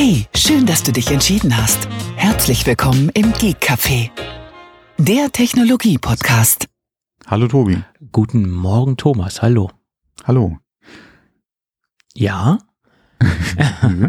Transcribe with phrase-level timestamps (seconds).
[0.00, 1.88] Hey, schön, dass du dich entschieden hast.
[2.14, 4.12] Herzlich willkommen im Geek Café,
[4.96, 6.68] der Technologie-Podcast.
[7.26, 7.82] Hallo Tobi.
[8.12, 9.42] Guten Morgen, Thomas.
[9.42, 9.72] Hallo.
[10.24, 10.56] Hallo.
[12.14, 12.58] Ja?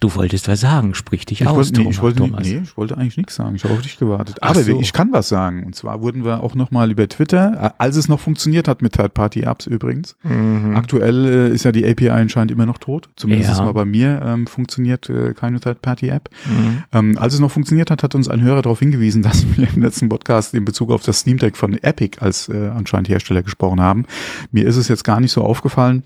[0.00, 1.94] Du wolltest was sagen, sprich dich Ich aus, wollte, nee, Thomas.
[1.96, 2.42] ich, wollte, Thomas.
[2.46, 3.54] nee, ich wollte eigentlich nichts sagen.
[3.56, 4.38] Ich habe auf dich gewartet.
[4.40, 4.80] Ach Aber so.
[4.80, 5.64] ich kann was sagen.
[5.64, 8.92] Und zwar wurden wir auch nochmal über Twitter, äh, als es noch funktioniert hat mit
[8.94, 10.16] Third-Party-Apps übrigens.
[10.22, 10.76] Mhm.
[10.76, 13.08] Aktuell äh, ist ja die API anscheinend immer noch tot.
[13.16, 13.64] Zumindest Ja.
[13.64, 16.28] mal bei mir ähm, funktioniert äh, keine Third-Party-App.
[16.46, 16.82] Mhm.
[16.92, 19.82] Ähm, als es noch funktioniert hat, hat uns ein Hörer darauf hingewiesen, dass wir im
[19.82, 23.80] letzten Podcast in Bezug auf das Steam Deck von Epic als äh, anscheinend Hersteller gesprochen
[23.80, 24.04] haben.
[24.50, 26.04] Mir ist es jetzt gar nicht so aufgefallen.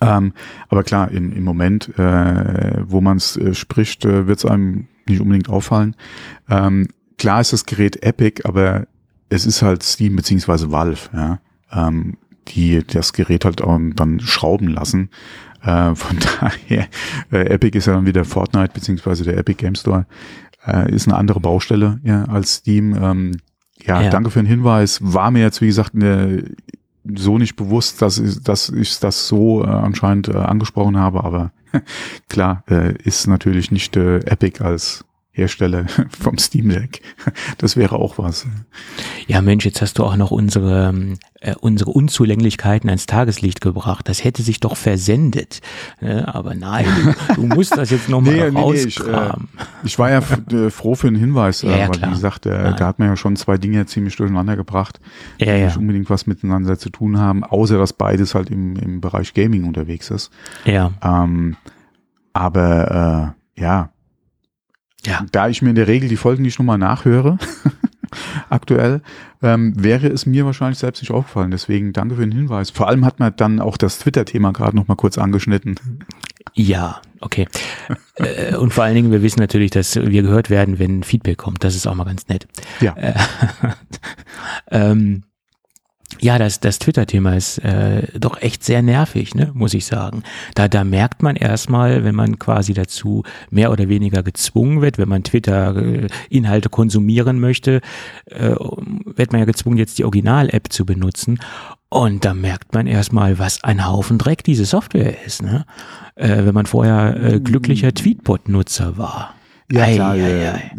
[0.00, 0.32] Ähm,
[0.68, 4.88] aber klar, im, im Moment, äh, wo man es äh, spricht, äh, wird es einem
[5.06, 5.94] nicht unbedingt auffallen.
[6.48, 6.88] Ähm,
[7.18, 8.86] klar ist das Gerät Epic, aber
[9.28, 11.38] es ist halt Steam beziehungsweise Valve, ja,
[11.72, 12.16] ähm,
[12.48, 15.10] die das Gerät halt auch dann schrauben lassen.
[15.62, 16.86] Äh, von daher,
[17.32, 20.06] äh, Epic ist ja dann wieder Fortnite beziehungsweise der Epic Game Store,
[20.66, 22.94] äh, ist eine andere Baustelle ja, als Steam.
[23.00, 23.32] Ähm,
[23.82, 24.10] ja, Ja.
[24.10, 25.00] danke für den Hinweis.
[25.02, 26.44] War mir jetzt, wie gesagt, eine,
[27.04, 31.52] so nicht bewusst, dass ich, dass ich das so äh, anscheinend äh, angesprochen habe, aber
[32.28, 35.04] klar, äh, ist natürlich nicht äh, Epic als
[35.36, 35.86] Hersteller
[36.20, 37.02] vom Steam Deck.
[37.58, 38.46] Das wäre auch was.
[39.26, 44.08] Ja, Mensch, jetzt hast du auch noch unsere, ähm, äh, unsere Unzulänglichkeiten ans Tageslicht gebracht.
[44.08, 45.60] Das hätte sich doch versendet.
[46.00, 46.86] Äh, aber nein,
[47.28, 49.48] du, du musst das jetzt nochmal Nee, nee, nee, nee, ich, rauskramen.
[49.82, 50.20] Ich war ja
[50.52, 52.10] äh, froh für den Hinweis, Ja, äh, ja, weil klar.
[52.10, 55.00] wie gesagt, äh, da hat man ja schon zwei Dinge ziemlich durcheinander gebracht,
[55.40, 58.76] die ja, ja, nicht unbedingt was miteinander zu tun haben, außer dass beides halt im,
[58.76, 60.30] im Bereich Gaming unterwegs ist.
[60.64, 61.56] ja, Ähm,
[62.32, 63.90] aber äh, ja,
[65.06, 65.24] ja.
[65.32, 67.38] da ich mir in der Regel die Folgen nicht nochmal nachhöre,
[68.50, 69.02] aktuell,
[69.42, 71.50] ähm, wäre es mir wahrscheinlich selbst nicht aufgefallen.
[71.50, 72.70] Deswegen danke für den Hinweis.
[72.70, 75.76] Vor allem hat man dann auch das Twitter-Thema gerade nochmal kurz angeschnitten.
[76.54, 77.48] Ja, okay.
[78.16, 81.64] äh, und vor allen Dingen, wir wissen natürlich, dass wir gehört werden, wenn Feedback kommt.
[81.64, 82.46] Das ist auch mal ganz nett.
[82.80, 82.94] Ja.
[82.96, 83.14] Äh,
[84.70, 85.24] ähm,
[86.20, 90.22] ja, das, das Twitter-Thema ist äh, doch echt sehr nervig, ne, muss ich sagen.
[90.54, 95.08] Da, da merkt man erstmal, wenn man quasi dazu mehr oder weniger gezwungen wird, wenn
[95.08, 97.80] man Twitter-Inhalte konsumieren möchte,
[98.26, 101.38] äh, wird man ja gezwungen, jetzt die Original-App zu benutzen.
[101.88, 105.64] Und da merkt man erstmal, was ein Haufen Dreck diese Software ist, ne?
[106.16, 109.34] Äh, wenn man vorher äh, glücklicher Tweetbot-Nutzer war.
[109.70, 110.70] Ja, Ei, klar, ei, äh, ei.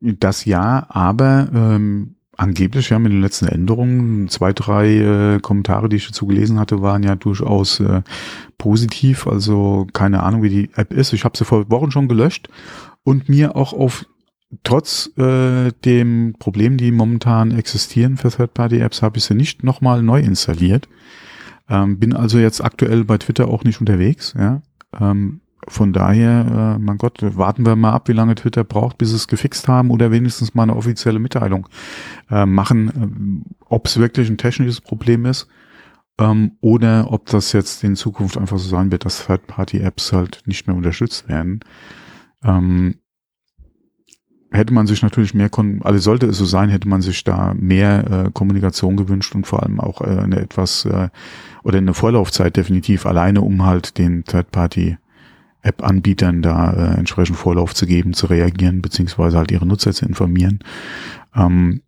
[0.00, 5.96] das ja, aber ähm, angeblich ja mit den letzten Änderungen, zwei, drei äh, Kommentare, die
[5.96, 8.02] ich dazu gelesen hatte, waren ja durchaus äh,
[8.56, 9.26] positiv.
[9.26, 11.12] Also keine Ahnung, wie die App ist.
[11.12, 12.48] Ich habe sie vor Wochen schon gelöscht
[13.02, 14.06] und mir auch auf
[14.62, 20.20] trotz äh, dem Problem, die momentan existieren für Third-Party-Apps, habe ich sie nicht nochmal neu
[20.20, 20.88] installiert.
[21.68, 24.34] Ähm, bin also jetzt aktuell bei Twitter auch nicht unterwegs.
[24.38, 24.62] Ja.
[24.98, 29.10] Ähm, von daher, äh, mein Gott, warten wir mal ab, wie lange Twitter braucht, bis
[29.10, 31.68] sie es gefixt haben oder wenigstens mal eine offizielle Mitteilung
[32.30, 35.48] äh, machen, ähm, ob es wirklich ein technisches Problem ist
[36.18, 40.66] ähm, oder ob das jetzt in Zukunft einfach so sein wird, dass Third-Party-Apps halt nicht
[40.66, 41.60] mehr unterstützt werden.
[42.44, 42.96] Ähm,
[44.50, 45.50] hätte man sich natürlich mehr,
[45.82, 49.62] also sollte es so sein, hätte man sich da mehr äh, Kommunikation gewünscht und vor
[49.62, 51.08] allem auch äh, eine etwas äh,
[51.62, 54.96] oder eine Vorlaufzeit definitiv alleine, um halt den Third-Party
[55.62, 60.60] App-Anbietern da äh, entsprechend Vorlauf zu geben, zu reagieren, beziehungsweise halt ihre Nutzer zu informieren.
[61.34, 61.82] Ähm,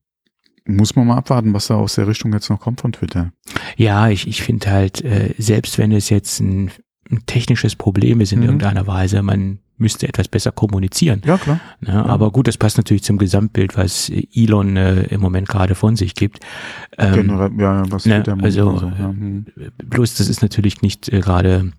[0.66, 3.32] muss man mal abwarten, was da aus der Richtung jetzt noch kommt von Twitter.
[3.76, 6.70] Ja, ich, ich finde halt, äh, selbst wenn es jetzt ein,
[7.10, 8.44] ein technisches Problem ist in Mhm.
[8.44, 11.22] irgendeiner Weise, man müsste etwas besser kommunizieren.
[11.25, 11.59] Ja, klar.
[11.80, 12.04] Ne?
[12.04, 16.14] Aber gut, das passt natürlich zum Gesamtbild, was Elon äh, im Moment gerade von sich
[16.14, 16.41] gibt.
[16.98, 19.09] Ähm, Generell, ja, was ne, Twitter macht also, so, ja.
[19.09, 19.47] hm.
[19.78, 21.72] bloß das ist natürlich nicht äh, gerade,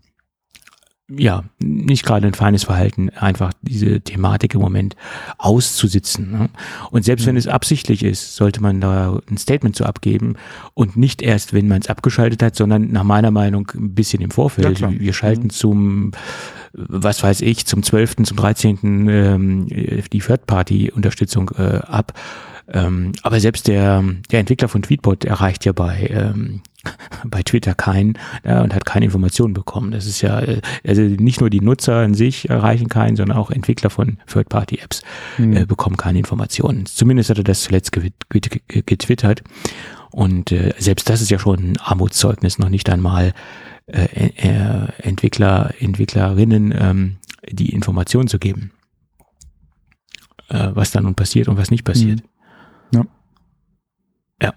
[1.17, 4.95] ja, nicht gerade ein feines Verhalten, einfach diese Thematik im Moment
[5.37, 6.31] auszusitzen.
[6.31, 6.49] Ne?
[6.91, 7.29] Und selbst Mhm.
[7.29, 10.35] wenn es absichtlich ist, sollte man da ein Statement zu abgeben
[10.73, 14.31] und nicht erst, wenn man es abgeschaltet hat, sondern nach meiner Meinung ein bisschen im
[14.31, 14.79] Vorfeld.
[14.79, 14.91] Ja.
[14.91, 15.49] Wir schalten Mhm.
[15.49, 16.11] zum,
[16.73, 19.07] was weiß ich, zum 12., zum 13.
[19.09, 22.13] Ähm, die Third-Party-Unterstützung äh, ab.
[22.73, 26.61] Ähm, aber selbst der, der Entwickler von Tweetbot erreicht ja bei, ähm,
[27.25, 29.91] bei Twitter keinen ja, und hat keine Informationen bekommen.
[29.91, 33.51] Das ist ja, äh, also nicht nur die Nutzer an sich erreichen keinen, sondern auch
[33.51, 35.03] Entwickler von Third-Party-Apps
[35.37, 35.55] Hm.
[35.55, 36.85] äh, bekommen keine Informationen.
[36.85, 39.43] Zumindest hat er das zuletzt getwittert.
[40.11, 43.33] Und äh, selbst das ist ja schon ein Armutszeugnis, noch nicht einmal
[43.87, 47.17] äh, äh, Entwickler, Entwicklerinnen ähm,
[47.49, 48.71] die Informationen zu geben,
[50.49, 52.21] äh, was da nun passiert und was nicht passiert.
[52.91, 52.99] Mhm.
[52.99, 53.05] Ja.
[54.43, 54.53] Ja.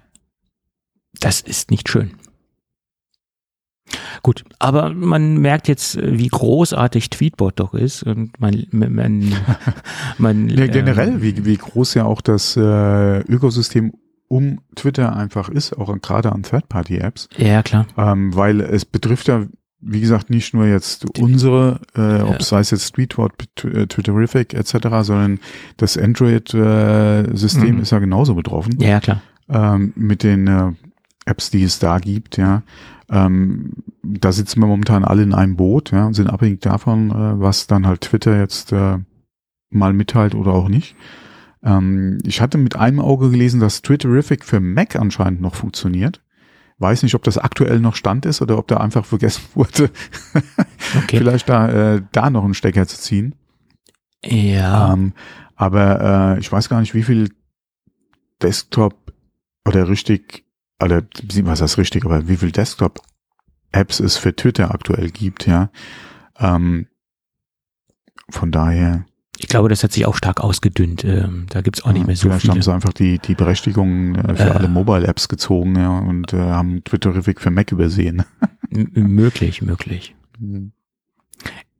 [1.20, 2.12] Das ist nicht schön.
[4.22, 4.44] gut.
[4.58, 9.32] Aber man merkt jetzt, wie großartig Tweetbot doch ist und man, man,
[10.18, 13.92] man ja, generell, ähm, wie, wie groß ja auch das äh, Ökosystem
[14.28, 17.28] um Twitter einfach ist, auch gerade an Third-Party-Apps.
[17.36, 17.86] Ja, klar.
[17.96, 19.46] Ähm, weil es betrifft ja,
[19.80, 22.24] wie gesagt, nicht nur jetzt unsere, äh, ja.
[22.24, 23.32] ob es sei es jetzt Tweetbot,
[23.64, 24.72] äh, Twitterific etc.,
[25.02, 25.40] sondern
[25.76, 27.80] das Android-System äh, mhm.
[27.82, 28.80] ist ja genauso betroffen.
[28.80, 29.22] Ja, klar.
[29.48, 30.72] Ähm, mit den äh,
[31.24, 32.62] Apps, die es da gibt, ja.
[33.10, 33.72] Ähm,
[34.02, 37.66] da sitzen wir momentan alle in einem Boot, ja, und sind abhängig davon, äh, was
[37.66, 38.98] dann halt Twitter jetzt äh,
[39.70, 40.96] mal mitteilt oder auch nicht.
[41.62, 46.22] Ähm, ich hatte mit einem Auge gelesen, dass Twitterific für Mac anscheinend noch funktioniert.
[46.78, 49.90] Weiß nicht, ob das aktuell noch Stand ist oder ob da einfach vergessen wurde,
[50.96, 51.18] okay.
[51.18, 53.34] vielleicht da, äh, da noch einen Stecker zu ziehen.
[54.24, 54.92] Ja.
[54.92, 55.12] Ähm,
[55.56, 57.30] aber äh, ich weiß gar nicht, wie viel
[58.42, 59.12] Desktop
[59.66, 60.43] oder richtig,
[60.84, 61.02] oder
[61.42, 65.70] was heißt richtig, aber wie viel Desktop-Apps es für Twitter aktuell gibt, ja.
[66.38, 66.86] Ähm,
[68.30, 69.04] von daher
[69.38, 71.04] ich glaube, das hat sich auch stark ausgedünnt.
[71.04, 72.52] Ähm, da gibt's auch nicht mehr so Vielleicht viele.
[72.54, 76.38] haben sie einfach die, die Berechtigung äh, für äh, alle Mobile-Apps gezogen ja, und äh,
[76.38, 78.24] haben Twitterific für Mac übersehen.
[78.70, 80.14] möglich, möglich.
[80.38, 80.72] Mhm.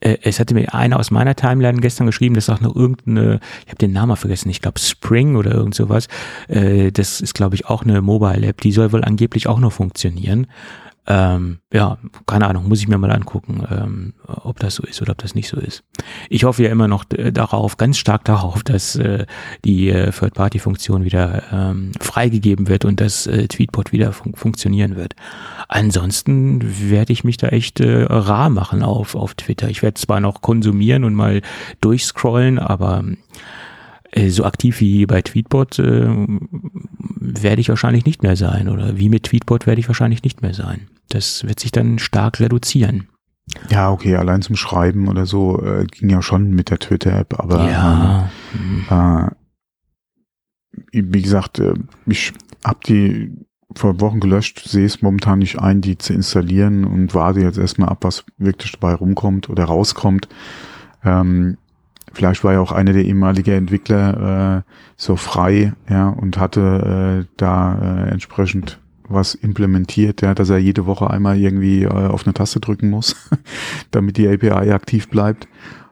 [0.05, 3.69] Äh, es hatte mir einer aus meiner Timeline gestern geschrieben, dass auch noch irgendeine, ich
[3.69, 6.07] habe den Namen vergessen, ich glaube Spring oder irgend sowas.
[6.49, 10.47] Äh, das ist, glaube ich, auch eine Mobile-App, die soll wohl angeblich auch noch funktionieren.
[11.07, 15.13] Ähm, ja, keine Ahnung, muss ich mir mal angucken, ähm, ob das so ist oder
[15.13, 15.85] ob das nicht so ist.
[16.31, 19.27] Ich hoffe ja immer noch äh, darauf, ganz stark darauf, dass äh,
[19.67, 25.15] die äh, Third-Party-Funktion wieder ähm, freigegeben wird und dass äh, Tweetbot wieder fun funktionieren wird.
[25.69, 29.69] Ansonsten werde ich mich da echt äh, rar machen auf, auf Twitter.
[29.69, 31.43] Ich werde zwar noch konsumieren und mal
[31.83, 33.17] durchscrollen, aber äh,
[34.29, 36.07] so aktiv wie bei Tweetbot äh,
[37.21, 40.55] werde ich wahrscheinlich nicht mehr sein oder wie mit Tweetbot werde ich wahrscheinlich nicht mehr
[40.55, 40.89] sein.
[41.09, 43.09] Das wird sich dann stark reduzieren.
[43.71, 47.71] Ja, okay, allein zum Schreiben oder so äh, ging ja schon mit der Twitter-App, aber
[47.71, 48.31] ja.
[48.91, 49.31] äh,
[50.93, 51.75] wie gesagt, äh,
[52.07, 52.33] ich
[52.65, 53.33] habe die
[53.75, 57.89] vor Wochen gelöscht, sehe es momentan nicht ein, die zu installieren und warte jetzt erstmal
[57.89, 60.29] ab, was wirklich dabei rumkommt oder rauskommt.
[61.05, 61.59] Ähm,
[62.15, 67.27] vielleicht war ja auch einer der ehemaligen Entwickler äh, so frei, ja, und hatte äh,
[67.37, 72.35] da äh, entsprechend was implementiert, ja, dass er jede Woche einmal irgendwie äh, auf eine
[72.35, 73.17] Taste drücken muss,
[73.91, 75.47] damit die API aktiv bleibt.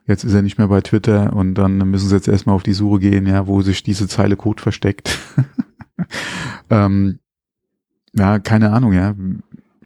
[0.07, 2.73] Jetzt ist er nicht mehr bei Twitter und dann müssen sie jetzt erstmal auf die
[2.73, 5.19] Suche gehen, ja, wo sich diese Zeile Code versteckt.
[6.71, 7.19] ähm,
[8.15, 9.15] ja, keine Ahnung, ja.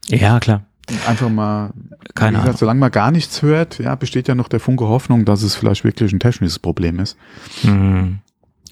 [0.06, 0.66] Ja, klar.
[1.06, 1.72] Einfach mal,
[2.14, 5.42] keine gesagt, solange man gar nichts hört, ja, besteht ja noch der Funke Hoffnung, dass
[5.42, 7.16] es vielleicht wirklich ein technisches Problem ist.
[7.62, 8.18] Mhm.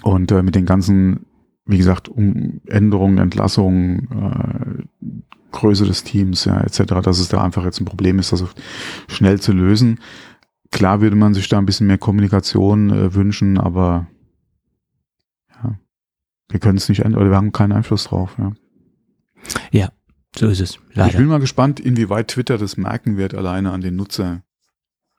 [0.02, 1.26] Und äh, mit den ganzen
[1.66, 5.18] wie gesagt, um Änderungen, Entlassungen, äh,
[5.52, 8.44] Größe des Teams, ja, etc., dass es da einfach jetzt ein Problem ist, das
[9.08, 10.00] schnell zu lösen.
[10.70, 14.08] Klar würde man sich da ein bisschen mehr Kommunikation äh, wünschen, aber
[15.50, 15.78] ja,
[16.48, 18.52] wir können es nicht ändern, oder wir haben keinen Einfluss drauf, ja.
[19.70, 19.88] Ja,
[20.36, 20.78] so ist es.
[20.92, 21.10] Leider.
[21.10, 24.42] Ich bin mal gespannt, inwieweit Twitter das merken wird, alleine an den Nutzer.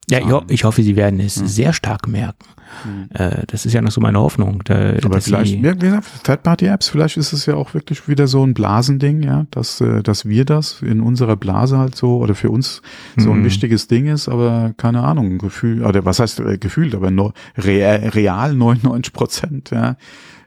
[0.10, 1.48] Ja, ich, ho ich hoffe, sie werden es ja.
[1.48, 2.46] sehr stark merken.
[2.84, 3.10] Mhm.
[3.14, 4.62] Äh, das ist ja noch so meine Hoffnung.
[4.64, 8.54] Da, Aber vielleicht, wie gesagt, Third-Party-Apps, vielleicht ist es ja auch wirklich wieder so ein
[8.54, 12.84] Blasending, ja, dass, äh, dass wir das in unserer Blase halt so oder für uns
[13.18, 13.46] so ein mhm.
[13.46, 18.10] wichtiges Ding ist, aber keine Ahnung, Gefühl, oder was heißt äh, gefühlt, aber no, real,
[18.10, 19.96] real 99 Prozent, ja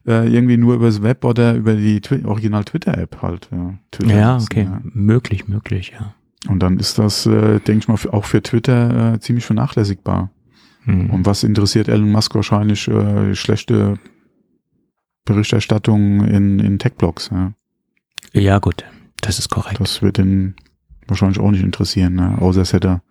[0.08, 3.48] äh, irgendwie nur übers Web oder über die Twi Original Twitter-App halt.
[3.52, 4.80] Ja, Twitter ja okay, ja.
[4.82, 6.14] möglich, möglich, ja.
[6.48, 10.30] Und dann ist das, äh, denke ich mal, auch für Twitter äh, ziemlich vernachlässigbar.
[10.84, 11.10] Hm.
[11.10, 13.98] Und was interessiert Elon Musk wahrscheinlich äh, schlechte
[15.26, 17.30] Berichterstattung in, in Tech-Blogs?
[17.30, 17.52] Ja.
[18.32, 18.84] ja, gut,
[19.20, 19.80] das ist korrekt.
[19.80, 20.54] Das wird ihn
[21.06, 22.38] wahrscheinlich auch nicht interessieren, ne?
[22.40, 23.02] außer es hätte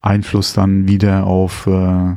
[0.00, 2.16] Einfluss dann wieder auf, äh,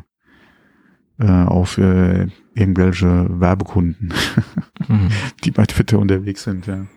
[1.19, 4.13] äh, auf äh, irgendwelche Werbekunden,
[4.87, 5.09] mhm.
[5.43, 6.65] die bei Twitter unterwegs sind.
[6.65, 6.87] Ja.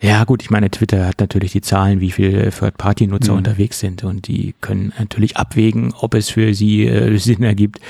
[0.00, 3.38] Ja, gut, ich meine, Twitter hat natürlich die Zahlen, wie viele Third-Party-Nutzer mhm.
[3.38, 7.80] unterwegs sind und die können natürlich abwägen, ob es für sie äh, Sinn ergibt,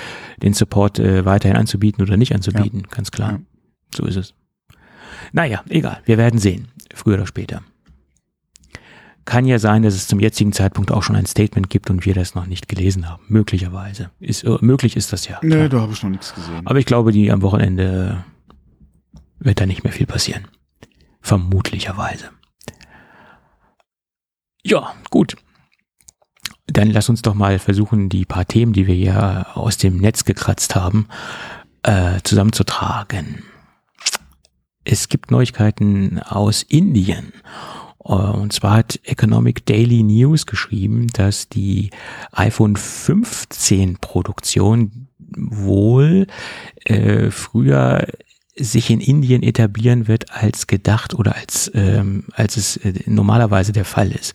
[0.43, 2.97] den Support äh, weiterhin anzubieten oder nicht anzubieten, ja.
[2.97, 3.33] ganz klar.
[3.33, 3.40] Ja.
[3.95, 4.35] So ist es.
[5.33, 7.62] Naja, egal, wir werden sehen, früher oder später.
[9.28, 12.14] Kann ja sein, dass es zum jetzigen Zeitpunkt auch schon ein Statement gibt und wir
[12.14, 13.23] das noch nicht gelesen haben.
[13.28, 14.11] Möglicherweise.
[14.20, 15.38] Ist, äh, möglich ist das ja.
[15.42, 16.66] Nee, da habe ich noch nichts gesehen.
[16.66, 18.25] Aber ich glaube, die am Wochenende
[19.38, 20.49] wird da nicht mehr viel passieren.
[21.20, 22.30] Vermutlicherweise.
[24.64, 25.37] Ja, gut.
[26.66, 30.25] Dann lass uns doch mal versuchen, die paar Themen, die wir hier aus dem Netz
[30.25, 31.06] gekratzt haben,
[31.82, 33.42] äh, zusammenzutragen.
[34.85, 37.35] Es gibt Neuigkeiten aus Indien.
[37.99, 41.90] Und zwar hat Economic Daily News geschrieben, dass die
[42.33, 46.26] iPhone 15 Produktion wohl
[46.85, 48.07] äh, früher
[48.61, 53.85] sich in Indien etablieren wird als gedacht oder als ähm, als es äh, normalerweise der
[53.85, 54.35] Fall ist.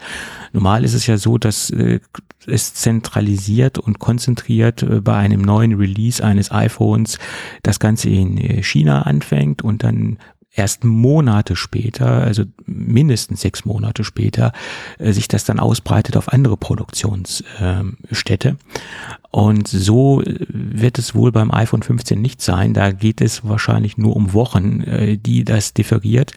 [0.54, 2.00] Normal ist es ja so, dass äh,
[2.48, 7.20] es zentralisiert und konzentriert äh, bei einem neuen Release eines iPhones
[7.64, 10.18] das Ganze in äh, China anfängt und dann
[10.56, 14.54] erst Monate später, also mindestens sechs Monate später,
[15.00, 18.58] äh, sich das dann ausbreitet auf andere Produktionsstädte.
[19.32, 22.74] Und so äh, wird es wohl beim iPhone 15 nicht sein.
[22.74, 26.34] Da geht es wahrscheinlich nur um Wochen, äh, die das differiert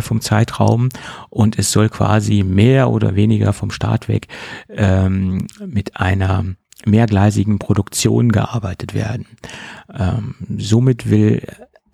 [0.00, 0.88] vom Zeitraum.
[1.30, 4.28] Und es soll quasi mehr oder weniger vom Start weg
[4.68, 6.44] ähm, mit einer
[6.84, 9.26] mehrgleisigen Produktion gearbeitet werden.
[9.92, 11.42] Ähm, somit will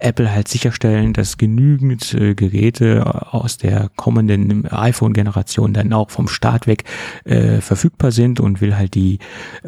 [0.02, 6.66] Apple halt sicherstellen, dass genügend äh, Geräte aus der kommenden iPhone-Generation dann auch vom Start
[6.66, 6.84] weg
[7.24, 9.18] äh, verfügbar sind und will halt die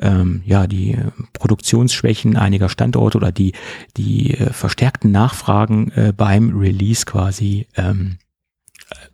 [0.00, 0.98] ähm, ja die
[1.32, 3.52] Produktionsschwächen einiger Standorte oder die
[3.96, 8.18] die äh, verstärkten Nachfragen äh, beim Release quasi ähm,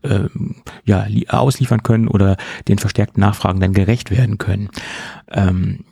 [0.02, 0.28] äh,
[0.84, 2.36] ja, ausliefern können oder
[2.68, 4.68] den verstärkten Nachfragen dann gerecht werden können.
[5.30, 5.84] Ähm,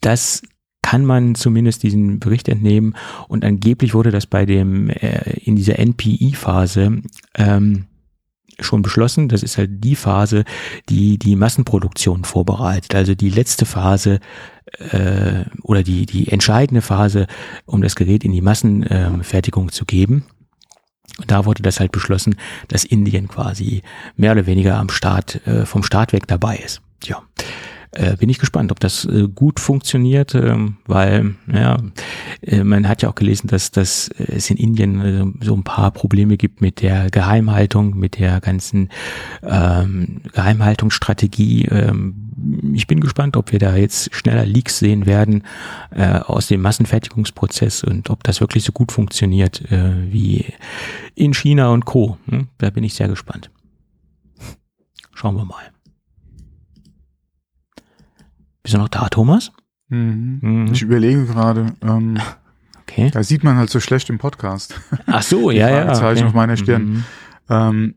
[0.00, 0.42] das
[0.82, 2.94] kann man zumindest diesen Bericht entnehmen.
[3.28, 7.00] Und angeblich wurde das bei dem äh, in dieser NPI-Phase
[7.34, 7.84] ähm,
[8.60, 9.28] schon beschlossen.
[9.28, 10.44] Das ist halt die Phase,
[10.88, 12.94] die die Massenproduktion vorbereitet.
[12.94, 14.20] Also die letzte Phase
[14.78, 17.26] äh, oder die die entscheidende Phase,
[17.64, 20.26] um das Gerät in die Massenfertigung äh, zu geben.
[21.18, 22.36] Und da wurde das halt beschlossen,
[22.68, 23.82] dass Indien quasi
[24.16, 26.80] mehr oder weniger am Start äh, vom Start weg dabei ist.
[27.04, 27.22] Ja
[27.92, 30.56] äh, bin ich gespannt, ob das äh, gut funktioniert, äh,
[30.86, 31.76] weil ja,
[32.40, 35.90] äh, man hat ja auch gelesen, dass, dass es in Indien äh, so ein paar
[35.90, 38.88] Probleme gibt mit der Geheimhaltung, mit der ganzen
[39.42, 41.66] ähm, Geheimhaltungsstrategie.
[41.66, 45.44] Ähm, ich bin gespannt, ob wir da jetzt schneller Leaks sehen werden
[45.90, 50.46] äh, aus dem Massenfertigungsprozess und ob das wirklich so gut funktioniert äh, wie
[51.14, 52.16] in China und Co.
[52.28, 52.48] Hm?
[52.58, 53.50] Da bin ich sehr gespannt.
[55.14, 55.71] Schauen wir mal.
[58.62, 59.52] Bist du noch da, Thomas?
[59.88, 60.38] Mhm.
[60.40, 60.72] Mhm.
[60.72, 61.66] Ich überlege gerade.
[61.82, 62.18] Ähm,
[62.82, 63.10] okay.
[63.12, 64.80] Da sieht man halt so schlecht im Podcast.
[65.06, 65.92] Ach so, ja, ja.
[65.94, 66.28] Zeichen okay.
[66.28, 66.84] auf meiner Stirn.
[66.84, 67.04] Mhm.
[67.48, 67.94] Ähm,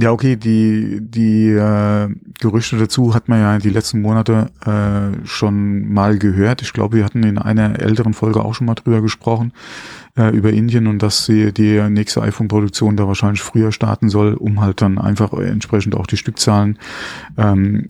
[0.00, 2.08] ja, okay, die, die äh,
[2.40, 6.62] Gerüchte dazu hat man ja die letzten Monate äh, schon mal gehört.
[6.62, 9.52] Ich glaube, wir hatten in einer älteren Folge auch schon mal drüber gesprochen,
[10.16, 14.62] äh, über Indien und dass sie die nächste iPhone-Produktion da wahrscheinlich früher starten soll, um
[14.62, 16.78] halt dann einfach entsprechend auch die Stückzahlen
[17.36, 17.86] ähm,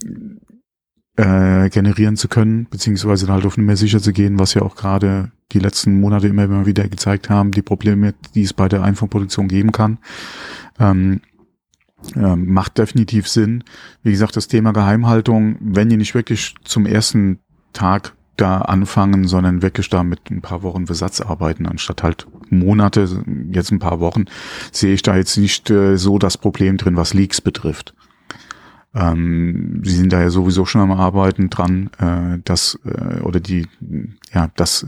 [1.21, 5.31] äh, generieren zu können, beziehungsweise halt auf Nummer sicher zu gehen, was ja auch gerade
[5.53, 9.47] die letzten Monate immer, immer wieder gezeigt haben, die Probleme, die es bei der iPhone-Produktion
[9.47, 9.99] geben kann.
[10.79, 11.21] Ähm,
[12.17, 13.65] äh, macht definitiv Sinn.
[14.03, 17.41] Wie gesagt, das Thema Geheimhaltung, wenn die nicht wirklich zum ersten
[17.75, 23.07] Tag da anfangen, sondern wirklich da mit ein paar Wochen Versatz arbeiten, anstatt halt Monate,
[23.53, 24.25] jetzt ein paar Wochen,
[24.73, 27.95] sehe ich da jetzt nicht äh, so das Problem drin, was Leaks betrifft.
[28.95, 33.69] Ähm, sie sind da ja sowieso schon am Arbeiten dran, äh, das äh, oder die,
[34.33, 34.87] ja, das,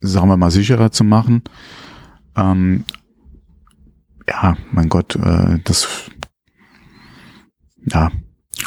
[0.00, 1.42] sagen wir mal, sicherer zu machen.
[2.36, 2.84] Ähm,
[4.28, 6.10] ja, mein Gott, äh, das,
[7.84, 8.10] ja.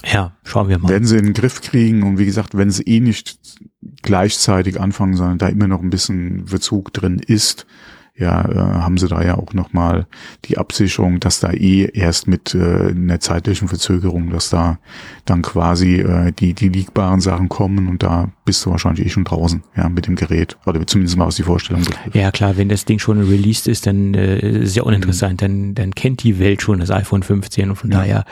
[0.05, 0.89] Ja, schauen wir mal.
[0.89, 3.59] Werden sie in den Griff kriegen und wie gesagt, wenn sie eh nicht
[4.01, 7.67] gleichzeitig anfangen, sondern da immer noch ein bisschen Verzug drin ist,
[8.15, 10.05] ja, äh, haben sie da ja auch nochmal
[10.45, 14.77] die Absicherung, dass da eh erst mit äh, einer zeitlichen Verzögerung, dass da
[15.25, 19.23] dann quasi äh, die, die liegbaren Sachen kommen und da bist du wahrscheinlich eh schon
[19.23, 20.57] draußen, ja, mit dem Gerät.
[20.65, 21.83] Oder zumindest mal aus die Vorstellung.
[22.13, 25.37] Ja, klar, wenn das Ding schon released ist, dann äh, ist ja uninteressant, mhm.
[25.37, 27.99] dann, dann kennt die Welt schon das iPhone 15 und von ja.
[27.99, 28.25] daher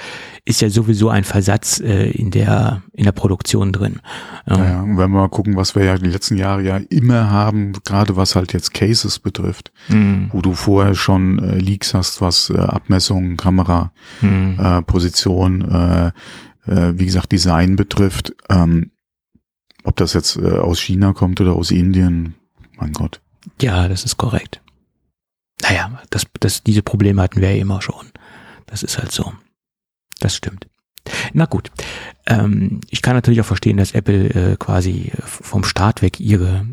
[0.45, 3.99] ist ja sowieso ein Versatz äh, in der in der Produktion drin.
[4.47, 4.57] Ja.
[4.57, 7.73] ja, und wenn wir mal gucken, was wir ja die letzten Jahre ja immer haben,
[7.85, 10.29] gerade was halt jetzt Cases betrifft, mhm.
[10.31, 13.91] wo du vorher schon äh, Leaks hast, was äh, Abmessungen, Kamera,
[14.21, 14.57] mhm.
[14.59, 16.11] äh, Position, äh,
[16.67, 18.33] äh, wie gesagt, Design betrifft.
[18.49, 18.90] Ähm,
[19.83, 22.35] ob das jetzt äh, aus China kommt oder aus Indien,
[22.77, 23.21] mein Gott.
[23.61, 24.61] Ja, das ist korrekt.
[25.61, 28.07] Naja, das, das, diese Probleme hatten wir ja immer schon.
[28.65, 29.33] Das ist halt so.
[30.19, 30.67] Das stimmt.
[31.33, 31.71] Na gut.
[32.27, 36.65] Ähm, ich kann natürlich auch verstehen, dass Apple äh, quasi vom Start weg ihre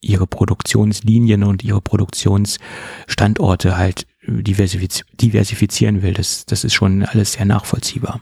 [0.00, 6.12] ihre Produktionslinien und ihre Produktionsstandorte halt diversifiz diversifizieren will.
[6.14, 8.20] Das, das ist schon alles sehr nachvollziehbar.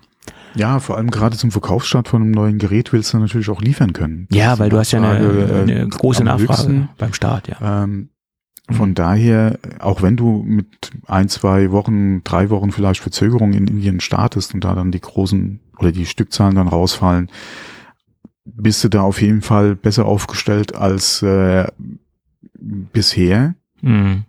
[0.54, 3.92] Ja, vor allem gerade zum Verkaufsstart von einem neuen Gerät willst du natürlich auch liefern
[3.92, 4.28] können.
[4.30, 6.88] Ja, weil du hast ja eine, eine große Nachfrage höchsten.
[6.98, 7.84] beim Start, ja.
[7.84, 8.08] Ähm,
[8.70, 8.94] Von Mhm.
[8.94, 14.54] daher, auch wenn du mit ein, zwei Wochen, drei Wochen vielleicht Verzögerung in Indien startest
[14.54, 17.28] und da dann die großen oder die Stückzahlen dann rausfallen,
[18.46, 21.66] bist du da auf jeden Fall besser aufgestellt als äh,
[22.58, 23.54] bisher.
[23.82, 24.24] Mhm.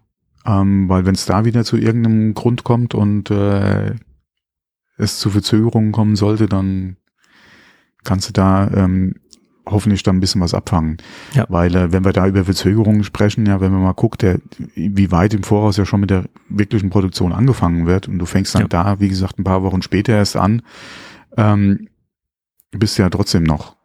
[0.46, 3.94] Ähm, weil wenn es da wieder zu irgendeinem Grund kommt und äh,
[4.98, 6.98] es zu Verzögerungen kommen sollte, dann
[8.04, 9.16] kannst du da ähm,
[9.66, 10.98] hoffentlich dann ein bisschen was abfangen.
[11.34, 11.46] Ja.
[11.50, 14.40] Weil äh, wenn wir da über Verzögerungen sprechen, ja, wenn man mal guckt, der,
[14.75, 18.54] wie weit im Voraus ja schon mit der wirklichen Produktion angefangen wird und du fängst
[18.56, 18.68] dann Ja.
[18.68, 20.62] da, wie gesagt, ein paar Wochen später erst an,
[21.36, 21.90] ähm,
[22.72, 23.75] bist du ja trotzdem noch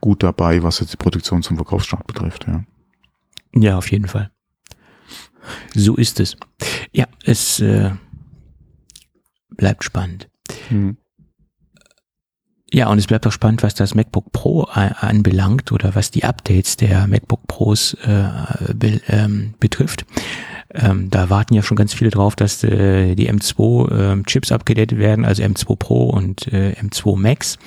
[0.00, 2.46] gut dabei, was jetzt die Produktion zum Verkaufsstart betrifft.
[2.46, 2.64] Ja.
[3.56, 4.30] Ja, auf jeden Fall.
[5.74, 6.36] So ist es.
[6.92, 7.90] Ja, es äh,
[9.56, 10.28] bleibt spannend.
[12.72, 16.76] Ja, und es bleibt auch spannend, was das MacBook Pro anbelangt oder was die Updates
[16.76, 20.04] der MacBook Pros äh, be, ähm, betrifft.
[20.74, 24.98] Ähm, da warten ja schon ganz viele drauf, dass äh, die M2 ähm, Chips abgedatet
[24.98, 27.58] werden, also M2 Pro und äh, M2 Max.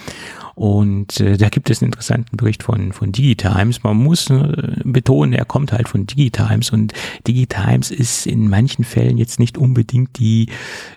[0.57, 3.83] Und äh, da gibt es einen interessanten Bericht von, von Digitimes.
[3.83, 6.93] Man muss äh, betonen, er kommt halt von Digitimes und
[7.27, 10.47] Digitimes ist in manchen Fällen jetzt nicht unbedingt die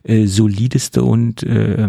[0.03, 1.87] äh, solideste und äh,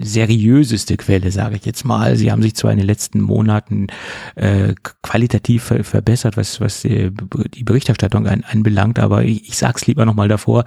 [0.00, 2.14] seriöseste Quelle, sage ich jetzt mal.
[2.14, 3.88] Sie haben sich zwar in den letzten Monaten
[4.36, 7.10] äh, qualitativ ver verbessert, was, was die,
[7.52, 10.64] die Berichterstattung an, anbelangt, aber ich, ich sage es lieber nochmal davor,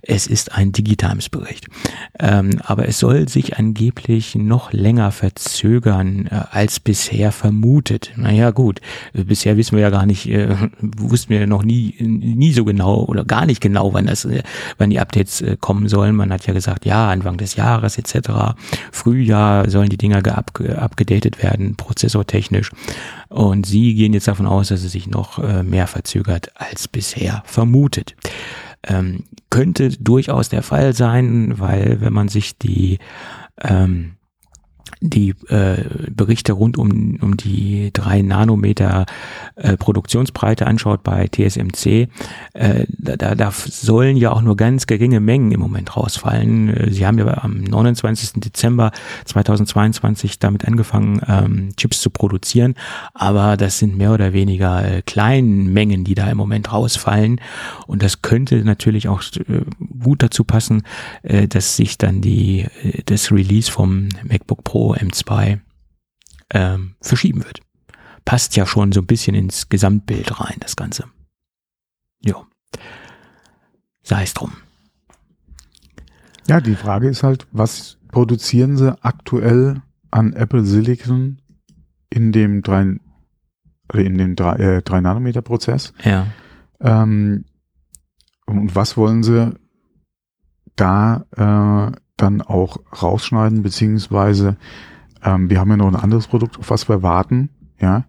[0.00, 1.66] es ist ein Digitimes-Bericht.
[2.20, 8.12] Ähm, aber es soll sich angeblich noch länger verzögern äh, als bisher vermutet.
[8.16, 8.80] Naja gut,
[9.14, 13.04] äh, bisher wissen wir ja gar nicht, äh, wussten wir noch nie, nie so genau
[13.04, 14.42] oder gar nicht genau, wann das, äh,
[14.78, 16.14] wann die Updates äh, kommen sollen.
[16.14, 18.54] Man hat ja gesagt, ja, Anfang des Jahres etc.
[18.92, 22.70] Frühjahr sollen die Dinger abgedatet werden, prozessortechnisch.
[23.28, 27.42] Und sie gehen jetzt davon aus, dass es sich noch äh, mehr verzögert als bisher
[27.46, 28.14] vermutet.
[28.86, 32.98] Ähm, könnte durchaus der Fall sein, weil wenn man sich die
[33.62, 34.12] ähm,
[35.00, 39.06] die äh, Berichte rund um, um die drei Nanometer
[39.56, 42.08] äh, Produktionsbreite anschaut bei TSMC,
[42.52, 46.68] äh, da, da, sollen ja auch nur ganz geringe Mengen im Moment rausfallen.
[46.68, 48.40] Äh, Sie haben ja am 29.
[48.40, 48.92] Dezember
[49.24, 52.74] 2022 damit angefangen, ähm, Chips zu produzieren,
[53.14, 57.40] aber das sind mehr oder weniger äh, kleinen Mengen, die da im Moment rausfallen.
[57.86, 59.62] Und das könnte natürlich auch äh,
[60.02, 60.82] gut dazu passen,
[61.22, 65.60] äh, dass sich dann die äh, das Release vom MacBook Pro M2
[66.50, 67.60] ähm, verschieben wird.
[68.24, 71.04] Passt ja schon so ein bisschen ins Gesamtbild rein, das Ganze.
[72.20, 72.46] Ja.
[74.02, 74.52] Sei es drum.
[76.46, 81.40] Ja, die Frage ist halt, was produzieren sie aktuell an Apple Silicon
[82.08, 82.96] in dem 3,
[83.94, 85.92] in dem 3, äh, 3 Nanometer Prozess?
[86.02, 86.26] Ja.
[86.80, 87.44] Ähm,
[88.46, 89.54] und was wollen sie
[90.74, 94.56] da äh, dann auch rausschneiden, beziehungsweise
[95.22, 98.04] ähm, wir haben ja noch ein anderes Produkt, auf was wir warten, ja,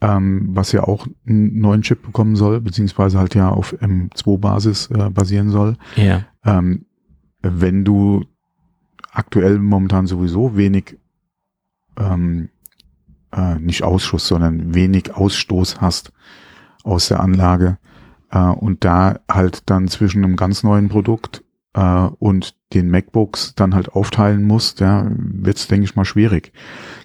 [0.00, 5.10] ähm, was ja auch einen neuen Chip bekommen soll, beziehungsweise halt ja auf M2-Basis äh,
[5.10, 5.76] basieren soll.
[5.96, 6.24] Ja.
[6.44, 6.86] Ähm,
[7.42, 8.24] wenn du
[9.12, 10.98] aktuell momentan sowieso wenig,
[11.98, 12.50] ähm,
[13.32, 16.12] äh, nicht Ausschuss, sondern wenig Ausstoß hast
[16.84, 17.78] aus der Anlage
[18.30, 21.42] äh, und da halt dann zwischen einem ganz neuen Produkt
[21.76, 26.52] äh, und den MacBooks dann halt aufteilen musst, ja, wird es, denke ich mal, schwierig.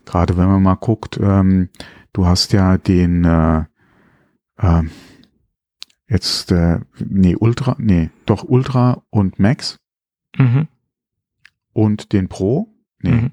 [0.06, 1.70] Gerade wenn man mal guckt, ähm,
[2.14, 3.66] du hast ja den äh,
[4.58, 4.84] äh,
[6.08, 9.78] jetzt, äh, nee, Ultra, nee, doch Ultra und Max
[10.38, 10.68] Mhm.
[11.74, 12.74] und den Pro.
[13.02, 13.32] Nee, Mhm.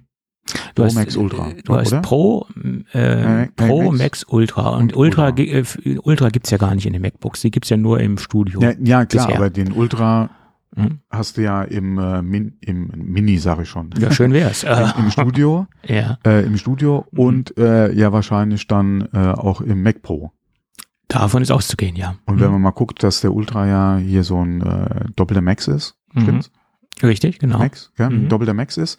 [0.75, 2.01] Du Pro hast, Max Ultra, Du hast oder?
[2.01, 2.47] Pro,
[2.95, 3.99] äh, Äh, Pro Max.
[3.99, 4.71] Max, Ultra.
[4.71, 5.43] Und Und Ultra, Ultra.
[5.43, 7.43] äh, Ultra gibt's ja gar nicht in den MacBooks.
[7.43, 8.61] Die gibt's ja nur im Studio.
[8.63, 9.37] Ja, ja klar, bisher.
[9.39, 10.31] aber den Ultra
[10.79, 11.01] Mhm.
[11.11, 13.91] hast du ja im, äh, Min, im Mini, sage ich schon.
[13.99, 14.63] Ja, schön wär's.
[14.97, 17.19] Im, Im Studio, ja, äh, im Studio Mhm.
[17.19, 20.33] und äh, ja wahrscheinlich dann äh, auch im Mac Pro.
[21.09, 22.17] davon ist auszugehen, ja.
[22.27, 25.67] Und wenn man mal guckt, dass der Ultra ja hier so ein äh, doppelter Max
[25.69, 26.21] ist, Mhm.
[26.23, 26.51] stimmt's?
[27.03, 27.59] Richtig, genau.
[27.59, 28.29] Max, ja, ein Mhm.
[28.29, 28.99] doppelter Max ist.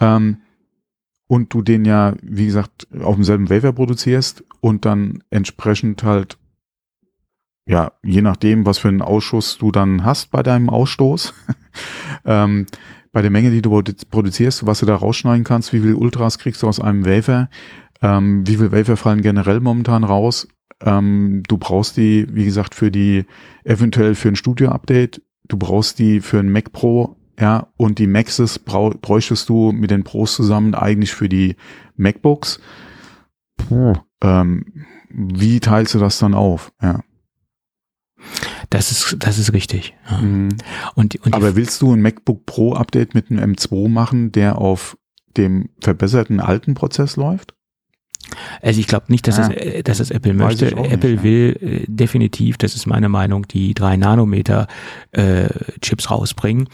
[0.00, 0.38] Ähm,
[1.26, 6.38] und du den ja, wie gesagt, auf demselben Wafer produzierst und dann entsprechend halt,
[7.66, 11.34] ja, je nachdem, was für einen Ausschuss du dann hast bei deinem Ausstoß,
[12.24, 12.66] ähm,
[13.12, 16.38] bei der Menge, die du produ- produzierst, was du da rausschneiden kannst, wie viel Ultras
[16.38, 17.50] kriegst du aus einem Wafer,
[18.00, 20.48] ähm, wie viel Wafer fallen generell momentan raus.
[20.80, 23.26] Ähm, du brauchst die, wie gesagt, für die,
[23.64, 28.58] eventuell für ein Studio-Update, du brauchst die für ein Mac Pro, ja, und die Maxes
[28.58, 31.56] bräuchtest du mit den Pros zusammen eigentlich für die
[31.96, 32.60] MacBooks.
[33.56, 33.94] Puh.
[34.22, 36.72] Ähm, wie teilst du das dann auf?
[36.82, 37.00] Ja.
[38.70, 39.94] Das ist, das ist richtig.
[40.10, 40.18] Ja.
[40.18, 40.48] Mhm.
[40.94, 44.96] Und, und Aber willst du ein MacBook Pro Update mit einem M2 machen, der auf
[45.36, 47.54] dem verbesserten alten Prozess läuft?
[48.62, 49.50] Also ich glaube nicht, dass, Ah.
[49.50, 50.74] es, äh, dass es Apple möchte.
[50.76, 51.22] auch nicht, Apple ja.
[51.22, 54.68] will äh, definitiv, das ist meine Meinung, die drei Nanometer
[55.10, 55.48] äh,
[55.80, 56.68] Chips rausbringen.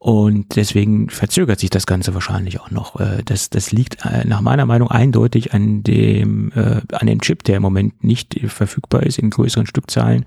[0.00, 3.00] Und deswegen verzögert sich das Ganze wahrscheinlich auch noch.
[3.00, 7.42] Äh, Das, das liegt äh, nach meiner Meinung eindeutig an dem, äh, an dem Chip,
[7.42, 10.24] der im Moment nicht äh, verfügbar ist in größeren Stückzahlen,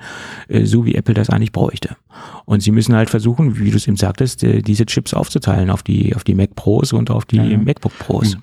[0.50, 1.96] äh, so wie Apple das eigentlich bräuchte.
[2.44, 6.14] Und sie müssen halt versuchen, wie du es eben sagtest, diese Chips aufzuteilen auf die,
[6.18, 7.58] auf die Mac Pros und auf die Ja, ja.
[7.58, 8.36] MacBook Pros.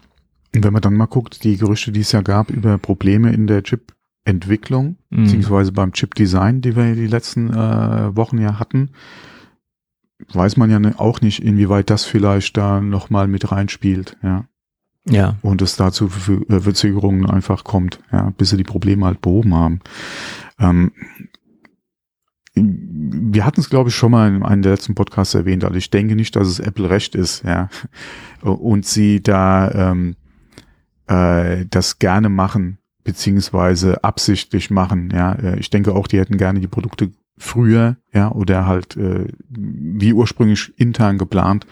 [0.54, 3.46] Und wenn man dann mal guckt, die Gerüchte, die es ja gab über Probleme in
[3.46, 5.24] der Chip-Entwicklung, Mhm.
[5.24, 8.90] beziehungsweise beim Chip-Design, die wir die letzten äh, Wochen ja hatten,
[10.32, 14.44] weiß man ja ne- auch nicht, inwieweit das vielleicht da nochmal mit reinspielt, ja.
[15.08, 15.36] Ja.
[15.40, 16.10] Und es dazu
[16.48, 19.80] äh, Verzögerungen einfach kommt, ja, bis sie die Probleme halt behoben haben.
[20.58, 20.92] Ähm,
[22.54, 25.90] wir hatten es, glaube ich, schon mal in einem der letzten Podcasts erwähnt, also ich
[25.90, 27.68] denke nicht, dass es Apple recht ist, ja.
[28.42, 30.16] Und sie da ähm,
[31.06, 35.32] äh, das gerne machen, beziehungsweise absichtlich machen, ja.
[35.32, 40.12] Äh, Ich denke auch, die hätten gerne die Produkte früher, ja, oder halt äh, wie
[40.12, 41.66] ursprünglich intern geplant,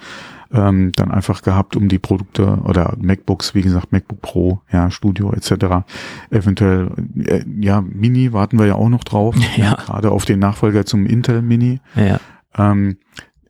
[0.52, 5.32] ähm, dann einfach gehabt, um die Produkte oder MacBooks, wie gesagt, MacBook Pro, ja, Studio
[5.32, 5.84] etc.
[6.30, 6.90] Eventuell,
[7.24, 9.74] äh, ja, Mini warten wir ja auch noch drauf, Ja.
[9.74, 11.80] gerade auf den Nachfolger zum Intel Mini.
[11.96, 12.20] Ja.
[12.56, 12.96] Ähm,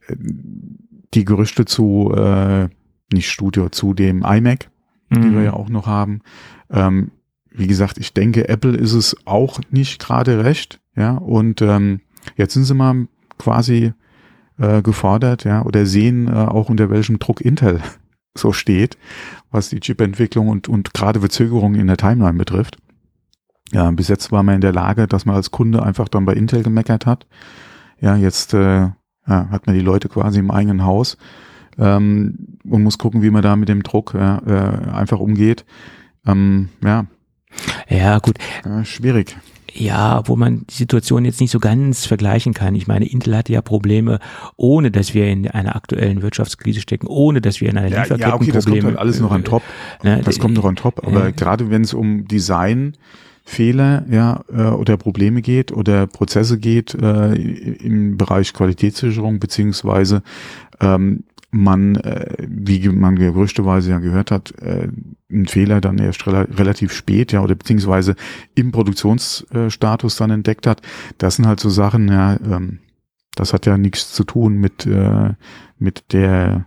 [0.08, 0.16] äh,
[1.14, 2.68] die Gerüchte zu, äh,
[3.12, 4.68] nicht Studio, zu dem iMac,
[5.10, 5.34] die Mhm.
[5.34, 6.20] wir ja auch noch haben.
[6.70, 7.10] Ähm,
[7.50, 12.00] wie gesagt, ich denke, Apple ist es auch nicht gerade recht, ja, und ähm,
[12.36, 13.06] jetzt sind sie mal
[13.38, 13.92] quasi
[14.58, 17.80] äh, gefordert, ja, oder sehen äh, auch unter welchem Druck Intel
[18.36, 18.96] so steht,
[19.50, 22.78] was die Chip-Entwicklung und, und gerade Verzögerungen in der Timeline betrifft.
[23.72, 26.34] Ja, bis jetzt war man in der Lage, dass man als Kunde einfach dann bei
[26.34, 27.26] Intel gemeckert hat.
[28.00, 28.88] Ja, jetzt äh,
[29.28, 31.16] ja, hat man die Leute quasi im eigenen Haus
[31.78, 35.64] ähm, und muss gucken, wie man da mit dem Druck ja, äh, einfach umgeht.
[36.26, 37.06] Ähm, ja,
[37.88, 38.38] Ja, gut.
[38.64, 39.36] äh, schwierig.
[39.78, 42.74] Ja, wo man die Situation jetzt nicht so ganz vergleichen kann.
[42.74, 44.18] Ich meine, Intel hatte ja Probleme,
[44.56, 48.34] ohne dass wir in einer aktuellen Wirtschaftskrise stecken, ohne dass wir in einer Ja, ja,
[48.34, 49.62] okay, das kommt halt alles noch an top.
[50.02, 51.06] Ne, Das kommt noch an top.
[51.06, 51.30] Aber Ja.
[51.30, 58.16] gerade wenn es um Designfehler ja, äh, oder Probleme geht oder Prozesse geht äh, im
[58.16, 60.22] Bereich Qualitätssicherung beziehungsweise
[60.80, 61.24] ähm,
[61.56, 64.88] man, äh, wie man gerüchteweise ja gehört hat, äh,
[65.30, 68.14] einen Fehler dann erst rela relativ spät, ja, oder beziehungsweise
[68.54, 70.82] im Produktionsstatus dann entdeckt hat.
[71.18, 72.78] Das sind halt so Sachen, ja, ähm,
[73.34, 75.34] das hat ja nichts zu tun mit, äh,
[75.78, 76.66] mit der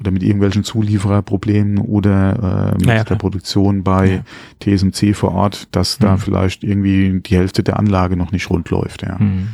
[0.00, 3.14] oder mit irgendwelchen Zuliefererproblemen oder äh, mit Ja, ja, der.
[3.14, 4.22] Produktion bei
[4.66, 4.76] Ja.
[4.76, 6.18] TSMC vor Ort, dass da Mhm.
[6.18, 9.16] vielleicht irgendwie die Hälfte der Anlage noch nicht rund läuft, ja.
[9.18, 9.50] Mhm.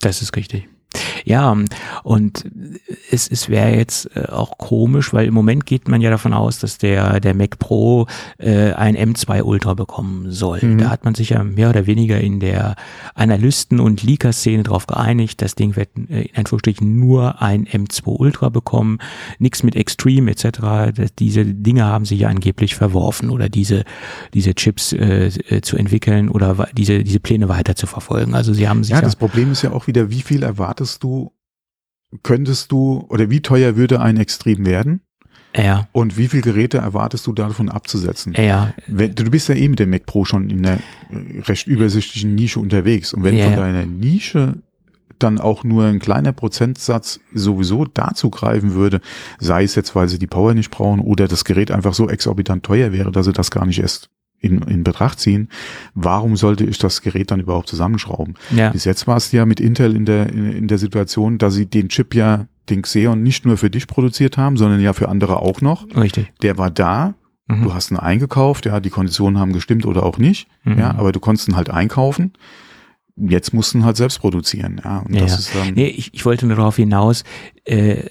[0.00, 0.68] Das ist richtig.
[1.24, 1.56] Ja,
[2.02, 2.44] und
[3.10, 6.58] es, es wäre jetzt äh, auch komisch, weil im Moment geht man ja davon aus,
[6.58, 8.06] dass der, der Mac Pro
[8.38, 10.60] äh, ein M2 Ultra bekommen soll.
[10.62, 10.78] Mhm.
[10.78, 12.76] Da hat man sich ja mehr oder weniger in der
[13.14, 18.48] Analysten- und Leaker-Szene darauf geeinigt, das Ding wird äh, in Anführungsstrichen nur ein M2 Ultra
[18.48, 18.98] bekommen,
[19.38, 20.94] nichts mit Extreme etc.
[20.94, 23.84] Das, diese Dinge haben sie ja angeblich verworfen oder diese,
[24.34, 28.34] diese Chips äh, äh, zu entwickeln oder diese, diese Pläne weiter zu verfolgen.
[28.34, 30.44] Also sie haben sich Ja, das Problem ist ja auch wieder, wie viel
[30.84, 31.32] erwartest du,
[32.22, 35.00] könntest du, oder wie teuer würde ein Extrem werden?
[35.56, 38.34] ja, Und wie viel Geräte erwartest du davon abzusetzen?
[38.36, 40.78] ja, Wenn, du bist ja eh mit dem Mac Pro schon in einer
[41.10, 43.14] äh, recht übersichtlichen Nische unterwegs.
[43.14, 44.62] Und wenn Ja, von deiner Nische
[45.20, 49.00] dann auch nur ein kleiner Prozentsatz sowieso dazu greifen würde,
[49.38, 52.64] sei es jetzt, weil sie die Power nicht brauchen oder das Gerät einfach so exorbitant
[52.64, 54.10] teuer wäre, dass sie das gar nicht erst
[54.44, 55.48] in, in Betracht ziehen,
[55.94, 58.34] warum sollte ich das Gerät dann überhaupt zusammenschrauben?
[58.54, 61.54] ja, Bis jetzt war es ja mit Intel in der, in, in der Situation, dass
[61.54, 65.08] sie den Chip ja, den Xeon, nicht nur für dich produziert haben, sondern ja für
[65.08, 65.86] andere auch noch.
[65.96, 66.32] richtig.
[66.42, 67.14] Der war da,
[67.46, 67.64] Mhm.
[67.64, 70.78] du hast ihn eingekauft, ja, die Konditionen haben gestimmt oder auch nicht, Mhm.
[70.78, 72.32] ja, aber du konntest ihn halt einkaufen.
[73.16, 75.38] Jetzt mussten ihn halt selbst produzieren, ja, und Ja, das ja.
[75.38, 77.22] ist dann, Nee, ich, ich wollte nur darauf hinaus,
[77.64, 78.04] äh,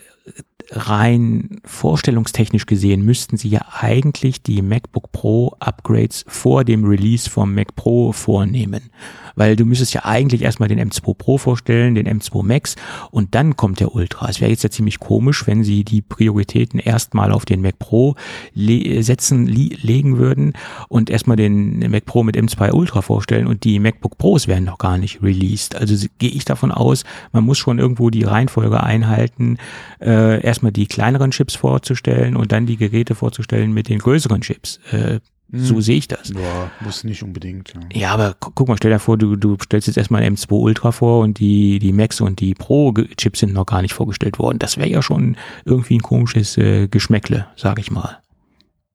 [0.76, 7.54] rein vorstellungstechnisch gesehen müssten sie ja eigentlich die MacBook Pro Upgrades vor dem Release vom
[7.54, 8.90] Mac Pro vornehmen.
[9.36, 12.76] Weil du müsstest ja eigentlich erstmal den M2 Pro vorstellen, den M2 Max
[13.12, 14.30] und dann kommt der Ultra.
[14.30, 18.16] Es wäre jetzt ja ziemlich komisch, wenn sie die Prioritäten erstmal auf den Mac Pro
[18.54, 20.54] le setzen, li legen würden
[20.88, 24.78] und erstmal den Mac Pro mit M2 Ultra vorstellen und die MacBook Pros werden noch
[24.78, 25.76] gar nicht released.
[25.76, 29.58] Also gehe ich davon aus, man muss schon irgendwo die Reihenfolge einhalten,
[30.00, 34.80] äh, erstmal die kleineren Chips vorzustellen und dann die Geräte vorzustellen mit den größeren Chips.
[34.92, 35.20] Äh,
[35.56, 36.30] So sehe ich das.
[36.30, 37.74] Ja, muss nicht unbedingt.
[37.76, 40.52] Ja, Ja, aber gu- guck mal, stell dir vor, du, du stellst jetzt erstmal M2
[40.60, 44.58] Ultra vor und die, die Max und die Pro-Chips sind noch gar nicht vorgestellt worden.
[44.58, 48.18] Das wäre ja schon irgendwie ein komisches äh, Geschmäckle, sage ich mal.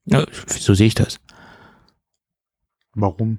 [0.07, 1.21] Ja, so sehe ich das.
[2.95, 3.39] Warum?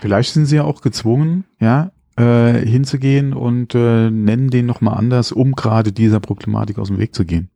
[0.00, 5.32] Vielleicht sind sie ja auch gezwungen, ja, äh, hinzugehen und äh, nennen den nochmal anders,
[5.32, 7.49] um gerade dieser Problematik aus dem Weg zu gehen.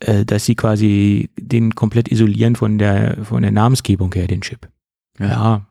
[0.00, 4.68] Äh, dass sie quasi den komplett isolieren von der, von der Namensgebung her, den Chip.
[5.18, 5.66] Ja.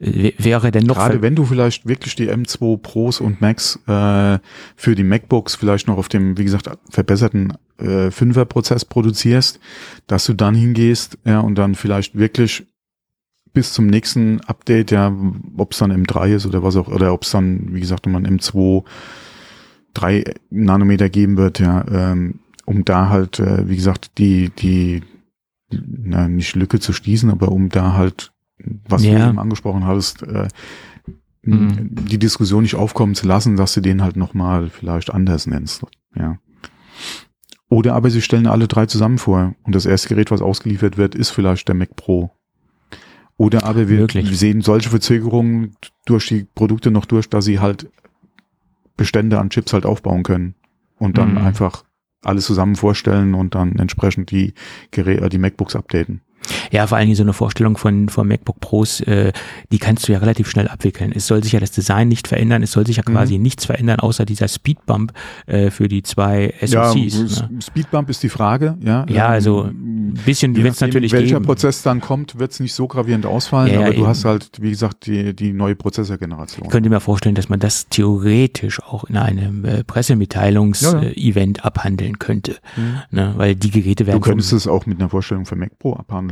[0.00, 4.38] Äh, Wäre denn noch Gerade wenn du vielleicht wirklich die M2 Pros und Max äh,
[4.74, 9.60] für die MacBooks vielleicht noch auf dem, wie gesagt, verbesserten äh, 5er Prozess produzierst,
[10.08, 12.66] dass du dann hingehst ja, und dann vielleicht wirklich
[13.52, 15.14] bis zum nächsten Update, ja,
[15.56, 18.26] ob es dann M3 ist oder was auch, oder ob es dann, wie gesagt, nochmal
[18.26, 18.82] ein M2
[19.94, 25.02] 3 Nanometer geben wird, ja, ähm, um da halt, äh, wie gesagt, die, die,
[25.70, 28.32] na, nicht Lücke zu schließen, aber um da halt,
[28.88, 29.18] was Ja.
[29.18, 30.48] du eben angesprochen hattest, äh,
[31.42, 31.90] Mhm.
[31.94, 36.38] die Diskussion nicht aufkommen zu lassen, dass du den halt nochmal vielleicht anders nennst, ja.
[37.68, 41.14] Oder aber sie stellen alle drei zusammen vor und das erste Gerät, was ausgeliefert wird,
[41.14, 42.30] ist vielleicht der Mac Pro.
[43.36, 44.36] Oder aber wir Möglich.
[44.38, 47.90] sehen solche Verzögerungen durch die Produkte noch durch, dass sie halt
[48.96, 50.54] Bestände an Chips halt aufbauen können
[50.98, 51.38] und dann Mhm.
[51.38, 51.84] einfach
[52.22, 54.54] alles zusammen vorstellen und dann entsprechend die
[54.90, 56.22] Geräte, die MacBooks updaten.
[56.70, 59.32] Ja, vor allen Dingen so eine Vorstellung von, von MacBook Pros, äh,
[59.72, 61.12] die kannst du ja relativ schnell abwickeln.
[61.14, 63.12] Es soll sich ja das Design nicht verändern, es soll sich ja Mhm.
[63.12, 65.12] quasi nichts verändern, außer dieser Speedbump
[65.46, 67.14] äh, für die zwei Ja, SoCs.
[67.20, 67.58] S- ne?
[67.62, 69.04] Speedbump ist die Frage, ja.
[69.08, 71.46] Ja, Ähm, also ein bisschen wird es natürlich welcher geben.
[71.46, 74.06] Prozess dann kommt, wird es nicht so gravierend ausfallen, Ja, ja, aber du eben.
[74.06, 76.64] hast halt, wie gesagt, die, die neue Prozessorgeneration.
[76.66, 79.82] Ich könnte mir vorstellen, dass man das theoretisch auch in einem äh, Ja, ja.
[79.84, 82.56] Pressemitteilungs-Event abhandeln könnte.
[82.76, 82.96] Mhm.
[83.10, 83.34] Ne?
[83.36, 86.25] Weil die Geräte werden Du könntest es auch mit einer Vorstellung für Mac Pro abhandeln.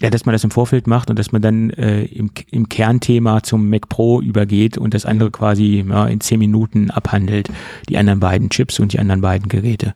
[0.00, 3.42] Ja, dass man das im Vorfeld macht und dass man dann äh, im, im Kernthema
[3.42, 7.50] zum Mac Pro übergeht und das andere quasi ja, in zehn Minuten abhandelt,
[7.88, 9.94] die anderen beiden Chips und die anderen beiden Geräte.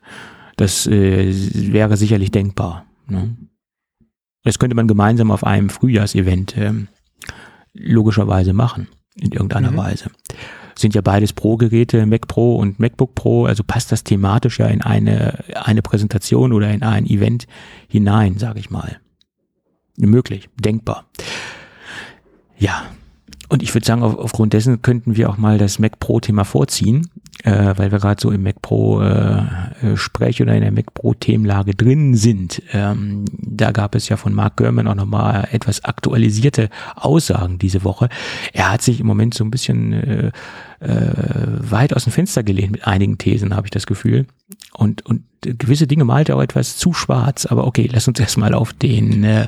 [0.57, 1.33] Das äh,
[1.71, 2.85] wäre sicherlich denkbar.
[3.07, 3.37] Ne?
[4.43, 6.89] Das könnte man gemeinsam auf einem Frühjahrsevent ähm,
[7.73, 9.77] logischerweise machen, in irgendeiner Mhm.
[9.77, 10.11] Weise.
[10.77, 14.81] Sind ja beides Pro-Geräte, Mac Pro und MacBook Pro, also passt das thematisch ja in
[14.81, 17.47] eine, eine Präsentation oder in ein Event
[17.87, 18.99] hinein, sage ich mal
[19.97, 21.05] möglich, denkbar.
[22.57, 22.83] Ja,
[23.49, 27.09] und ich würde sagen, auf, aufgrund dessen könnten wir auch mal das Mac Pro-Thema vorziehen,
[27.43, 29.43] äh, weil wir gerade so im Mac Pro äh,
[29.83, 32.63] äh, oder in der Mac Pro Themenlage drin sind.
[32.71, 38.09] Ähm, da gab es ja von Mark Gurman auch nochmal etwas aktualisierte Aussagen diese Woche.
[38.53, 40.31] Er hat sich im Moment so ein bisschen äh,
[40.83, 44.25] äh, weit aus dem Fenster gelehnt mit einigen Thesen, habe ich das Gefühl.
[44.73, 48.53] Und, und gewisse Dinge malt er auch etwas zu schwarz, aber okay, lass uns erstmal
[48.53, 49.47] auf den äh,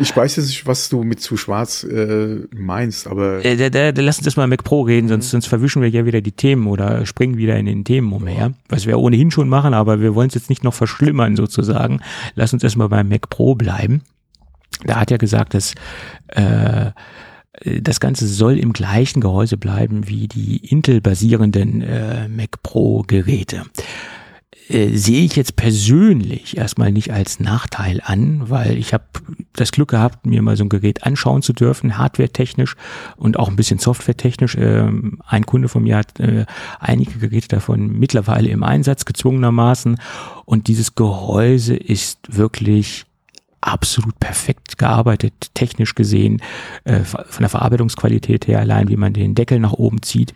[0.00, 3.92] Ich weiß jetzt nicht, was du mit zu schwarz äh, meinst, aber Äh, da, da,
[3.92, 5.30] da, lass uns das mal Mac Pro reden, sonst, Mhm.
[5.30, 8.52] sonst verwischen wir ja wieder die Themen oder springen wieder in den Themen umher.
[8.68, 12.00] Was wir ohnehin schon machen, aber wir wollen es jetzt nicht noch verschlimmern sozusagen.
[12.34, 14.02] Lass uns erstmal beim Mac Pro bleiben.
[14.84, 15.74] Da hat er gesagt, dass
[16.28, 16.90] äh,
[17.64, 23.64] das Ganze soll im gleichen Gehäuse bleiben wie die Intel-basierenden äh, Mac Pro-Geräte
[24.70, 29.04] äh, sehe ich jetzt persönlich erstmal nicht als Nachteil an, weil ich habe
[29.54, 32.76] das Glück gehabt, mir mal so ein Gerät anschauen zu dürfen, hardwaretechnisch
[33.16, 34.56] und auch ein bisschen softwaretechnisch.
[34.56, 36.46] Ähm, ein Kunde von mir hat äh,
[36.78, 39.98] einige Geräte davon mittlerweile im Einsatz gezwungenermaßen
[40.44, 43.06] und dieses Gehäuse ist wirklich
[43.60, 46.42] absolut perfekt gearbeitet, technisch gesehen,
[46.84, 50.34] äh, von der Verarbeitungsqualität her, allein wie man den Deckel nach oben zieht.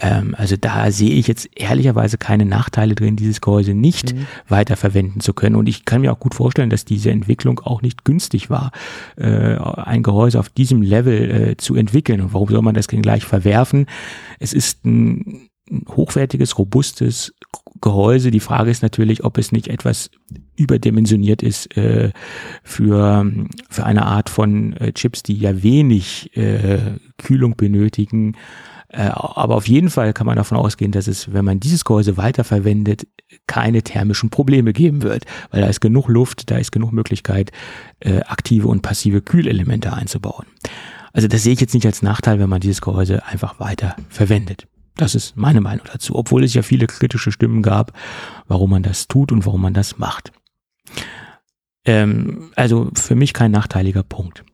[0.00, 4.14] Ähm, also da sehe ich jetzt ehrlicherweise keine Nachteile drin, dieses Gehäuse nicht
[4.48, 5.56] weiter verwenden zu können.
[5.56, 8.72] Und ich kann mir auch gut vorstellen, dass diese Entwicklung auch nicht günstig war,
[9.16, 12.20] äh, ein Gehäuse auf diesem Level äh, zu entwickeln.
[12.20, 13.86] Und warum soll man das denn gleich verwerfen?
[14.38, 15.48] Es ist ein
[15.88, 17.34] hochwertiges, robustes
[17.80, 18.30] Gehäuse.
[18.30, 20.10] Die Frage ist natürlich, ob es nicht etwas
[20.56, 22.12] überdimensioniert ist äh,
[22.62, 23.30] für,
[23.68, 26.78] für eine Art von äh, Chips, die ja wenig äh,
[27.18, 28.36] Kühlung benötigen.
[28.88, 32.16] Äh, aber auf jeden Fall kann man davon ausgehen, dass es, wenn man dieses Gehäuse
[32.16, 33.06] weiterverwendet,
[33.46, 37.50] keine thermischen Probleme geben wird, weil da ist genug Luft, da ist genug Möglichkeit,
[38.00, 40.46] äh, aktive und passive Kühlelemente einzubauen.
[41.12, 44.66] Also das sehe ich jetzt nicht als Nachteil, wenn man dieses Gehäuse einfach weiter verwendet.
[44.96, 47.92] Das ist meine Meinung dazu, obwohl es ja viele kritische Stimmen gab,
[48.48, 50.32] warum man das tut und warum man das macht.
[51.84, 54.44] Ähm, also für mich kein nachteiliger Punkt.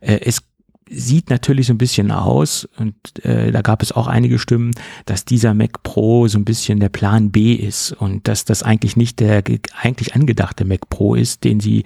[0.00, 0.42] Äh, es
[0.88, 4.72] sieht natürlich so ein bisschen aus und äh, da gab es auch einige Stimmen,
[5.06, 8.96] dass dieser Mac Pro so ein bisschen der Plan B ist und dass das eigentlich
[8.96, 9.44] nicht der
[9.80, 11.84] eigentlich angedachte Mac Pro ist, den sie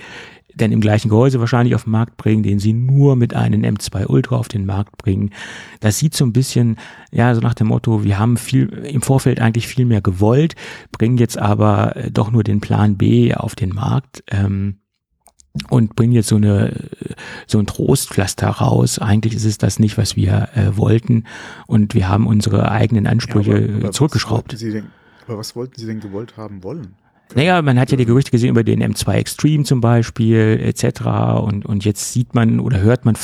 [0.54, 4.06] denn im gleichen Gehäuse wahrscheinlich auf den Markt bringen, den sie nur mit einem M2
[4.06, 5.30] Ultra auf den Markt bringen.
[5.80, 6.76] Das sieht so ein bisschen,
[7.10, 10.54] ja, so nach dem Motto, wir haben viel im Vorfeld eigentlich viel mehr gewollt,
[10.92, 14.24] bringen jetzt aber äh, doch nur den Plan B auf den Markt.
[14.30, 14.78] Ähm,
[15.70, 16.90] und bringen jetzt so eine
[17.46, 18.98] so ein Trostpflaster raus.
[18.98, 21.24] Eigentlich ist es das nicht, was wir äh, wollten
[21.68, 24.52] und wir haben unsere eigenen Ansprüche ja, aber, aber zurückgeschraubt.
[24.52, 24.86] Was denn,
[25.26, 26.96] aber was wollten Sie denn gewollt haben wollen?
[27.34, 31.02] Naja, man hat ja die Gerüchte gesehen über den M2 Extreme zum Beispiel etc.
[31.42, 33.16] Und, und jetzt sieht man oder hört man,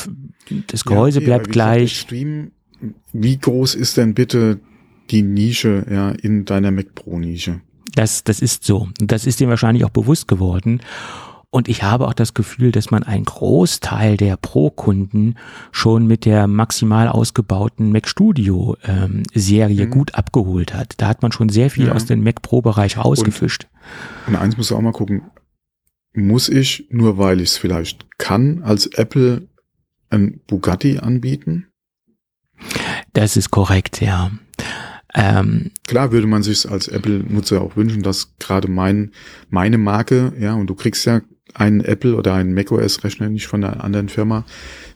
[0.67, 2.01] das Gehäuse ja, okay, bleibt gleich.
[2.01, 2.51] Extreme,
[3.13, 4.59] wie groß ist denn bitte
[5.11, 7.61] die Nische ja, in deiner Mac Pro Nische?
[7.95, 8.89] Das, das ist so.
[9.01, 10.81] Und das ist dem wahrscheinlich auch bewusst geworden.
[11.53, 15.35] Und ich habe auch das Gefühl, dass man einen Großteil der Pro-Kunden
[15.73, 19.91] schon mit der maximal ausgebauten Mac Studio ähm, Serie mhm.
[19.91, 20.95] gut abgeholt hat.
[20.99, 21.93] Da hat man schon sehr viel ja.
[21.93, 23.67] aus dem Mac Pro-Bereich rausgefischt.
[24.29, 25.23] Und, und eins muss auch mal gucken,
[26.13, 29.49] muss ich, nur weil ich es vielleicht kann, als Apple
[30.09, 31.67] ein Bugatti anbieten?
[33.13, 34.31] Das ist korrekt, ja.
[35.15, 39.11] Ähm, Klar würde man sich als Apple-Nutzer auch wünschen, dass gerade mein,
[39.49, 41.21] meine Marke, ja, und du kriegst ja
[41.55, 44.45] einen Apple oder einen macOS-Rechner nicht von einer anderen Firma,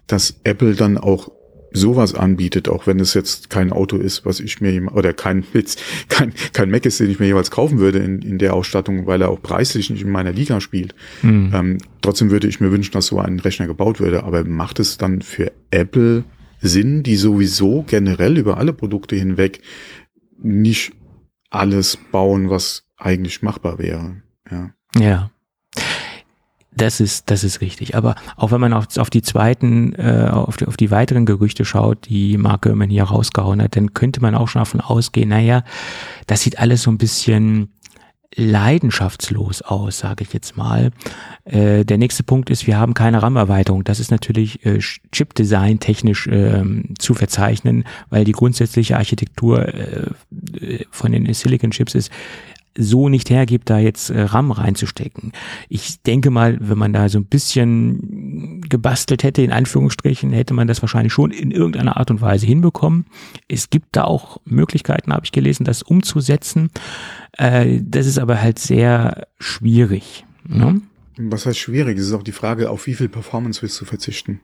[0.07, 1.31] dass Apple dann auch
[1.75, 5.83] sowas anbietet, auch wenn es jetzt kein Auto ist, was ich mir oder kein jetzt
[6.09, 9.21] kein kein Mac ist, den ich mir jeweils kaufen würde in, in der Ausstattung, weil
[9.21, 10.95] er auch preislich nicht in meiner Liga spielt.
[11.23, 11.51] Mhm.
[11.53, 14.23] Ähm, trotzdem würde ich mir wünschen, dass so ein Rechner gebaut würde.
[14.23, 16.25] Aber macht es dann für Apple
[16.61, 19.61] Sinn, die sowieso generell über alle Produkte hinweg
[20.41, 20.93] nicht
[21.51, 24.23] alles bauen, was eigentlich machbar wäre?
[24.51, 24.71] Ja.
[24.97, 25.31] Ja.
[26.77, 27.97] Das ist, das ist richtig.
[27.97, 31.65] Aber auch wenn man auf, auf die zweiten, äh, auf, die, auf die weiteren Gerüchte
[31.65, 35.63] schaut, die Marke Göman hier rausgehauen hat, dann könnte man auch schon davon ausgehen, naja,
[36.27, 37.69] das sieht alles so ein bisschen
[38.37, 40.91] leidenschaftslos aus, sage ich jetzt mal.
[41.45, 43.85] Äh, der nächste Punkt ist, wir haben keine RAM-Erweiterung.
[43.85, 46.63] Das ist natürlich äh, Chip-Design technisch äh,
[46.99, 50.11] zu verzeichnen, weil die grundsätzliche Architektur äh,
[50.91, 52.11] von den Silicon-Chips ist,
[52.77, 55.33] so nicht hergibt, da jetzt äh, RAM reinzustecken.
[55.69, 60.67] Ich denke mal, wenn man da so ein bisschen gebastelt hätte, in Anführungsstrichen, hätte man
[60.67, 63.07] das wahrscheinlich schon in irgendeiner Art und Weise hinbekommen.
[63.49, 66.71] Es gibt da auch Möglichkeiten, habe ich gelesen, das umzusetzen.
[67.33, 70.25] Äh, das ist aber halt sehr schwierig.
[70.47, 70.81] Ne?
[71.17, 71.99] Was heißt schwierig?
[71.99, 74.41] Es ist auch die Frage, auf wie viel Performance willst du verzichten?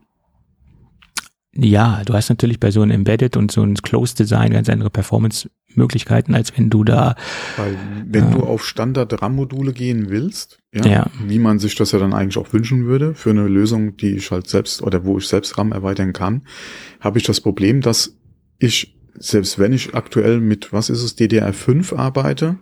[1.52, 4.90] Ja, du hast natürlich bei so einem Embedded und so einem Closed Design ganz andere
[5.70, 7.14] Performance-Möglichkeiten, als wenn du da.
[7.56, 11.98] Weil wenn äh, du auf Standard-RAM-Module gehen willst, ja, ja, wie man sich das ja
[11.98, 15.28] dann eigentlich auch wünschen würde, für eine Lösung, die ich halt selbst oder wo ich
[15.28, 16.42] selbst RAM erweitern kann,
[17.00, 18.16] habe ich das Problem, dass
[18.58, 22.58] ich, selbst wenn ich aktuell mit, was ist es, DDR5 arbeite,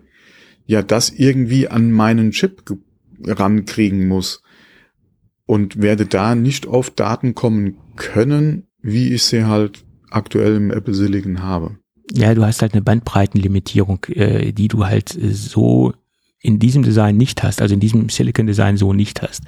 [0.67, 2.63] ja, das irgendwie an meinen Chip
[3.27, 4.43] rankriegen muss
[5.47, 10.95] und werde da nicht auf Daten kommen können, wie ich sie halt aktuell im Apple
[10.95, 11.78] Silicon habe.
[12.13, 15.93] Ja, du hast halt eine Bandbreitenlimitierung, äh, die du halt äh, so
[16.41, 19.43] in diesem Design nicht hast, also in diesem Silicon Design so nicht hast.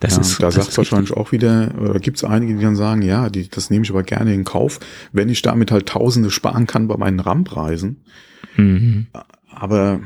[0.00, 2.74] Das ja, ist, da sagt es wahrscheinlich auch wieder, oder gibt es einige, die dann
[2.74, 4.80] sagen, ja, die, das nehme ich aber gerne in Kauf,
[5.12, 8.04] wenn ich damit halt Tausende sparen kann bei meinen RAM-Preisen.
[8.56, 9.06] Mhm.
[9.50, 10.00] Aber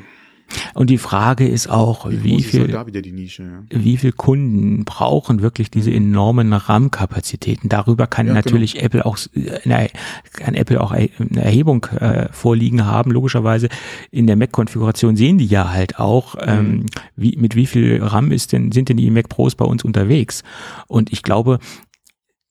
[0.75, 2.67] und die Frage ist auch, wie, wie viel,
[3.13, 3.63] Nische, ja.
[3.71, 5.97] wie viel Kunden brauchen wirklich diese mhm.
[5.97, 7.69] enormen RAM-Kapazitäten?
[7.69, 8.85] Darüber kann ja, natürlich genau.
[8.85, 9.19] Apple auch,
[9.65, 9.89] eine,
[10.33, 13.11] kann Apple auch eine Erhebung äh, vorliegen haben.
[13.11, 13.69] Logischerweise
[14.11, 16.41] in der Mac-Konfiguration sehen die ja halt auch, mhm.
[16.47, 19.85] ähm, wie, mit wie viel RAM ist denn, sind denn die Mac Pros bei uns
[19.85, 20.43] unterwegs?
[20.87, 21.59] Und ich glaube,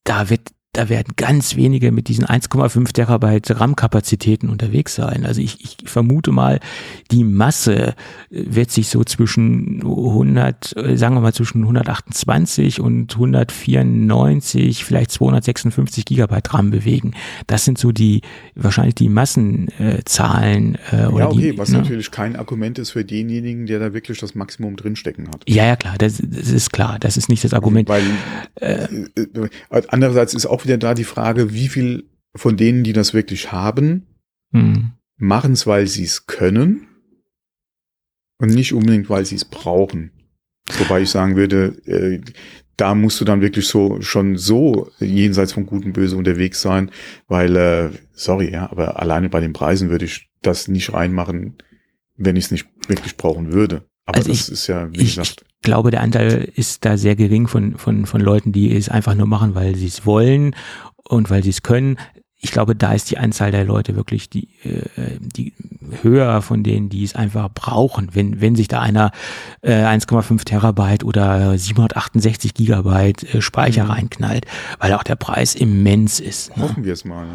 [0.03, 5.25] da wird da werden ganz wenige mit diesen 1,5 Terabyte RAM-Kapazitäten unterwegs sein.
[5.25, 6.59] Also ich, ich vermute mal,
[7.11, 7.95] die Masse
[8.29, 16.53] wird sich so zwischen 100, sagen wir mal zwischen 128 und 194, vielleicht 256 Gigabyte
[16.53, 17.13] RAM bewegen.
[17.47, 18.21] Das sind so die,
[18.55, 20.77] wahrscheinlich die Massenzahlen.
[20.91, 21.79] Äh, oder ja, okay, die, was ne?
[21.79, 25.43] natürlich kein Argument ist für denjenigen, der da wirklich das Maximum drinstecken hat.
[25.47, 26.97] Ja, ja, klar, das, das ist klar.
[26.99, 27.87] Das ist nicht das Argument.
[27.87, 28.03] Weil,
[28.55, 29.49] äh, äh
[29.87, 34.05] andererseits ist auch wieder da die Frage, wie viel von denen, die das wirklich haben,
[34.51, 34.91] hm.
[35.17, 36.87] machen es, weil sie es können
[38.37, 40.11] und nicht unbedingt, weil sie es brauchen.
[40.79, 42.21] Wobei ich sagen würde, äh,
[42.77, 46.91] da musst du dann wirklich so schon so jenseits von Gut und Böse unterwegs sein,
[47.27, 51.55] weil, äh, sorry, ja, aber alleine bei den Preisen würde ich das nicht reinmachen,
[52.17, 53.85] wenn ich es nicht wirklich brauchen würde.
[54.05, 55.45] Aber also das ich, ist ja, wie ich, gesagt.
[55.65, 59.15] Ich glaube, der Anteil ist da sehr gering von, von, von Leuten, die es einfach
[59.15, 60.55] nur machen, weil sie es wollen
[61.03, 61.97] und weil sie es können,
[62.45, 65.53] ich glaube, da ist die Anzahl der Leute wirklich die, äh, die
[66.03, 68.09] höher von denen, die es einfach brauchen.
[68.13, 69.09] Wenn, wenn sich da einer
[69.63, 73.89] äh, 1,5 Terabyte oder 768 Gigabyte äh, Speicher mhm.
[73.89, 74.45] reinknallt,
[74.77, 76.55] weil auch der Preis immens ist.
[76.55, 76.63] Ne?
[76.63, 77.25] Hoffen wir es mal.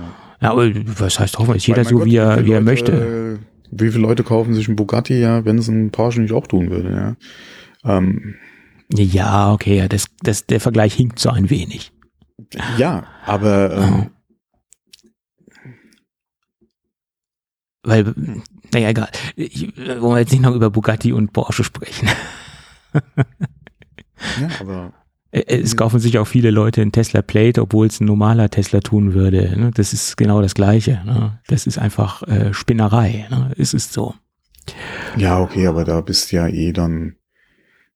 [0.40, 0.54] Ja.
[0.54, 1.56] ja, was heißt hoffen?
[1.56, 3.38] Ist jeder so, Gott, wie er, wie er Leute, möchte.
[3.72, 6.70] Wie viele Leute kaufen sich ein Bugatti, ja, wenn es ein Porsche nicht auch tun
[6.70, 7.16] würde, ja.
[7.84, 8.36] Ähm,
[8.92, 11.92] ja, okay, das, das, der Vergleich hinkt so ein wenig.
[12.76, 14.10] Ja, aber ähm,
[17.82, 18.14] weil,
[18.72, 19.08] naja, egal.
[19.36, 22.08] Ich, wollen wir jetzt nicht noch über Bugatti und Porsche sprechen.
[22.94, 24.92] ja, aber.
[25.32, 29.14] Es kaufen sich auch viele Leute ein Tesla Plate, obwohl es ein normaler Tesla tun
[29.14, 29.56] würde.
[29.56, 29.70] Ne?
[29.72, 31.02] Das ist genau das Gleiche.
[31.06, 31.38] Ne?
[31.46, 33.28] Das ist einfach äh, Spinnerei.
[33.30, 33.52] Ne?
[33.56, 34.14] Es ist so.
[35.16, 37.14] Ja, okay, aber da bist du ja eh dann,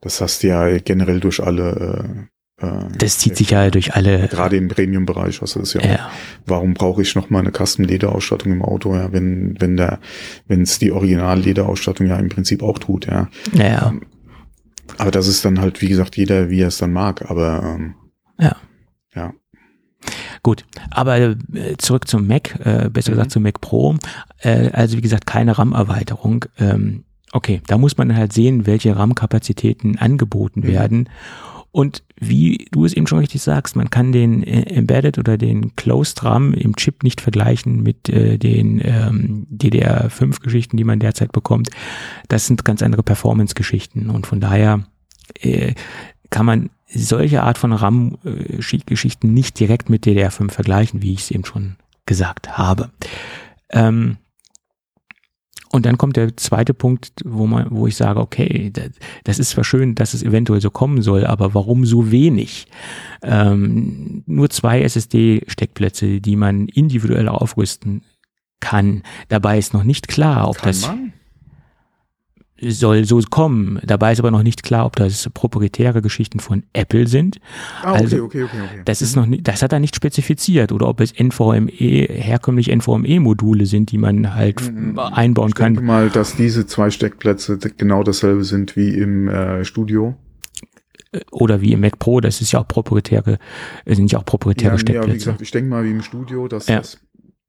[0.04, 2.28] das hast du ja generell durch alle
[2.60, 4.28] äh, äh, das zieht sich ja durch alle.
[4.28, 5.94] Gerade im Premium-Bereich hast du das ja, ja.
[5.94, 6.10] Auch.
[6.46, 9.98] Warum brauche ich noch mal eine Custom-Lederausstattung im Auto, ja, wenn, wenn der,
[10.46, 13.28] wenn es die Original-Lederausstattung ja im Prinzip auch tut, ja.
[13.52, 13.88] Ja.
[13.88, 14.02] Ähm,
[14.98, 17.94] aber das ist dann halt, wie gesagt, jeder, wie er es dann mag, aber ähm,
[18.38, 18.56] ja.
[19.14, 19.32] Ja.
[20.42, 21.36] Gut, aber äh,
[21.78, 23.16] zurück zum Mac, äh, besser mhm.
[23.16, 23.96] gesagt zum Mac Pro.
[24.40, 26.44] Äh, also wie gesagt, keine RAM-Erweiterung.
[26.58, 27.03] Ähm,
[27.34, 30.66] okay, da muss man halt sehen, welche RAM-Kapazitäten angeboten mhm.
[30.68, 31.08] werden.
[31.72, 35.74] Und wie du es eben schon richtig sagst, man kann den äh, Embedded oder den
[35.74, 41.70] Closed RAM im Chip nicht vergleichen mit äh, den ähm, DDR5-Geschichten, die man derzeit bekommt.
[42.28, 44.84] Das sind ganz andere Performance-Geschichten und von daher
[45.40, 45.74] äh,
[46.30, 51.44] kann man solche Art von RAM-Geschichten nicht direkt mit DDR5 vergleichen, wie ich es eben
[51.44, 51.74] schon
[52.06, 52.90] gesagt habe.
[53.70, 54.18] Ähm,
[55.74, 58.72] und dann kommt der zweite Punkt, wo man, wo ich sage, okay,
[59.24, 62.68] das ist zwar schön, dass es eventuell so kommen soll, aber warum so wenig?
[63.22, 68.02] Ähm, nur zwei SSD-Steckplätze, die man individuell aufrüsten
[68.60, 69.02] kann.
[69.28, 70.86] Dabei ist noch nicht klar, ob kann das.
[70.86, 71.12] Man?
[72.68, 73.80] Soll so kommen.
[73.84, 77.38] Dabei ist aber noch nicht klar, ob das proprietäre Geschichten von Apple sind.
[77.82, 78.82] Ah, okay, also, okay, okay, okay.
[78.84, 83.66] Das ist noch nicht, das hat er nicht spezifiziert oder ob es NVMe, herkömmlich NVMe-Module
[83.66, 84.98] sind, die man halt mhm.
[84.98, 85.72] einbauen ich kann.
[85.72, 90.16] Ich denke mal, dass diese zwei Steckplätze genau dasselbe sind wie im äh, Studio
[91.30, 93.38] oder wie im Mac Pro, das ist ja auch proprietäre,
[93.86, 95.08] sind ja auch proprietäre ja, Steckplätze.
[95.08, 96.78] Ja, wie gesagt, ich denke mal wie im Studio, dass ja.
[96.78, 96.98] das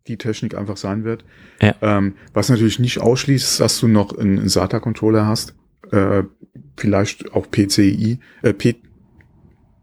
[0.08, 1.26] die Technik einfach sein wird.
[1.62, 1.76] Ja.
[1.82, 5.56] Ähm, was natürlich nicht ausschließt, dass du noch einen, SATA-Controller hast,
[5.92, 6.24] äh,
[6.78, 8.76] vielleicht auch PCI, äh, P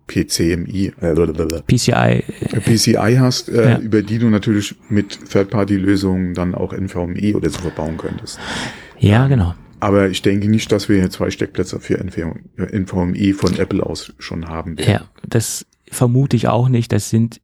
[0.08, 1.14] PCMI, äh,
[1.62, 3.78] PCI, äh, PCI hast, äh, ja.
[3.78, 8.38] über die du natürlich mit Third-Party-Lösungen dann auch NVMe oder so verbauen könntest.
[8.98, 9.54] Ja, genau.
[9.80, 14.48] Aber ich denke nicht, dass wir hier zwei Steckplätze für NVMe von Apple aus schon
[14.48, 14.90] haben werden.
[14.92, 16.92] Ja, das vermute ich auch nicht.
[16.92, 17.40] Das sind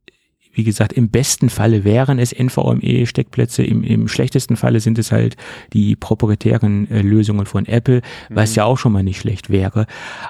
[0.59, 5.37] wie gesagt, im besten Falle wären es NVMe-Steckplätze, im, im schlechtesten Falle sind es halt
[5.73, 8.57] die proprietären äh, Lösungen von Apple, was mhm.
[8.57, 9.87] ja auch schon mal nicht schlecht wäre.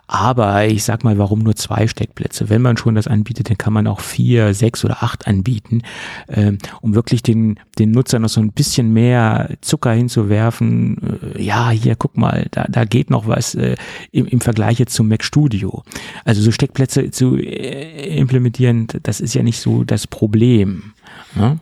[0.07, 2.51] Aber ich sag mal, warum nur zwei Steckplätze?
[2.51, 5.81] Wenn man schon das anbietet, dann kann man auch vier, sechs oder acht anbieten,
[6.29, 11.23] ähm, um wirklich den, den Nutzer noch so ein bisschen mehr Zucker hinzuwerfen.
[11.37, 13.77] Äh, ja, hier, guck mal, da, da geht noch was äh,
[14.13, 15.85] im, im Vergleich jetzt zum Mac Studio.
[16.27, 20.95] Also so Steckplätze zu äh, implementieren, das ist ja nicht so das Problem Problem.
[21.37, 21.61] Ne?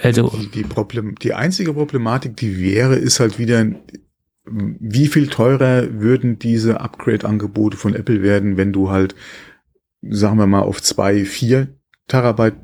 [0.00, 3.66] Also die, die, Problem, die einzige Problematik, die wäre, ist halt wieder,
[4.46, 9.14] wie viel teurer würden diese Upgrade-Angebote von Apple werden, wenn du halt,
[10.00, 11.68] sagen wir mal, auf zwei, vier
[12.08, 12.56] Terabyte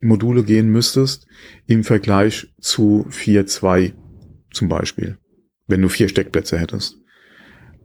[0.00, 1.28] Module gehen müsstest,
[1.68, 3.94] im Vergleich zu vier, zwei
[4.50, 5.18] zum Beispiel,
[5.68, 6.98] wenn du vier Steckplätze hättest.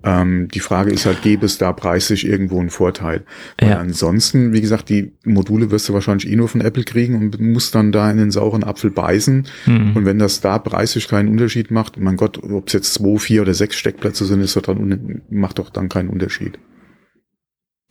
[0.03, 3.23] Ähm, die Frage ist halt, gäbe es da preislich irgendwo einen Vorteil?
[3.59, 3.79] Weil ja.
[3.79, 7.75] ansonsten, wie gesagt, die Module wirst du wahrscheinlich eh nur von Apple kriegen und musst
[7.75, 9.47] dann da in den sauren Apfel beißen.
[9.65, 9.95] Mhm.
[9.95, 13.43] Und wenn das da preislich keinen Unterschied macht, mein Gott, ob es jetzt zwei, vier
[13.43, 16.57] oder sechs Steckplätze sind, ist doch dann, macht doch dann keinen Unterschied.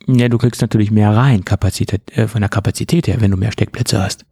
[0.07, 3.51] Ja, du kriegst natürlich mehr rein, Kapazität, äh, von der Kapazität her, wenn du mehr
[3.51, 4.25] Steckplätze hast.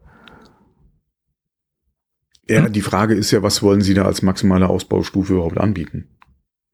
[2.49, 2.73] Ja, hm?
[2.73, 6.07] die Frage ist ja, was wollen sie da als maximale Ausbaustufe überhaupt anbieten?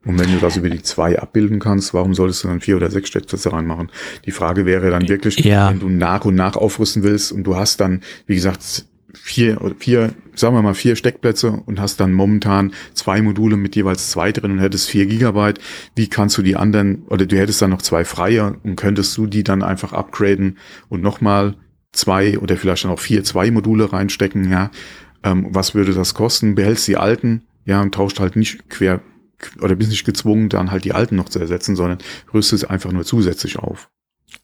[0.06, 2.92] Und wenn du das über die zwei abbilden kannst, warum solltest du dann vier oder
[2.92, 3.90] sechs Steckplätze reinmachen?
[4.26, 5.70] Die Frage wäre dann wirklich, ja.
[5.70, 9.76] wenn du nach und nach aufrüsten willst und du hast dann, wie gesagt, vier oder
[9.78, 14.32] vier, sagen wir mal vier Steckplätze und hast dann momentan zwei Module mit jeweils zwei
[14.32, 15.60] drin und hättest vier Gigabyte.
[15.96, 19.26] Wie kannst du die anderen, oder du hättest dann noch zwei freie und könntest du
[19.26, 20.58] die dann einfach upgraden
[20.90, 21.56] und nochmal
[21.92, 24.70] zwei oder vielleicht dann auch vier zwei Module reinstecken, ja.
[25.24, 26.54] Ähm, was würde das kosten?
[26.54, 29.02] Behältst die alten, ja, und tauscht halt nicht quer
[29.62, 32.00] oder bist nicht gezwungen, dann halt die alten noch zu ersetzen, sondern
[32.34, 33.90] rüstest einfach nur zusätzlich auf.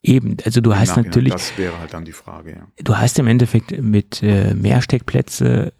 [0.03, 1.33] Eben, also du hast natürlich.
[1.33, 2.67] Das wäre halt dann die Frage, ja.
[2.83, 5.73] Du hast im Endeffekt mit äh, mehr Steckplätze